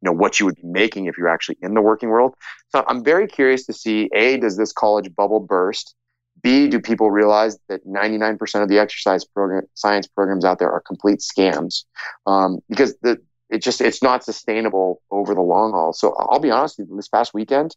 you 0.00 0.06
know 0.06 0.12
what 0.12 0.38
you 0.38 0.46
would 0.46 0.56
be 0.56 0.66
making 0.66 1.06
if 1.06 1.18
you're 1.18 1.28
actually 1.28 1.58
in 1.60 1.74
the 1.74 1.82
working 1.82 2.08
world. 2.08 2.34
So 2.70 2.84
I'm 2.86 3.02
very 3.02 3.26
curious 3.26 3.66
to 3.66 3.72
see: 3.72 4.08
a 4.14 4.38
does 4.38 4.56
this 4.56 4.72
college 4.72 5.14
bubble 5.14 5.40
burst? 5.40 5.94
B, 6.40 6.68
do 6.68 6.80
people 6.80 7.10
realize 7.10 7.58
that 7.68 7.84
99% 7.84 8.62
of 8.62 8.68
the 8.68 8.78
exercise 8.78 9.24
program, 9.24 9.64
science 9.74 10.06
programs 10.06 10.44
out 10.44 10.60
there 10.60 10.70
are 10.70 10.80
complete 10.80 11.18
scams? 11.18 11.82
Um, 12.26 12.60
because 12.68 12.94
the, 13.02 13.18
it 13.50 13.62
just 13.62 13.80
it's 13.80 14.02
not 14.02 14.24
sustainable 14.24 15.02
over 15.10 15.34
the 15.34 15.40
long 15.40 15.72
haul. 15.72 15.92
So 15.92 16.14
I'll 16.14 16.38
be 16.38 16.50
honest, 16.50 16.80
this 16.94 17.08
past 17.08 17.34
weekend, 17.34 17.74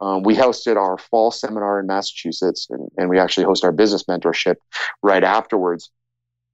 um, 0.00 0.22
we 0.22 0.34
hosted 0.34 0.76
our 0.76 0.98
fall 0.98 1.30
seminar 1.30 1.80
in 1.80 1.86
Massachusetts, 1.86 2.68
and, 2.70 2.88
and 2.96 3.08
we 3.08 3.18
actually 3.18 3.44
host 3.44 3.64
our 3.64 3.72
business 3.72 4.04
mentorship 4.04 4.56
right 5.02 5.24
afterwards. 5.24 5.90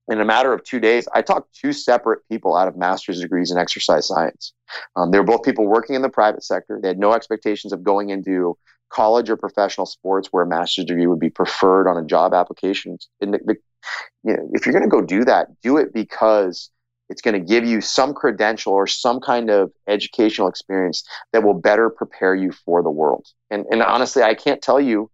In 0.08 0.20
a 0.20 0.24
matter 0.24 0.52
of 0.52 0.62
two 0.64 0.80
days, 0.80 1.08
I 1.14 1.22
talked 1.22 1.54
two 1.54 1.72
separate 1.72 2.20
people 2.30 2.56
out 2.56 2.68
of 2.68 2.76
master's 2.76 3.20
degrees 3.20 3.50
in 3.50 3.56
exercise 3.56 4.06
science. 4.06 4.52
Um, 4.96 5.10
they 5.10 5.18
were 5.18 5.24
both 5.24 5.42
people 5.42 5.66
working 5.66 5.96
in 5.96 6.02
the 6.02 6.10
private 6.10 6.44
sector. 6.44 6.78
They 6.80 6.88
had 6.88 6.98
no 6.98 7.12
expectations 7.12 7.72
of 7.72 7.82
going 7.82 8.10
into 8.10 8.58
college 8.90 9.30
or 9.30 9.36
professional 9.36 9.86
sports 9.86 10.28
where 10.30 10.44
a 10.44 10.46
master's 10.46 10.84
degree 10.84 11.06
would 11.06 11.18
be 11.20 11.30
preferred 11.30 11.88
on 11.88 11.96
a 11.96 12.06
job 12.06 12.34
application. 12.34 12.98
The, 13.20 13.26
the, 13.26 13.56
you 14.24 14.36
know, 14.36 14.50
if 14.52 14.66
you're 14.66 14.74
going 14.74 14.84
to 14.84 14.90
go 14.90 15.00
do 15.00 15.24
that, 15.24 15.48
do 15.62 15.78
it 15.78 15.92
because 15.94 16.70
It's 17.14 17.22
going 17.22 17.40
to 17.40 17.48
give 17.48 17.64
you 17.64 17.80
some 17.80 18.12
credential 18.12 18.72
or 18.72 18.88
some 18.88 19.20
kind 19.20 19.48
of 19.48 19.70
educational 19.86 20.48
experience 20.48 21.04
that 21.32 21.44
will 21.44 21.54
better 21.54 21.88
prepare 21.88 22.34
you 22.34 22.50
for 22.50 22.82
the 22.82 22.90
world. 22.90 23.24
And, 23.52 23.66
and 23.70 23.84
honestly, 23.84 24.24
I 24.24 24.34
can't 24.34 24.60
tell 24.60 24.80
you 24.80 25.12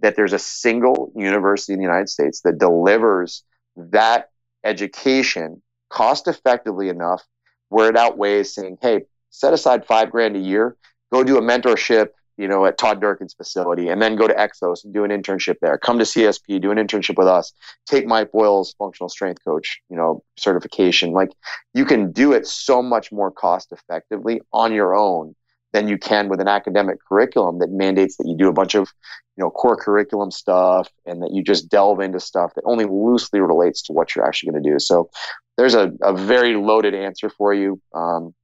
that 0.00 0.16
there's 0.16 0.32
a 0.32 0.40
single 0.40 1.12
university 1.14 1.72
in 1.72 1.78
the 1.78 1.84
United 1.84 2.08
States 2.08 2.40
that 2.40 2.58
delivers 2.58 3.44
that 3.76 4.30
education 4.64 5.62
cost 5.88 6.26
effectively 6.26 6.88
enough 6.88 7.22
where 7.68 7.90
it 7.90 7.96
outweighs 7.96 8.52
saying, 8.52 8.78
hey, 8.82 9.02
set 9.30 9.54
aside 9.54 9.86
five 9.86 10.10
grand 10.10 10.34
a 10.34 10.40
year, 10.40 10.76
go 11.12 11.22
do 11.22 11.38
a 11.38 11.40
mentorship 11.40 12.08
you 12.36 12.48
know, 12.48 12.66
at 12.66 12.78
Todd 12.78 13.00
Durkin's 13.00 13.34
facility, 13.34 13.88
and 13.88 14.00
then 14.00 14.16
go 14.16 14.26
to 14.26 14.34
Exos 14.34 14.84
and 14.84 14.92
do 14.92 15.04
an 15.04 15.10
internship 15.10 15.56
there. 15.60 15.78
Come 15.78 15.98
to 15.98 16.04
CSP, 16.04 16.60
do 16.60 16.70
an 16.70 16.78
internship 16.78 17.16
with 17.16 17.26
us. 17.26 17.52
Take 17.86 18.06
Mike 18.06 18.32
Boyle's 18.32 18.74
functional 18.78 19.08
strength 19.08 19.42
coach, 19.44 19.80
you 19.88 19.96
know, 19.96 20.22
certification. 20.38 21.12
Like 21.12 21.30
you 21.74 21.84
can 21.84 22.12
do 22.12 22.32
it 22.32 22.46
so 22.46 22.82
much 22.82 23.10
more 23.12 23.30
cost 23.30 23.72
effectively 23.72 24.40
on 24.52 24.72
your 24.72 24.94
own 24.94 25.34
than 25.72 25.88
you 25.88 25.98
can 25.98 26.28
with 26.28 26.40
an 26.40 26.48
academic 26.48 26.98
curriculum 27.06 27.58
that 27.58 27.70
mandates 27.70 28.16
that 28.16 28.26
you 28.26 28.36
do 28.36 28.48
a 28.48 28.52
bunch 28.52 28.74
of, 28.74 28.88
you 29.36 29.44
know, 29.44 29.50
core 29.50 29.76
curriculum 29.76 30.30
stuff 30.30 30.88
and 31.04 31.22
that 31.22 31.32
you 31.32 31.42
just 31.42 31.68
delve 31.68 32.00
into 32.00 32.18
stuff 32.18 32.54
that 32.54 32.62
only 32.64 32.86
loosely 32.86 33.40
relates 33.40 33.82
to 33.82 33.92
what 33.92 34.14
you're 34.14 34.26
actually 34.26 34.52
going 34.52 34.62
to 34.62 34.70
do. 34.70 34.78
So 34.78 35.10
there's 35.56 35.74
a, 35.74 35.92
a 36.02 36.16
very 36.16 36.54
loaded 36.56 36.94
answer 36.94 37.28
for 37.28 37.52
you. 37.52 37.80
Um, 37.94 38.34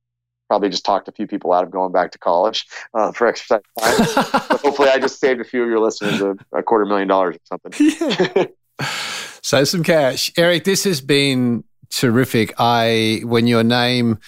probably 0.52 0.68
just 0.68 0.84
talked 0.84 1.08
a 1.08 1.12
few 1.12 1.26
people 1.26 1.50
out 1.54 1.64
of 1.64 1.70
going 1.70 1.92
back 1.92 2.10
to 2.10 2.18
college 2.18 2.66
uh, 2.92 3.10
for 3.10 3.26
exercise 3.26 3.62
time. 3.80 3.96
but 4.14 4.60
hopefully, 4.60 4.90
I 4.90 4.98
just 4.98 5.18
saved 5.18 5.40
a 5.40 5.44
few 5.44 5.62
of 5.62 5.68
your 5.70 5.80
listeners 5.80 6.20
a, 6.20 6.36
a 6.52 6.62
quarter 6.62 6.84
million 6.84 7.08
dollars 7.08 7.36
or 7.36 7.58
something. 7.58 8.48
Save 9.42 9.68
some 9.68 9.82
cash, 9.82 10.30
Eric. 10.36 10.64
This 10.64 10.84
has 10.84 11.00
been 11.00 11.64
terrific. 11.88 12.52
I 12.58 13.22
when 13.24 13.46
your 13.46 13.64
name 13.64 14.18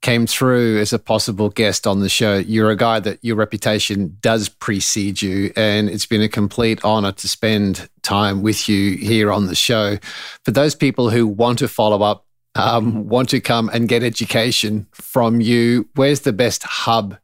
came 0.00 0.26
through 0.26 0.78
as 0.78 0.94
a 0.94 0.98
possible 0.98 1.50
guest 1.50 1.86
on 1.86 2.00
the 2.00 2.08
show. 2.08 2.38
You're 2.38 2.70
a 2.70 2.76
guy 2.76 2.98
that 3.00 3.18
your 3.22 3.36
reputation 3.36 4.16
does 4.22 4.48
precede 4.48 5.20
you, 5.20 5.52
and 5.54 5.90
it's 5.90 6.06
been 6.06 6.22
a 6.22 6.30
complete 6.30 6.82
honor 6.82 7.12
to 7.12 7.28
spend 7.28 7.90
time 8.02 8.40
with 8.40 8.70
you 8.70 8.96
here 8.96 9.30
on 9.30 9.48
the 9.48 9.54
show. 9.54 9.98
For 10.46 10.50
those 10.50 10.74
people 10.74 11.10
who 11.10 11.26
want 11.26 11.58
to 11.58 11.68
follow 11.68 12.02
up 12.02 12.24
um, 12.54 13.08
want 13.08 13.28
to 13.30 13.40
come 13.40 13.70
and 13.72 13.88
get 13.88 14.02
education 14.02 14.86
from 14.92 15.40
you, 15.40 15.88
where's 15.94 16.20
the 16.20 16.32
best 16.32 16.62
hub 16.64 17.16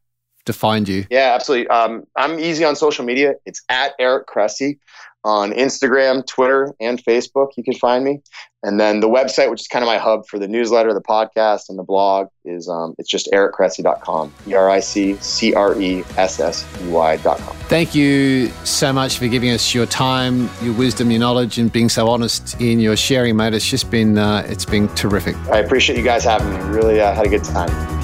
to 0.47 0.53
find 0.53 0.89
you? 0.89 1.07
Yeah, 1.11 1.33
absolutely. 1.35 1.68
Um, 1.68 2.07
I'm 2.16 2.39
easy 2.39 2.64
on 2.64 2.77
social 2.77 3.05
media. 3.05 3.35
It's 3.47 3.62
at 3.68 3.93
Eric 3.99 4.27
Cressey 4.27 4.79
on 5.25 5.53
Instagram, 5.53 6.27
Twitter, 6.27 6.72
and 6.81 7.03
Facebook. 7.03 7.49
You 7.57 7.64
can 7.64 7.75
find 7.75 8.05
me. 8.05 8.20
And 8.62 8.81
then 8.81 9.01
the 9.01 9.09
website, 9.09 9.51
which 9.51 9.61
is 9.61 9.68
kind 9.68 9.83
of 9.83 9.87
my 9.87 9.99
hub 9.99 10.27
for 10.27 10.39
the 10.39 10.49
newsletter, 10.49 10.95
the 10.95 11.03
podcast, 11.03 11.68
and 11.68 11.79
the 11.79 11.83
blog, 11.83 12.29
is 12.47 12.66
um, 12.66 12.95
it's 12.99 13.11
just 13.11 13.29
ericcressey.com. 13.31 14.33
E 14.47 14.55
R 14.55 14.70
I 14.70 14.81
C 14.81 15.16
C 15.16 15.53
R 15.53 15.79
E 15.79 16.03
S 16.16 16.41
S 16.41 16.66
E 16.83 16.89
Y.com. 16.89 17.57
Thank 17.68 17.95
you 17.95 18.49
so 18.64 18.91
much 18.93 19.18
for 19.18 19.29
giving 19.29 19.51
us 19.51 19.75
your 19.75 19.85
time, 19.85 20.49
your 20.62 20.75
wisdom, 20.75 21.11
your 21.11 21.20
knowledge, 21.20 21.59
and 21.59 21.70
being 21.70 21.91
so 21.91 22.09
honest 22.09 22.59
in 22.61 22.81
your 22.81 22.97
sharing, 22.97 23.37
mate. 23.37 23.53
It's 23.53 23.68
just 23.68 23.91
been 23.91 24.16
uh, 24.16 24.47
it's 24.49 24.64
been 24.64 24.89
terrific. 24.95 25.37
I 25.51 25.59
appreciate 25.59 25.99
you 25.99 26.05
guys 26.05 26.25
having 26.25 26.51
me. 26.51 26.59
Really 26.75 27.01
uh, 27.01 27.14
had 27.14 27.27
a 27.27 27.31
good 27.31 27.45
time. 27.45 28.03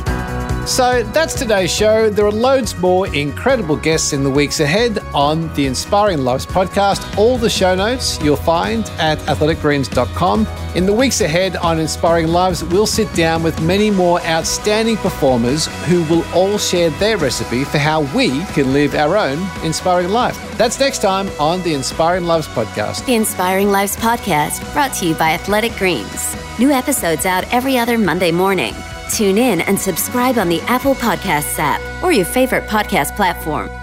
So 0.70 1.02
that's 1.02 1.34
today's 1.34 1.74
show. 1.74 2.10
There 2.10 2.24
are 2.24 2.30
loads 2.30 2.78
more 2.78 3.12
incredible 3.12 3.74
guests 3.74 4.12
in 4.12 4.22
the 4.22 4.30
weeks 4.30 4.60
ahead 4.60 5.00
on 5.12 5.52
the 5.54 5.66
Inspiring 5.66 6.18
Lives 6.18 6.46
podcast. 6.46 7.18
All 7.18 7.36
the 7.36 7.50
show 7.50 7.74
notes 7.74 8.22
you'll 8.22 8.36
find 8.36 8.84
at 8.90 9.18
athleticgreens.com. 9.18 10.46
In 10.76 10.86
the 10.86 10.92
weeks 10.92 11.22
ahead 11.22 11.56
on 11.56 11.80
Inspiring 11.80 12.28
Lives, 12.28 12.62
we'll 12.62 12.86
sit 12.86 13.12
down 13.14 13.42
with 13.42 13.60
many 13.60 13.90
more 13.90 14.22
outstanding 14.22 14.96
performers 14.98 15.66
who 15.86 16.04
will 16.04 16.24
all 16.32 16.56
share 16.56 16.90
their 16.90 17.18
recipe 17.18 17.64
for 17.64 17.78
how 17.78 18.02
we 18.14 18.28
can 18.54 18.72
live 18.72 18.94
our 18.94 19.16
own 19.16 19.44
inspiring 19.64 20.10
life. 20.10 20.38
That's 20.56 20.78
next 20.78 21.02
time 21.02 21.28
on 21.40 21.62
the 21.62 21.74
Inspiring 21.74 22.26
Lives 22.26 22.46
podcast. 22.46 23.04
The 23.06 23.16
Inspiring 23.16 23.72
Lives 23.72 23.96
podcast 23.96 24.72
brought 24.72 24.94
to 24.94 25.06
you 25.08 25.14
by 25.16 25.32
Athletic 25.32 25.72
Greens. 25.72 26.36
New 26.60 26.70
episodes 26.70 27.26
out 27.26 27.42
every 27.52 27.76
other 27.76 27.98
Monday 27.98 28.30
morning. 28.30 28.72
Tune 29.10 29.38
in 29.38 29.60
and 29.62 29.78
subscribe 29.78 30.38
on 30.38 30.48
the 30.48 30.60
Apple 30.62 30.94
Podcasts 30.94 31.58
app 31.58 31.80
or 32.02 32.12
your 32.12 32.24
favorite 32.24 32.66
podcast 32.68 33.16
platform. 33.16 33.79